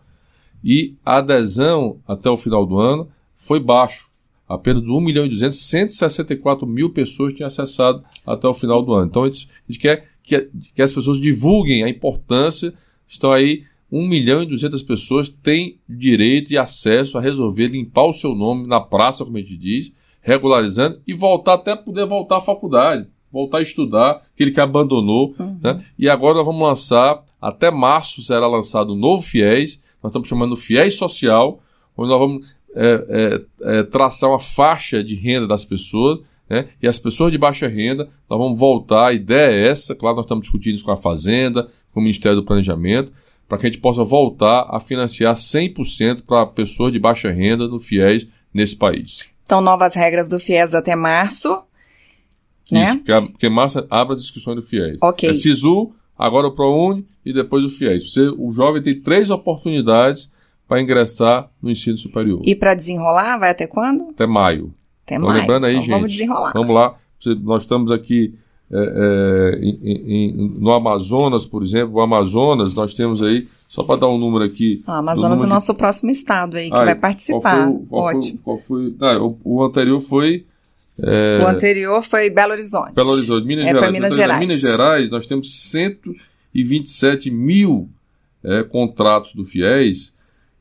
e 0.63 0.93
a 1.03 1.17
adesão 1.17 1.97
até 2.07 2.29
o 2.29 2.37
final 2.37 2.63
do 2.63 2.77
ano 2.77 3.09
foi 3.35 3.59
baixo. 3.59 4.07
Apenas 4.47 4.83
1 4.83 5.01
milhão 5.01 5.25
e 5.25 5.29
200, 5.29 5.57
164 5.57 6.67
mil 6.67 6.91
pessoas 6.91 7.33
tinham 7.33 7.47
acessado 7.47 8.03
até 8.23 8.47
o 8.47 8.53
final 8.53 8.83
do 8.83 8.93
ano. 8.93 9.07
Então 9.07 9.23
a 9.23 9.31
gente, 9.31 9.49
a 9.67 9.71
gente 9.71 9.81
quer 9.81 10.11
que, 10.23 10.47
que 10.75 10.81
as 10.83 10.93
pessoas 10.93 11.19
divulguem 11.19 11.81
a 11.81 11.89
importância. 11.89 12.71
Estão 13.07 13.31
aí 13.31 13.63
1 13.91 14.07
milhão 14.07 14.41
e 14.41 14.45
200 14.45 14.81
pessoas 14.83 15.27
têm 15.27 15.77
direito 15.87 16.51
e 16.53 16.57
acesso 16.57 17.17
a 17.17 17.21
resolver 17.21 17.67
limpar 17.67 18.05
o 18.05 18.13
seu 18.13 18.33
nome 18.33 18.65
na 18.65 18.79
praça, 18.79 19.25
como 19.25 19.37
a 19.37 19.41
gente 19.41 19.57
diz, 19.57 19.91
regularizando 20.21 20.99
e 21.05 21.13
voltar 21.13 21.55
até 21.55 21.75
poder 21.75 22.05
voltar 22.05 22.37
à 22.37 22.41
faculdade, 22.41 23.07
voltar 23.31 23.57
a 23.57 23.61
estudar, 23.61 24.23
aquele 24.33 24.51
que 24.51 24.61
abandonou. 24.61 25.35
Uhum. 25.37 25.57
Né? 25.61 25.83
E 25.99 26.07
agora 26.07 26.35
nós 26.35 26.45
vamos 26.45 26.61
lançar, 26.61 27.21
até 27.41 27.69
março 27.69 28.21
será 28.21 28.47
lançado 28.47 28.93
o 28.93 28.95
novo 28.95 29.23
FIES, 29.23 29.81
nós 30.01 30.11
estamos 30.11 30.27
chamando 30.27 30.55
FIES 30.55 30.95
Social, 30.95 31.61
onde 31.97 32.09
nós 32.09 32.19
vamos 32.19 32.55
é, 32.73 33.41
é, 33.63 33.79
é, 33.79 33.83
traçar 33.83 34.29
uma 34.29 34.39
faixa 34.39 35.03
de 35.03 35.15
renda 35.15 35.47
das 35.47 35.65
pessoas, 35.65 36.19
né? 36.49 36.69
e 36.81 36.87
as 36.87 36.97
pessoas 36.97 37.31
de 37.31 37.37
baixa 37.37 37.67
renda, 37.67 38.09
nós 38.29 38.39
vamos 38.39 38.59
voltar, 38.59 39.07
a 39.07 39.13
ideia 39.13 39.51
é 39.51 39.69
essa, 39.69 39.93
claro, 39.93 40.15
nós 40.15 40.25
estamos 40.25 40.43
discutindo 40.43 40.75
isso 40.75 40.85
com 40.85 40.91
a 40.91 40.97
Fazenda, 40.97 41.67
com 41.93 41.99
o 41.99 42.03
Ministério 42.03 42.37
do 42.37 42.45
Planejamento, 42.45 43.11
para 43.51 43.57
que 43.57 43.67
a 43.67 43.69
gente 43.69 43.81
possa 43.81 44.01
voltar 44.01 44.65
a 44.69 44.79
financiar 44.79 45.35
100% 45.35 46.23
para 46.25 46.45
pessoas 46.45 46.93
de 46.93 46.97
baixa 46.97 47.29
renda 47.29 47.67
no 47.67 47.79
FIES 47.79 48.25
nesse 48.53 48.77
país. 48.77 49.25
Então, 49.45 49.59
novas 49.59 49.93
regras 49.93 50.29
do 50.29 50.39
FIES 50.39 50.73
até 50.73 50.95
março. 50.95 51.61
Né? 52.71 52.85
Isso, 52.85 52.97
porque, 52.99 53.21
porque 53.31 53.49
março 53.49 53.85
abre 53.89 54.15
as 54.15 54.21
inscrições 54.21 54.55
do 54.55 54.61
FIES. 54.61 54.99
Ok. 55.03 55.29
É 55.29 55.33
SISU, 55.33 55.91
agora 56.17 56.47
o 56.47 56.55
ProUni 56.55 57.05
e 57.25 57.33
depois 57.33 57.65
o 57.65 57.69
FIES. 57.69 58.13
Você, 58.13 58.29
o 58.37 58.53
jovem 58.53 58.81
tem 58.81 58.97
três 59.01 59.29
oportunidades 59.29 60.31
para 60.65 60.81
ingressar 60.81 61.49
no 61.61 61.69
ensino 61.69 61.97
superior. 61.97 62.41
E 62.45 62.55
para 62.55 62.73
desenrolar, 62.73 63.37
vai 63.37 63.49
até 63.49 63.67
quando? 63.67 64.11
Até 64.11 64.25
maio. 64.25 64.73
Até 65.05 65.15
então, 65.15 65.27
maio. 65.27 65.41
Lembrando 65.41 65.65
aí, 65.65 65.73
então, 65.73 65.83
gente. 65.83 65.91
Vamos 65.91 66.11
desenrolar. 66.13 66.53
Vamos 66.53 66.73
lá. 66.73 66.95
Nós 67.43 67.63
estamos 67.63 67.91
aqui 67.91 68.33
é, 68.73 68.77
é, 68.77 69.59
em, 69.59 69.79
em, 69.83 70.33
no 70.57 70.71
Amazonas, 70.71 71.45
por 71.45 71.61
exemplo, 71.61 71.95
o 71.95 72.01
Amazonas, 72.01 72.73
nós 72.73 72.93
temos 72.93 73.21
aí, 73.21 73.47
só 73.67 73.83
para 73.83 73.99
dar 73.99 74.09
um 74.09 74.17
número 74.17 74.45
aqui. 74.45 74.81
O 74.87 74.91
Amazonas 74.91 75.43
é 75.43 75.45
o 75.45 75.49
nosso 75.49 75.73
de... 75.73 75.77
próximo 75.77 76.09
estado 76.09 76.55
aí, 76.55 76.69
que 76.69 76.77
vai 76.77 76.95
participar. 76.95 77.67
Qual 77.67 77.77
foi, 77.77 77.85
qual 77.89 78.03
Ótimo. 78.03 78.39
Foi, 78.43 78.43
qual 78.43 78.59
foi, 78.59 79.19
o, 79.19 79.37
o, 79.43 79.63
anterior 79.63 79.99
foi. 79.99 80.45
É... 80.97 81.39
O 81.43 81.47
anterior 81.47 82.01
foi 82.03 82.29
Belo 82.29 82.53
Horizonte. 82.53 82.93
Belo 82.93 83.09
Horizonte, 83.09 83.45
Minas 83.45 83.65
é, 83.65 83.67
Gerais. 83.67 83.85
Foi 83.85 83.91
Minas 83.91 84.13
então, 84.13 84.23
Gerais. 84.23 84.39
Minas 84.39 84.59
Gerais, 84.61 85.11
nós 85.11 85.27
temos 85.27 85.53
127 85.69 87.29
mil 87.29 87.89
é, 88.41 88.63
contratos 88.63 89.35
do 89.35 89.43
FIES 89.43 90.13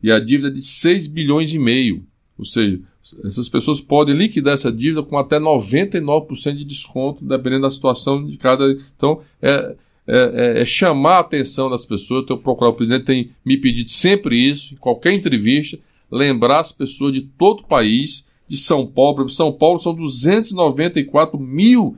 e 0.03 0.11
a 0.11 0.19
dívida 0.19 0.49
é 0.49 0.53
de 0.53 0.63
6 0.63 1.07
bilhões 1.07 1.53
e 1.53 1.59
meio. 1.61 2.03
Ou 2.37 2.45
seja, 2.45 2.81
essas 3.25 3.49
pessoas 3.49 3.81
podem 3.81 4.15
liquidar 4.15 4.55
essa 4.55 4.71
dívida 4.71 5.03
com 5.03 5.19
até 5.19 5.39
99% 5.39 6.57
de 6.57 6.65
desconto, 6.65 7.25
dependendo 7.25 7.63
da 7.63 7.71
situação 7.71 8.25
de 8.25 8.37
cada. 8.37 8.71
Então, 8.97 9.21
é, 9.41 9.77
é, 10.07 10.63
é 10.63 10.65
chamar 10.65 11.17
a 11.17 11.21
atenção 11.21 11.71
das 11.71 11.87
pessoas. 11.87 12.25
Então, 12.25 12.39
procurar 12.39 12.71
o 12.71 12.75
presidente 12.75 13.05
tem 13.05 13.31
me 13.45 13.57
pedido 13.57 13.91
sempre 13.91 14.37
isso, 14.37 14.75
em 14.75 14.77
qualquer 14.77 15.13
entrevista, 15.13 15.79
lembrar 16.11 16.61
as 16.61 16.73
pessoas 16.73 17.13
de 17.13 17.23
todo 17.23 17.61
o 17.61 17.67
país, 17.67 18.25
de 18.49 18.57
São 18.57 18.87
Paulo. 18.87 19.29
São 19.29 19.53
Paulo 19.53 19.81
são 19.81 19.95
294 19.95 21.39
mil 21.39 21.97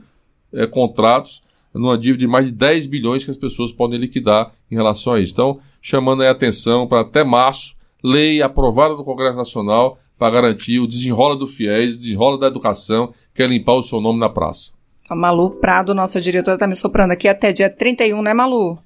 é, 0.53 0.67
contratos, 0.67 1.41
numa 1.73 1.97
dívida 1.97 2.19
de 2.19 2.27
mais 2.27 2.45
de 2.45 2.51
10 2.51 2.85
bilhões 2.85 3.25
que 3.25 3.31
as 3.31 3.37
pessoas 3.37 3.71
podem 3.71 3.99
liquidar 3.99 4.53
em 4.69 4.75
relação 4.75 5.13
a 5.13 5.19
isso. 5.19 5.33
Então, 5.33 5.59
chamando 5.81 6.21
a 6.21 6.29
atenção 6.29 6.87
para 6.87 7.01
até 7.01 7.23
março, 7.23 7.75
lei 8.03 8.41
aprovada 8.41 8.93
no 8.93 9.03
Congresso 9.03 9.37
Nacional 9.37 9.97
para 10.23 10.35
garantir 10.35 10.79
o 10.79 10.87
desenrola 10.87 11.35
do 11.35 11.45
FIES, 11.45 11.95
o 11.95 11.97
desenrola 11.97 12.39
da 12.39 12.47
educação, 12.47 13.13
que 13.35 13.43
é 13.43 13.45
limpar 13.45 13.73
o 13.73 13.83
seu 13.83 13.99
nome 13.99 14.21
na 14.21 14.29
praça. 14.29 14.71
A 15.09 15.13
Malu 15.13 15.51
Prado, 15.59 15.93
nossa 15.93 16.21
diretora, 16.21 16.55
está 16.55 16.65
me 16.65 16.77
soprando 16.77 17.11
aqui 17.11 17.27
até 17.27 17.51
dia 17.51 17.69
31, 17.69 18.21
né, 18.21 18.33
Malu? 18.33 18.79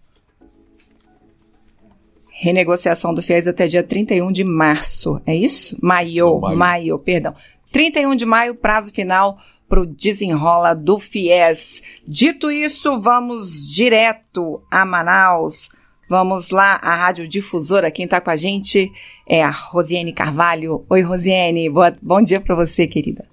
Renegociação 2.31 3.13
do 3.13 3.21
FIES 3.21 3.45
até 3.45 3.67
dia 3.67 3.83
31 3.83 4.31
de 4.31 4.43
março, 4.43 5.21
é 5.27 5.35
isso? 5.35 5.77
Maio, 5.79 6.25
Não, 6.25 6.39
maio. 6.39 6.57
maio, 6.57 6.97
perdão. 6.99 7.35
31 7.71 8.15
de 8.15 8.25
maio, 8.25 8.55
prazo 8.55 8.91
final 8.91 9.37
para 9.69 9.81
o 9.81 9.85
desenrola 9.85 10.73
do 10.73 10.97
FIES. 10.97 11.83
Dito 12.03 12.49
isso, 12.49 12.99
vamos 12.99 13.71
direto 13.71 14.59
a 14.71 14.83
Manaus. 14.83 15.69
Vamos 16.09 16.51
lá, 16.51 16.79
a 16.81 16.95
Rádio 16.95 17.27
Difusora, 17.27 17.91
quem 17.91 18.05
está 18.05 18.21
com 18.21 18.29
a 18.29 18.35
gente 18.37 18.89
é 19.27 19.43
a 19.43 19.51
Rosiane 19.51 20.13
Carvalho. 20.13 20.85
Oi, 20.89 21.01
Rosiane, 21.01 21.69
boa, 21.69 21.91
bom 22.01 22.21
dia 22.21 22.39
para 22.39 22.55
você, 22.55 22.87
querida. 22.87 23.27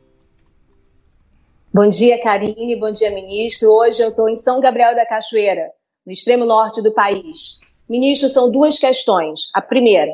Bom 1.73 1.89
dia, 1.89 2.21
Karine, 2.21 2.75
bom 2.75 2.91
dia, 2.91 3.13
ministro. 3.13 3.71
Hoje 3.71 4.03
eu 4.03 4.09
estou 4.09 4.29
em 4.29 4.35
São 4.35 4.59
Gabriel 4.59 4.93
da 4.93 5.07
Cachoeira, 5.07 5.71
no 6.05 6.11
extremo 6.11 6.45
norte 6.45 6.83
do 6.83 6.93
país. 6.93 7.61
Ministro, 7.89 8.29
são 8.29 8.51
duas 8.51 8.77
questões. 8.77 9.51
A 9.55 9.63
primeira, 9.63 10.13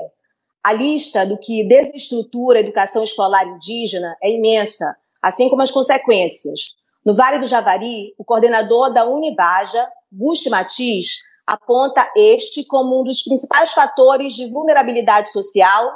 a 0.63 0.75
lista 0.75 1.25
do 1.25 1.39
que 1.39 1.65
desestrutura 1.65 2.59
a 2.59 2.61
educação 2.61 3.03
escolar 3.03 3.47
indígena 3.47 4.15
é 4.23 4.31
imensa, 4.31 4.85
assim 5.23 5.49
como 5.49 5.63
as 5.63 5.71
consequências. 5.71 6.77
No 7.07 7.15
Vale 7.15 7.39
do 7.39 7.47
Javari, 7.47 8.13
o 8.19 8.25
coordenador 8.25 8.93
da 8.93 9.09
Univaja, 9.09 9.91
Gusti 10.13 10.51
Matiz, 10.51 11.21
aponta 11.51 12.09
este 12.17 12.65
como 12.65 13.01
um 13.01 13.05
dos 13.05 13.25
principais 13.25 13.73
fatores 13.73 14.35
de 14.35 14.49
vulnerabilidade 14.53 15.33
social 15.33 15.91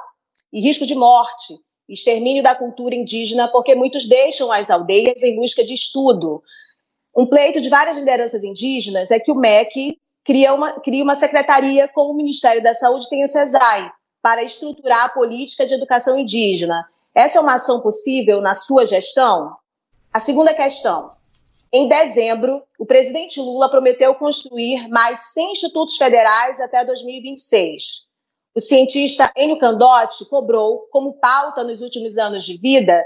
e 0.52 0.60
risco 0.60 0.84
de 0.84 0.96
morte, 0.96 1.54
extermínio 1.88 2.42
da 2.42 2.56
cultura 2.56 2.92
indígena, 2.92 3.46
porque 3.46 3.72
muitos 3.72 4.08
deixam 4.08 4.50
as 4.50 4.68
aldeias 4.68 5.22
em 5.22 5.36
busca 5.36 5.64
de 5.64 5.72
estudo. 5.72 6.42
Um 7.16 7.24
pleito 7.24 7.60
de 7.60 7.68
várias 7.68 7.96
lideranças 7.96 8.42
indígenas 8.42 9.12
é 9.12 9.20
que 9.20 9.30
o 9.30 9.36
MEC 9.36 9.96
cria 10.24 10.52
uma, 10.52 10.72
cria 10.80 11.04
uma 11.04 11.14
secretaria 11.14 11.86
com 11.86 12.10
o 12.10 12.16
Ministério 12.16 12.60
da 12.60 12.74
Saúde, 12.74 13.08
tem 13.08 13.22
a 13.22 13.28
CESAI, 13.28 13.92
para 14.20 14.42
estruturar 14.42 15.04
a 15.04 15.08
política 15.10 15.64
de 15.64 15.74
educação 15.74 16.18
indígena. 16.18 16.84
Essa 17.14 17.38
é 17.38 17.40
uma 17.40 17.54
ação 17.54 17.80
possível 17.80 18.40
na 18.40 18.54
sua 18.54 18.84
gestão? 18.84 19.54
A 20.12 20.18
segunda 20.18 20.52
questão. 20.52 21.12
Em 21.76 21.88
dezembro, 21.88 22.62
o 22.78 22.86
presidente 22.86 23.40
Lula 23.40 23.68
prometeu 23.68 24.14
construir 24.14 24.86
mais 24.90 25.32
100 25.32 25.50
institutos 25.50 25.96
federais 25.96 26.60
até 26.60 26.84
2026. 26.84 28.10
O 28.54 28.60
cientista 28.60 29.28
Enio 29.36 29.58
Candotti 29.58 30.24
cobrou 30.26 30.86
como 30.92 31.14
pauta 31.14 31.64
nos 31.64 31.80
últimos 31.82 32.16
anos 32.16 32.44
de 32.44 32.56
vida 32.58 33.04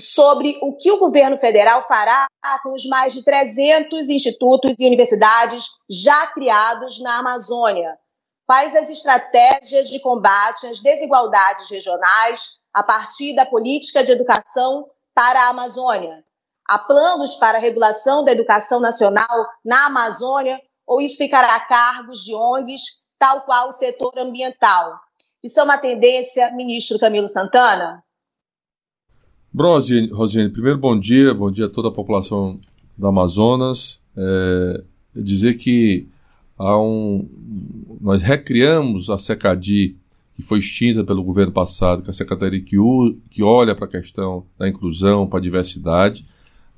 sobre 0.00 0.56
o 0.62 0.76
que 0.76 0.92
o 0.92 0.98
governo 1.00 1.36
federal 1.36 1.82
fará 1.82 2.28
com 2.62 2.72
os 2.72 2.86
mais 2.86 3.12
de 3.12 3.24
300 3.24 4.10
institutos 4.10 4.76
e 4.78 4.86
universidades 4.86 5.70
já 5.90 6.28
criados 6.28 7.00
na 7.00 7.18
Amazônia. 7.18 7.98
Quais 8.46 8.76
as 8.76 8.90
estratégias 8.90 9.88
de 9.88 9.98
combate 9.98 10.68
às 10.68 10.80
desigualdades 10.80 11.68
regionais 11.68 12.60
a 12.72 12.84
partir 12.84 13.34
da 13.34 13.44
política 13.44 14.04
de 14.04 14.12
educação 14.12 14.86
para 15.12 15.40
a 15.40 15.48
Amazônia? 15.48 16.25
Há 16.68 16.78
planos 16.78 17.36
para 17.36 17.58
a 17.58 17.60
regulação 17.60 18.24
da 18.24 18.32
educação 18.32 18.80
nacional 18.80 19.46
na 19.64 19.86
Amazônia 19.86 20.60
ou 20.86 21.00
isso 21.00 21.18
ficará 21.18 21.56
a 21.56 21.60
cargos 21.60 22.24
de 22.24 22.34
ONGs, 22.34 23.02
tal 23.18 23.42
qual 23.42 23.68
o 23.68 23.72
setor 23.72 24.12
ambiental? 24.18 25.00
Isso 25.42 25.58
é 25.60 25.62
uma 25.62 25.78
tendência, 25.78 26.52
ministro 26.54 26.98
Camilo 26.98 27.28
Santana? 27.28 28.02
Rosiane, 29.54 30.08
Rosiane, 30.10 30.50
primeiro 30.50 30.78
bom 30.78 30.98
dia, 30.98 31.32
bom 31.32 31.50
dia 31.50 31.66
a 31.66 31.70
toda 31.70 31.88
a 31.88 31.92
população 31.92 32.60
do 32.96 33.06
Amazonas. 33.06 33.98
É, 34.16 34.84
dizer 35.14 35.54
que 35.54 36.08
há 36.58 36.78
um, 36.78 37.28
nós 38.00 38.22
recriamos 38.22 39.08
a 39.08 39.18
SECADI, 39.18 39.96
que 40.34 40.42
foi 40.42 40.58
extinta 40.58 41.02
pelo 41.02 41.24
governo 41.24 41.52
passado, 41.52 42.02
que 42.02 42.08
é 42.08 42.10
a 42.10 42.14
secretaria 42.14 42.60
que, 42.60 42.76
que 43.30 43.42
olha 43.42 43.74
para 43.74 43.86
a 43.86 43.90
questão 43.90 44.44
da 44.58 44.68
inclusão, 44.68 45.26
para 45.26 45.38
a 45.38 45.42
diversidade. 45.42 46.26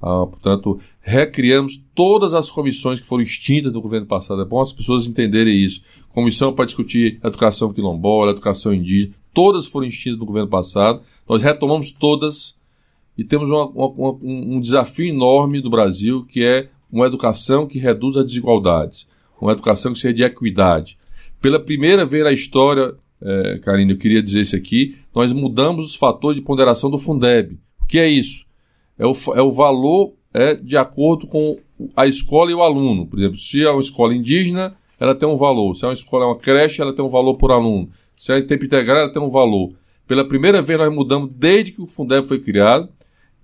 Ah, 0.01 0.27
portanto, 0.27 0.81
recriamos 1.01 1.81
todas 1.95 2.35
as 2.35 2.51
comissões 2.51 3.01
que 3.01 3.07
foram 3.07 3.23
extintas 3.23 3.73
no 3.73 3.81
governo 3.81 4.07
passado. 4.07 4.43
É 4.43 4.45
bom 4.45 4.61
as 4.61 4.73
pessoas 4.73 5.07
entenderem 5.07 5.57
isso. 5.57 5.83
Comissão 6.11 6.53
para 6.53 6.65
discutir 6.65 7.19
educação 7.23 7.73
quilombola, 7.73 8.31
educação 8.31 8.73
indígena, 8.73 9.15
todas 9.35 9.67
foram 9.67 9.87
extintas 9.87 10.19
no 10.19 10.27
governo 10.27 10.49
passado. 10.49 11.03
Nós 11.29 11.43
retomamos 11.43 11.93
todas 11.93 12.57
e 13.17 13.25
temos 13.25 13.49
uma, 13.49 13.67
uma, 13.67 14.19
um 14.23 14.61
desafio 14.61 15.09
enorme 15.09 15.61
do 15.61 15.71
Brasil, 15.71 16.25
que 16.25 16.43
é 16.43 16.69
uma 16.91 17.07
educação 17.07 17.67
que 17.67 17.79
reduz 17.79 18.17
as 18.17 18.25
desigualdades, 18.25 19.07
uma 19.41 19.53
educação 19.53 19.93
que 19.93 19.99
seja 19.99 20.15
de 20.15 20.23
equidade. 20.23 20.97
Pela 21.41 21.61
primeira 21.61 22.05
vez 22.05 22.25
na 22.25 22.33
história, 22.33 22.95
é, 23.21 23.59
Karine, 23.59 23.93
eu 23.93 23.99
queria 23.99 24.23
dizer 24.23 24.41
isso 24.41 24.57
aqui, 24.57 24.97
nós 25.15 25.33
mudamos 25.33 25.87
os 25.87 25.95
fatores 25.97 26.39
de 26.39 26.45
ponderação 26.45 26.89
do 26.89 26.99
Fundeb 26.99 27.59
que 27.89 27.99
é 27.99 28.07
isso? 28.07 28.45
É 28.99 29.07
o, 29.07 29.13
é 29.35 29.43
o 29.43 29.51
valor 29.51 30.13
é, 30.35 30.55
de 30.55 30.77
acordo 30.77 31.27
com 31.27 31.59
a 31.97 32.07
escola 32.07 32.51
e 32.51 32.55
o 32.55 32.63
aluno. 32.63 33.07
Por 33.07 33.19
exemplo, 33.19 33.39
se 33.39 33.65
é 33.65 33.71
uma 33.71 33.81
escola 33.81 34.15
indígena, 34.15 34.77
ela 34.99 35.15
tem 35.15 35.29
um 35.29 35.37
valor. 35.37 35.75
Se 35.75 35.85
é 35.85 35.89
uma 35.89 35.95
escola, 35.95 36.25
é 36.25 36.29
uma 36.29 36.39
creche, 36.39 36.83
ela 36.83 36.95
tem 36.95 37.05
um 37.05 37.09
valor 37.09 37.35
por 37.37 37.51
aluno. 37.51 37.89
Se 38.17 38.33
é 38.33 38.39
em 38.39 38.47
tempo 38.47 38.65
integral, 38.65 38.99
ela 38.99 39.13
tem 39.13 39.23
um 39.23 39.31
valor. 39.31 39.73
Pela 40.07 40.27
primeira 40.27 40.61
vez, 40.61 40.79
nós 40.79 40.93
mudamos 40.93 41.31
desde 41.33 41.73
que 41.73 41.83
o 41.83 41.87
Fundeb 41.87 42.27
foi 42.27 42.41
criado. 42.41 42.89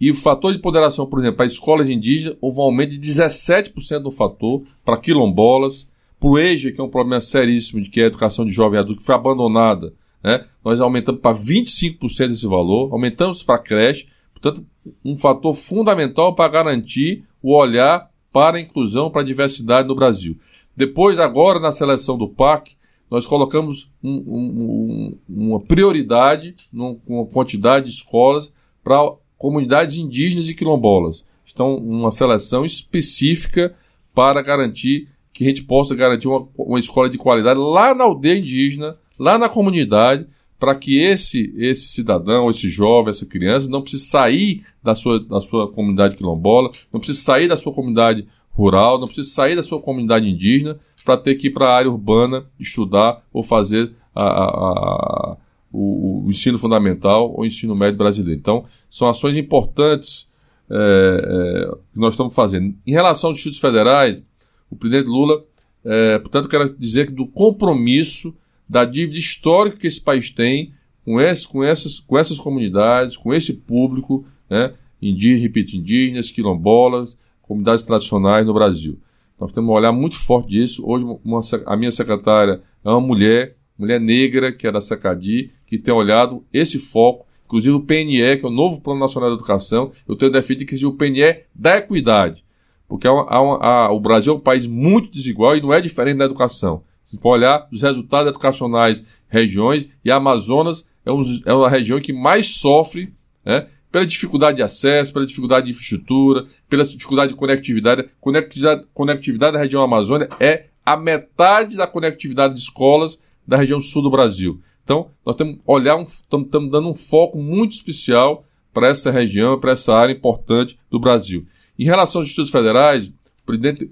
E 0.00 0.10
o 0.10 0.14
fator 0.14 0.52
de 0.52 0.58
ponderação, 0.58 1.06
por 1.06 1.20
exemplo, 1.20 1.36
para 1.36 1.46
escolas 1.46 1.88
indígenas, 1.88 2.36
houve 2.40 2.58
um 2.58 2.62
aumento 2.62 2.98
de 2.98 3.00
17% 3.00 4.02
no 4.02 4.10
fator 4.10 4.62
para 4.84 4.98
quilombolas, 4.98 5.86
para 6.18 6.28
o 6.28 6.38
EJA, 6.38 6.72
que 6.72 6.80
é 6.80 6.84
um 6.84 6.88
problema 6.88 7.20
seríssimo, 7.20 7.80
de 7.80 7.88
que 7.88 8.00
é 8.00 8.04
a 8.04 8.06
educação 8.08 8.44
de 8.44 8.50
jovem 8.50 8.80
adulto, 8.80 9.00
que 9.00 9.06
foi 9.06 9.14
abandonada, 9.14 9.92
né? 10.22 10.44
nós 10.64 10.80
aumentamos 10.80 11.20
para 11.20 11.36
25% 11.36 12.32
esse 12.32 12.46
valor, 12.46 12.92
aumentamos 12.92 13.42
para 13.42 13.54
a 13.54 13.58
creche, 13.58 14.08
portanto, 14.32 14.66
um 15.04 15.16
fator 15.16 15.54
fundamental 15.54 16.34
para 16.34 16.50
garantir 16.50 17.24
o 17.42 17.54
olhar 17.54 18.10
para 18.32 18.58
a 18.58 18.60
inclusão, 18.60 19.10
para 19.10 19.22
a 19.22 19.24
diversidade 19.24 19.86
no 19.86 19.94
Brasil. 19.94 20.36
Depois, 20.76 21.18
agora, 21.18 21.60
na 21.60 21.70
seleção 21.70 22.18
do 22.18 22.28
PAC, 22.28 22.72
nós 23.10 23.26
colocamos 23.26 23.88
um, 24.02 24.16
um, 24.16 25.18
uma 25.28 25.60
prioridade, 25.60 26.56
uma 26.72 27.26
quantidade 27.26 27.86
de 27.86 27.92
escolas 27.92 28.52
para 28.82 29.12
comunidades 29.38 29.96
indígenas 29.96 30.48
e 30.48 30.54
quilombolas. 30.54 31.24
Então, 31.52 31.76
uma 31.76 32.10
seleção 32.10 32.64
específica 32.64 33.74
para 34.12 34.42
garantir 34.42 35.08
que 35.32 35.44
a 35.44 35.48
gente 35.48 35.62
possa 35.62 35.94
garantir 35.94 36.28
uma, 36.28 36.48
uma 36.56 36.80
escola 36.80 37.08
de 37.08 37.18
qualidade 37.18 37.58
lá 37.58 37.94
na 37.94 38.04
aldeia 38.04 38.38
indígena, 38.38 38.96
lá 39.18 39.38
na 39.38 39.48
comunidade, 39.48 40.26
para 40.64 40.74
que 40.74 40.98
esse, 40.98 41.52
esse 41.58 41.88
cidadão, 41.88 42.48
esse 42.48 42.70
jovem, 42.70 43.10
essa 43.10 43.26
criança 43.26 43.68
não 43.68 43.82
precise 43.82 44.06
sair 44.06 44.64
da 44.82 44.94
sua, 44.94 45.20
da 45.22 45.42
sua 45.42 45.70
comunidade 45.70 46.16
quilombola, 46.16 46.70
não 46.90 46.98
precise 46.98 47.20
sair 47.22 47.46
da 47.46 47.54
sua 47.54 47.70
comunidade 47.70 48.26
rural, 48.50 48.98
não 48.98 49.06
precisa 49.06 49.28
sair 49.28 49.56
da 49.56 49.62
sua 49.62 49.78
comunidade 49.78 50.26
indígena 50.26 50.80
para 51.04 51.18
ter 51.18 51.34
que 51.34 51.48
ir 51.48 51.50
para 51.50 51.66
a 51.66 51.76
área 51.76 51.90
urbana 51.90 52.46
estudar 52.58 53.22
ou 53.30 53.42
fazer 53.42 53.92
a, 54.14 54.24
a, 54.24 54.44
a, 54.46 55.36
o, 55.70 56.24
o, 56.24 56.30
ensino 56.30 56.58
fundamental 56.58 57.34
ou 57.36 57.44
ensino 57.44 57.76
médio 57.76 57.98
brasileiro. 57.98 58.40
Então, 58.40 58.64
são 58.88 59.06
ações 59.06 59.36
importantes 59.36 60.26
é, 60.70 60.76
é, 60.76 61.76
que 61.92 62.00
nós 62.00 62.14
estamos 62.14 62.34
fazendo. 62.34 62.74
Em 62.86 62.92
relação 62.92 63.28
aos 63.28 63.36
institutos 63.36 63.60
federais, 63.60 64.22
o 64.70 64.76
presidente 64.76 65.08
Lula, 65.08 65.44
é, 65.84 66.18
portanto, 66.20 66.48
quero 66.48 66.74
dizer 66.74 67.08
que 67.08 67.12
do 67.12 67.26
compromisso 67.26 68.34
da 68.68 68.84
dívida 68.84 69.18
histórica 69.18 69.78
que 69.78 69.86
esse 69.86 70.00
país 70.00 70.30
tem 70.30 70.72
com, 71.04 71.20
esse, 71.20 71.46
com, 71.46 71.62
essas, 71.62 72.00
com 72.00 72.18
essas 72.18 72.38
comunidades, 72.38 73.16
com 73.16 73.32
esse 73.32 73.52
público, 73.52 74.26
né, 74.48 74.72
indígenas, 75.00 75.42
repito, 75.42 75.76
indígenas, 75.76 76.30
quilombolas, 76.30 77.16
comunidades 77.42 77.82
tradicionais 77.82 78.46
no 78.46 78.54
Brasil. 78.54 78.98
Nós 79.38 79.52
temos 79.52 79.68
um 79.68 79.74
olhar 79.74 79.92
muito 79.92 80.18
forte 80.18 80.50
disso. 80.50 80.82
Hoje, 80.86 81.04
uma, 81.24 81.40
a 81.66 81.76
minha 81.76 81.90
secretária 81.90 82.62
é 82.84 82.88
uma 82.88 83.00
mulher, 83.00 83.56
mulher 83.78 84.00
negra, 84.00 84.52
que 84.52 84.66
é 84.66 84.72
da 84.72 84.80
SECADI, 84.80 85.50
que 85.66 85.78
tem 85.78 85.92
olhado 85.92 86.44
esse 86.52 86.78
foco. 86.78 87.26
Inclusive 87.44 87.76
o 87.76 87.80
PNE, 87.80 88.38
que 88.38 88.46
é 88.46 88.48
o 88.48 88.50
novo 88.50 88.80
Plano 88.80 89.00
Nacional 89.00 89.30
de 89.30 89.36
Educação, 89.36 89.92
eu 90.08 90.16
tenho 90.16 90.32
definido 90.32 90.64
que 90.64 90.76
seja 90.76 90.88
o 90.88 90.94
PNE 90.94 91.40
da 91.54 91.76
equidade. 91.76 92.42
Porque 92.88 93.06
há 93.06 93.12
uma, 93.12 93.26
há 93.28 93.42
uma, 93.42 93.56
há, 93.58 93.92
o 93.92 94.00
Brasil 94.00 94.32
é 94.32 94.36
um 94.36 94.40
país 94.40 94.66
muito 94.66 95.10
desigual 95.10 95.56
e 95.56 95.60
não 95.60 95.72
é 95.72 95.80
diferente 95.80 96.18
da 96.18 96.24
educação. 96.24 96.82
Olhar 97.22 97.68
os 97.72 97.82
resultados 97.82 98.28
educacionais 98.28 99.02
regiões 99.28 99.86
e 100.04 100.10
Amazonas 100.10 100.88
é, 101.04 101.12
um, 101.12 101.40
é 101.44 101.52
uma 101.52 101.68
região 101.68 102.00
que 102.00 102.12
mais 102.12 102.56
sofre 102.56 103.12
né, 103.44 103.66
pela 103.90 104.06
dificuldade 104.06 104.56
de 104.56 104.62
acesso, 104.62 105.12
pela 105.12 105.26
dificuldade 105.26 105.66
de 105.66 105.72
infraestrutura, 105.72 106.46
pela 106.68 106.84
dificuldade 106.84 107.32
de 107.32 107.38
conectividade. 107.38 108.08
Conectividade, 108.20 108.84
conectividade 108.92 109.52
da 109.52 109.58
região 109.58 109.82
Amazônia 109.82 110.28
é 110.40 110.66
a 110.84 110.96
metade 110.96 111.76
da 111.76 111.86
conectividade 111.86 112.54
de 112.54 112.60
escolas 112.60 113.18
da 113.46 113.56
região 113.56 113.80
sul 113.80 114.02
do 114.02 114.10
Brasil. 114.10 114.60
Então, 114.82 115.10
nós 115.24 115.36
temos 115.36 115.58
olhar 115.66 115.96
um, 115.96 116.02
estamos, 116.02 116.46
estamos 116.46 116.70
dando 116.70 116.88
um 116.88 116.94
foco 116.94 117.38
muito 117.38 117.72
especial 117.72 118.44
para 118.72 118.88
essa 118.88 119.10
região, 119.10 119.58
para 119.58 119.72
essa 119.72 119.94
área 119.94 120.12
importante 120.12 120.78
do 120.90 121.00
Brasil. 121.00 121.46
Em 121.78 121.84
relação 121.84 122.20
aos 122.20 122.28
institutos 122.28 122.52
federais, 122.52 123.10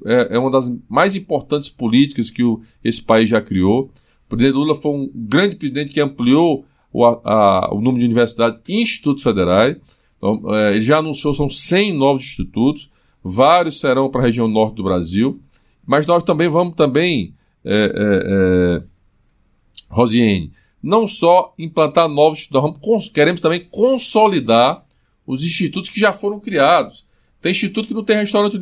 é, 0.07 0.37
é 0.37 0.39
uma 0.39 0.51
das 0.51 0.73
mais 0.89 1.15
importantes 1.15 1.69
políticas 1.69 2.31
que 2.31 2.43
o, 2.43 2.63
esse 2.83 3.03
país 3.03 3.29
já 3.29 3.41
criou. 3.41 3.91
O 4.27 4.29
presidente 4.29 4.55
Lula 4.55 4.75
foi 4.75 4.93
um 4.93 5.11
grande 5.15 5.57
presidente 5.57 5.93
que 5.93 6.01
ampliou 6.01 6.65
o, 6.93 7.05
a, 7.05 7.71
o 7.73 7.81
número 7.81 8.01
de 8.01 8.07
universidades 8.07 8.61
e 8.69 8.81
institutos 8.81 9.23
federais. 9.23 9.77
Então, 10.17 10.43
é, 10.55 10.73
ele 10.73 10.83
já 10.83 10.99
anunciou 10.99 11.35
são 11.35 11.51
100 11.51 11.95
novos 11.95 12.23
institutos, 12.23 12.91
vários 13.23 13.81
serão 13.81 14.11
para 14.11 14.21
a 14.23 14.25
região 14.25 14.49
norte 14.49 14.77
do 14.77 14.85
Brasil, 14.85 15.41
mas 15.87 16.07
nós 16.07 16.23
também 16.23 16.49
vamos 16.49 16.75
também, 16.75 17.35
é, 17.65 17.75
é, 17.75 18.83
é 18.83 18.83
Rosiane, 19.89 20.53
não 20.83 21.07
só 21.07 21.55
implantar 21.59 22.09
novos 22.09 22.41
institutos, 22.41 23.09
queremos 23.09 23.41
também 23.41 23.67
consolidar 23.71 24.85
os 25.27 25.45
institutos 25.45 25.89
que 25.89 26.01
já 26.01 26.13
foram 26.13 26.41
criados. 26.41 27.05
Tem 27.43 27.51
instituto 27.51 27.89
que 27.89 27.95
não 27.95 28.05
tem 28.05 28.17
restaurante 28.17 28.57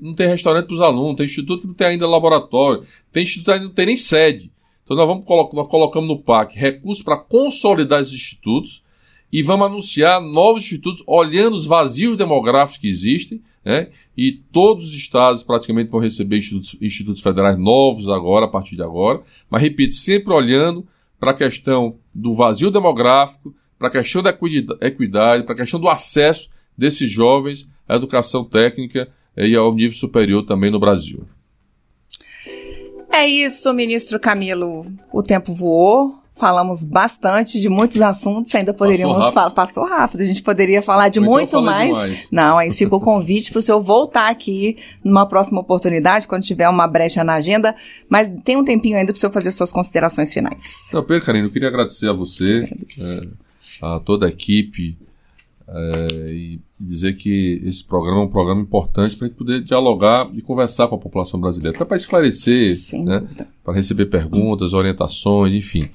não 0.00 0.14
tem 0.14 0.28
restaurante 0.28 0.66
para 0.66 0.74
os 0.74 0.80
alunos, 0.80 1.16
tem 1.16 1.26
instituto 1.26 1.62
que 1.62 1.66
não 1.66 1.74
tem 1.74 1.88
ainda 1.88 2.06
laboratório, 2.06 2.86
tem 3.12 3.24
instituto 3.24 3.58
que 3.58 3.64
não 3.64 3.70
tem 3.70 3.86
nem 3.86 3.96
sede. 3.96 4.52
Então 4.84 4.96
nós 4.96 5.06
vamos 5.06 5.24
nós 5.52 5.68
colocamos 5.68 6.08
no 6.08 6.22
PAC 6.22 6.56
recursos 6.56 7.02
para 7.02 7.16
consolidar 7.16 8.00
esses 8.00 8.14
institutos 8.14 8.82
e 9.32 9.42
vamos 9.42 9.66
anunciar 9.66 10.20
novos 10.20 10.62
institutos 10.62 11.02
olhando 11.08 11.54
os 11.54 11.66
vazios 11.66 12.16
demográficos 12.16 12.80
que 12.80 12.86
existem, 12.88 13.42
né? 13.64 13.88
E 14.16 14.32
todos 14.52 14.86
os 14.86 14.94
estados 14.94 15.42
praticamente 15.42 15.90
vão 15.90 16.00
receber 16.00 16.38
institutos, 16.38 16.76
institutos 16.80 17.22
federais 17.22 17.58
novos 17.58 18.08
agora, 18.08 18.46
a 18.46 18.48
partir 18.48 18.76
de 18.76 18.82
agora. 18.82 19.22
Mas 19.50 19.62
repito, 19.62 19.94
sempre 19.94 20.32
olhando 20.32 20.86
para 21.18 21.32
a 21.32 21.34
questão 21.34 21.96
do 22.14 22.34
vazio 22.34 22.70
demográfico, 22.70 23.54
para 23.76 23.88
a 23.88 23.90
questão 23.90 24.22
da 24.22 24.30
equidade, 24.82 25.44
para 25.44 25.54
a 25.54 25.58
questão 25.58 25.80
do 25.80 25.88
acesso 25.88 26.48
desses 26.76 27.10
jovens 27.10 27.68
à 27.90 27.96
educação 27.96 28.44
técnica 28.44 29.08
e 29.36 29.56
ao 29.56 29.74
nível 29.74 29.96
superior 29.96 30.44
também 30.44 30.70
no 30.70 30.78
Brasil. 30.78 31.24
É 33.12 33.26
isso, 33.26 33.72
ministro 33.74 34.20
Camilo. 34.20 34.86
O 35.12 35.22
tempo 35.22 35.52
voou. 35.52 36.14
Falamos 36.36 36.82
bastante 36.82 37.60
de 37.60 37.68
muitos 37.68 38.00
assuntos, 38.00 38.54
ainda 38.54 38.72
poderíamos 38.72 39.16
passou 39.16 39.32
falar. 39.32 39.50
Passou 39.50 39.86
rápido, 39.86 40.22
a 40.22 40.24
gente 40.24 40.42
poderia 40.42 40.80
falar 40.80 41.10
de 41.10 41.18
então 41.18 41.30
muito 41.30 41.60
mais. 41.60 41.88
Demais. 41.88 42.28
Não, 42.32 42.56
aí 42.56 42.72
fica 42.72 42.96
o 42.96 43.00
convite 43.00 43.50
para 43.50 43.58
o 43.58 43.62
senhor 43.62 43.78
voltar 43.82 44.30
aqui 44.30 44.78
numa 45.04 45.26
próxima 45.26 45.60
oportunidade, 45.60 46.26
quando 46.26 46.42
tiver 46.42 46.66
uma 46.66 46.86
brecha 46.86 47.22
na 47.22 47.34
agenda. 47.34 47.76
Mas 48.08 48.30
tem 48.42 48.56
um 48.56 48.64
tempinho 48.64 48.96
ainda 48.96 49.12
para 49.12 49.18
o 49.18 49.20
senhor 49.20 49.32
fazer 49.32 49.52
suas 49.52 49.70
considerações 49.70 50.32
finais. 50.32 50.88
Não, 50.94 51.04
Pedro 51.04 51.26
Carino, 51.26 51.48
eu 51.48 51.52
queria 51.52 51.68
agradecer 51.68 52.08
a 52.08 52.14
você, 52.14 52.66
é, 52.98 53.20
a 53.82 54.00
toda 54.00 54.24
a 54.24 54.30
equipe, 54.30 54.96
é, 55.72 56.32
e 56.32 56.60
dizer 56.78 57.14
que 57.14 57.62
esse 57.64 57.84
programa 57.84 58.22
é 58.22 58.24
um 58.24 58.28
programa 58.28 58.60
importante 58.60 59.16
para 59.16 59.26
a 59.26 59.28
gente 59.28 59.38
poder 59.38 59.62
dialogar 59.62 60.28
e 60.34 60.40
conversar 60.40 60.88
com 60.88 60.96
a 60.96 60.98
população 60.98 61.40
brasileira, 61.40 61.76
até 61.76 61.84
para 61.84 61.96
esclarecer, 61.96 62.78
né, 62.92 63.26
para 63.62 63.74
receber 63.74 64.06
perguntas, 64.06 64.72
orientações, 64.72 65.54
enfim. 65.54 65.88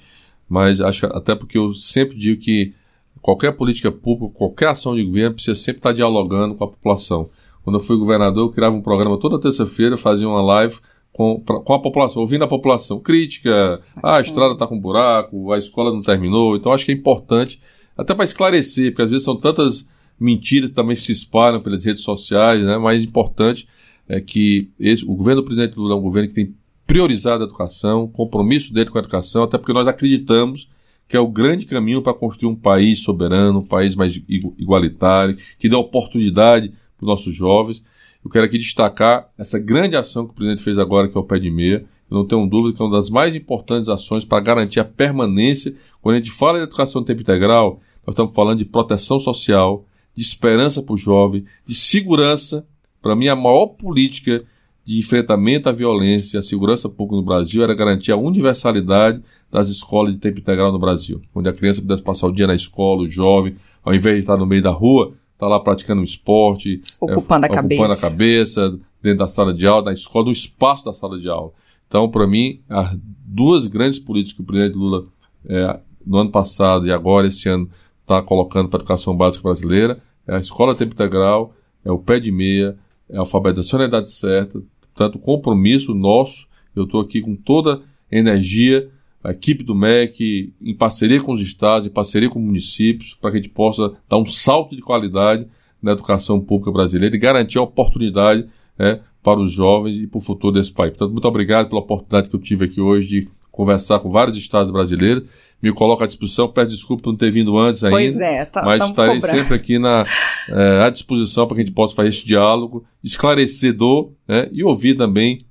Mas 0.47 0.79
acho 0.79 1.05
até 1.07 1.35
porque 1.35 1.57
eu 1.57 1.73
sempre 1.73 2.17
digo 2.17 2.41
que 2.41 2.73
qualquer 3.21 3.51
política 3.53 3.91
pública, 3.91 4.33
qualquer 4.35 4.69
ação 4.69 4.95
de 4.95 5.03
governo 5.03 5.33
precisa 5.33 5.55
sempre 5.55 5.79
estar 5.79 5.91
dialogando 5.91 6.55
com 6.55 6.63
a 6.63 6.67
população. 6.67 7.27
Quando 7.63 7.77
eu 7.77 7.83
fui 7.83 7.97
governador, 7.97 8.47
eu 8.47 8.53
criava 8.53 8.75
um 8.75 8.81
programa 8.81 9.19
toda 9.19 9.41
terça-feira, 9.41 9.97
fazia 9.97 10.29
uma 10.29 10.41
live 10.41 10.77
com, 11.11 11.39
pra, 11.39 11.59
com 11.59 11.73
a 11.73 11.79
população, 11.79 12.21
ouvindo 12.21 12.43
a 12.43 12.47
população. 12.47 12.99
Crítica, 12.99 13.81
ah, 14.03 14.17
a 14.17 14.21
estrada 14.21 14.53
está 14.53 14.67
com 14.67 14.79
buraco, 14.79 15.51
a 15.51 15.57
escola 15.57 15.91
não 15.91 16.01
terminou. 16.01 16.55
Então 16.55 16.71
acho 16.71 16.85
que 16.85 16.91
é 16.91 16.95
importante 16.95 17.59
até 17.97 18.13
para 18.13 18.25
esclarecer, 18.25 18.91
porque 18.91 19.03
às 19.03 19.09
vezes 19.09 19.25
são 19.25 19.35
tantas 19.35 19.87
mentiras 20.19 20.69
que 20.69 20.75
também 20.75 20.95
se 20.95 21.11
espalham 21.11 21.61
pelas 21.61 21.83
redes 21.83 22.01
sociais, 22.01 22.63
né? 22.63 22.77
Mais 22.77 23.03
importante 23.03 23.67
é 24.07 24.21
que 24.21 24.69
esse, 24.79 25.03
o 25.03 25.15
governo 25.15 25.41
do 25.41 25.45
presidente 25.45 25.77
Lula 25.77 25.95
é 25.95 25.97
um 25.97 26.01
governo 26.01 26.29
que 26.29 26.35
tem 26.35 26.55
priorizado 26.85 27.43
a 27.43 27.47
educação, 27.47 28.07
compromisso 28.07 28.73
dele 28.73 28.89
com 28.89 28.97
a 28.97 29.01
educação, 29.01 29.43
até 29.43 29.57
porque 29.57 29.73
nós 29.73 29.87
acreditamos 29.87 30.69
que 31.07 31.15
é 31.15 31.19
o 31.19 31.27
grande 31.27 31.65
caminho 31.65 32.01
para 32.01 32.13
construir 32.13 32.51
um 32.51 32.55
país 32.55 33.01
soberano, 33.01 33.59
um 33.59 33.65
país 33.65 33.95
mais 33.95 34.19
igualitário, 34.57 35.37
que 35.59 35.69
dê 35.69 35.75
oportunidade 35.75 36.69
para 36.69 37.03
os 37.03 37.07
nossos 37.07 37.35
jovens. 37.35 37.83
Eu 38.23 38.31
quero 38.31 38.45
aqui 38.45 38.57
destacar 38.57 39.29
essa 39.37 39.59
grande 39.59 39.95
ação 39.95 40.25
que 40.25 40.31
o 40.31 40.35
presidente 40.35 40.63
fez 40.63 40.79
agora, 40.79 41.07
que 41.07 41.15
é 41.15 41.19
o 41.19 41.23
pé 41.23 41.37
de 41.37 41.51
meia. 41.51 41.85
Eu 42.09 42.17
não 42.17 42.25
tenho 42.25 42.45
dúvida 42.47 42.75
que 42.75 42.81
é 42.81 42.85
uma 42.85 42.97
das 42.97 43.09
mais 43.09 43.35
importantes 43.35 43.87
ações 43.87 44.25
para 44.25 44.39
garantir 44.39 44.79
a 44.79 44.85
permanência. 44.85 45.75
Quando 46.05 46.17
a 46.17 46.19
gente 46.19 46.29
fala 46.29 46.59
de 46.59 46.65
educação 46.65 47.01
de 47.01 47.07
tempo 47.07 47.21
integral, 47.21 47.79
nós 48.05 48.13
estamos 48.13 48.35
falando 48.35 48.59
de 48.59 48.65
proteção 48.65 49.17
social, 49.17 49.87
de 50.15 50.21
esperança 50.21 50.83
para 50.83 50.93
o 50.93 50.97
jovem, 50.99 51.43
de 51.65 51.73
segurança. 51.73 52.63
Para 53.01 53.15
mim, 53.15 53.27
a 53.27 53.35
maior 53.35 53.69
política 53.69 54.43
de 54.85 54.99
enfrentamento 54.99 55.67
à 55.67 55.71
violência 55.71 56.37
e 56.37 56.39
à 56.39 56.43
segurança 56.43 56.87
pública 56.87 57.15
no 57.15 57.23
Brasil 57.23 57.63
era 57.63 57.73
garantir 57.73 58.11
a 58.11 58.17
universalidade 58.17 59.19
das 59.51 59.67
escolas 59.67 60.13
de 60.13 60.19
tempo 60.19 60.37
integral 60.37 60.71
no 60.71 60.77
Brasil, 60.77 61.19
onde 61.33 61.49
a 61.49 61.53
criança 61.53 61.81
pudesse 61.81 62.03
passar 62.03 62.27
o 62.27 62.31
dia 62.31 62.45
na 62.45 62.53
escola, 62.53 63.01
o 63.01 63.09
jovem, 63.09 63.55
ao 63.83 63.91
invés 63.91 64.17
de 64.17 64.21
estar 64.21 64.37
no 64.37 64.45
meio 64.45 64.61
da 64.61 64.69
rua, 64.69 65.15
está 65.33 65.47
lá 65.47 65.59
praticando 65.59 66.01
um 66.01 66.05
esporte, 66.05 66.83
ocupando, 67.01 67.47
é, 67.47 67.49
a, 67.49 67.51
ocupando 67.51 67.77
cabeça. 67.77 67.93
a 67.93 67.97
cabeça, 67.97 68.79
dentro 69.01 69.17
da 69.17 69.27
sala 69.27 69.51
de 69.51 69.65
aula, 69.65 69.85
na 69.85 69.93
escola, 69.93 70.25
no 70.25 70.31
espaço 70.31 70.85
da 70.85 70.93
sala 70.93 71.19
de 71.19 71.27
aula. 71.27 71.51
Então, 71.87 72.07
para 72.07 72.27
mim, 72.27 72.59
as 72.69 72.95
duas 73.25 73.65
grandes 73.65 73.97
políticas 73.97 74.35
que 74.35 74.43
o 74.43 74.45
presidente 74.45 74.77
Lula, 74.77 75.05
é, 75.49 75.79
no 76.05 76.17
ano 76.17 76.31
passado 76.31 76.87
e 76.87 76.91
agora, 76.91 77.27
esse 77.27 77.49
ano, 77.49 77.69
está 78.01 78.21
colocando 78.21 78.69
para 78.69 78.79
a 78.79 78.81
educação 78.81 79.15
básica 79.15 79.43
brasileira, 79.43 80.01
é 80.27 80.35
a 80.35 80.39
escola 80.39 80.75
tempo 80.75 80.93
integral, 80.93 81.53
é 81.83 81.91
o 81.91 81.97
pé 81.97 82.19
de 82.19 82.31
meia, 82.31 82.77
é 83.09 83.17
a 83.17 83.21
alfabetização 83.21 83.79
na 83.79 83.85
idade 83.85 84.11
certa, 84.11 84.61
portanto, 84.93 85.19
compromisso 85.19 85.93
nosso, 85.93 86.47
eu 86.75 86.83
estou 86.83 87.01
aqui 87.01 87.21
com 87.21 87.35
toda 87.35 87.81
a 88.11 88.15
energia, 88.15 88.89
a 89.23 89.31
equipe 89.31 89.63
do 89.63 89.73
MEC, 89.73 90.53
em 90.61 90.75
parceria 90.75 91.21
com 91.21 91.33
os 91.33 91.41
estados, 91.41 91.87
em 91.87 91.91
parceria 91.91 92.29
com 92.29 92.39
os 92.39 92.45
municípios, 92.45 93.17
para 93.19 93.31
que 93.31 93.37
a 93.37 93.41
gente 93.41 93.51
possa 93.51 93.93
dar 94.07 94.17
um 94.17 94.25
salto 94.25 94.75
de 94.75 94.81
qualidade 94.81 95.47
na 95.81 95.93
educação 95.93 96.39
pública 96.39 96.71
brasileira 96.71 97.15
e 97.15 97.19
garantir 97.19 97.57
a 97.57 97.63
oportunidade 97.63 98.47
é, 98.77 98.99
para 99.23 99.39
os 99.39 99.51
jovens 99.51 99.97
e 99.97 100.05
para 100.05 100.19
o 100.19 100.21
futuro 100.21 100.53
desse 100.53 100.71
país. 100.71 100.91
Portanto, 100.91 101.11
muito 101.11 101.27
obrigado 101.27 101.69
pela 101.69 101.81
oportunidade 101.81 102.29
que 102.29 102.35
eu 102.35 102.39
tive 102.39 102.65
aqui 102.65 102.79
hoje 102.79 103.07
de 103.07 103.29
conversar 103.55 103.99
com 103.99 104.11
vários 104.11 104.37
estados 104.37 104.71
brasileiros. 104.71 105.23
Me 105.61 105.73
coloco 105.73 106.03
à 106.03 106.07
disposição, 106.07 106.49
peço 106.49 106.71
desculpa 106.71 107.03
por 107.03 107.11
não 107.11 107.17
ter 107.17 107.31
vindo 107.31 107.57
antes 107.57 107.83
ainda. 107.83 107.97
Pois 107.97 108.19
é, 108.19 108.45
tá, 108.45 108.63
mas 108.63 108.83
estarei 108.83 109.15
cobrando. 109.15 109.37
sempre 109.37 109.55
aqui 109.55 109.79
na, 109.79 110.05
é, 110.49 110.83
à 110.83 110.89
disposição 110.89 111.47
para 111.47 111.55
que 111.55 111.61
a 111.61 111.65
gente 111.65 111.73
possa 111.73 111.95
fazer 111.95 112.09
esse 112.09 112.25
diálogo 112.25 112.85
esclarecedor 113.03 114.11
né, 114.27 114.49
e 114.51 114.63
ouvir 114.63 114.95
também. 114.95 115.45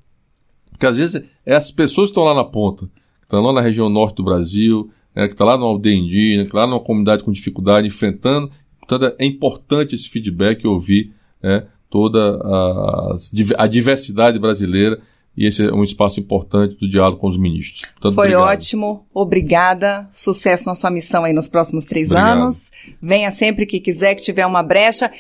Porque 0.71 0.87
às 0.87 0.97
vezes 0.97 1.25
é 1.45 1.57
as 1.57 1.71
pessoas 1.71 2.09
que 2.09 2.11
estão 2.13 2.25
lá 2.25 2.35
na 2.35 2.45
ponta, 2.45 2.87
que 2.87 3.25
estão 3.25 3.41
lá 3.41 3.53
na 3.53 3.61
região 3.61 3.89
norte 3.89 4.17
do 4.17 4.25
Brasil, 4.25 4.91
né, 5.17 5.27
que 5.27 5.33
estão 5.33 5.47
lá 5.47 5.57
numa 5.57 5.71
aldeia 5.71 5.97
indígena, 5.97 6.43
que 6.43 6.49
estão 6.49 6.61
lá 6.61 6.67
numa 6.67 6.81
comunidade 6.81 7.25
com 7.25 7.33
dificuldade, 7.33 7.87
enfrentando. 7.87 8.51
Portanto, 8.79 9.17
é 9.19 9.25
importante 9.25 9.95
esse 9.95 10.09
feedback 10.09 10.63
e 10.63 10.69
ouvir 10.69 11.13
né, 11.43 11.65
toda 11.89 12.37
a, 12.37 13.17
a 13.59 13.67
diversidade 13.67 14.39
brasileira 14.39 15.01
e 15.37 15.47
esse 15.47 15.67
é 15.67 15.73
um 15.73 15.83
espaço 15.83 16.21
importante 16.21 16.77
do 16.79 16.89
diálogo 16.89 17.19
com 17.19 17.29
os 17.29 17.37
ministros. 17.37 17.83
Portanto, 17.93 18.15
Foi 18.15 18.29
obrigado. 18.29 18.49
ótimo, 18.49 19.07
obrigada, 19.13 20.09
sucesso 20.13 20.67
na 20.67 20.75
sua 20.75 20.91
missão 20.91 21.25
aí 21.25 21.33
nos 21.33 21.49
próximos 21.49 21.85
três 21.85 22.11
obrigado. 22.11 22.39
anos. 22.39 22.71
Venha 23.03 23.31
sempre 23.31 23.67
que 23.67 23.81
quiser, 23.81 24.15
que 24.15 24.23
tiver 24.23 24.47
uma 24.47 24.63
brecha. 24.63 25.11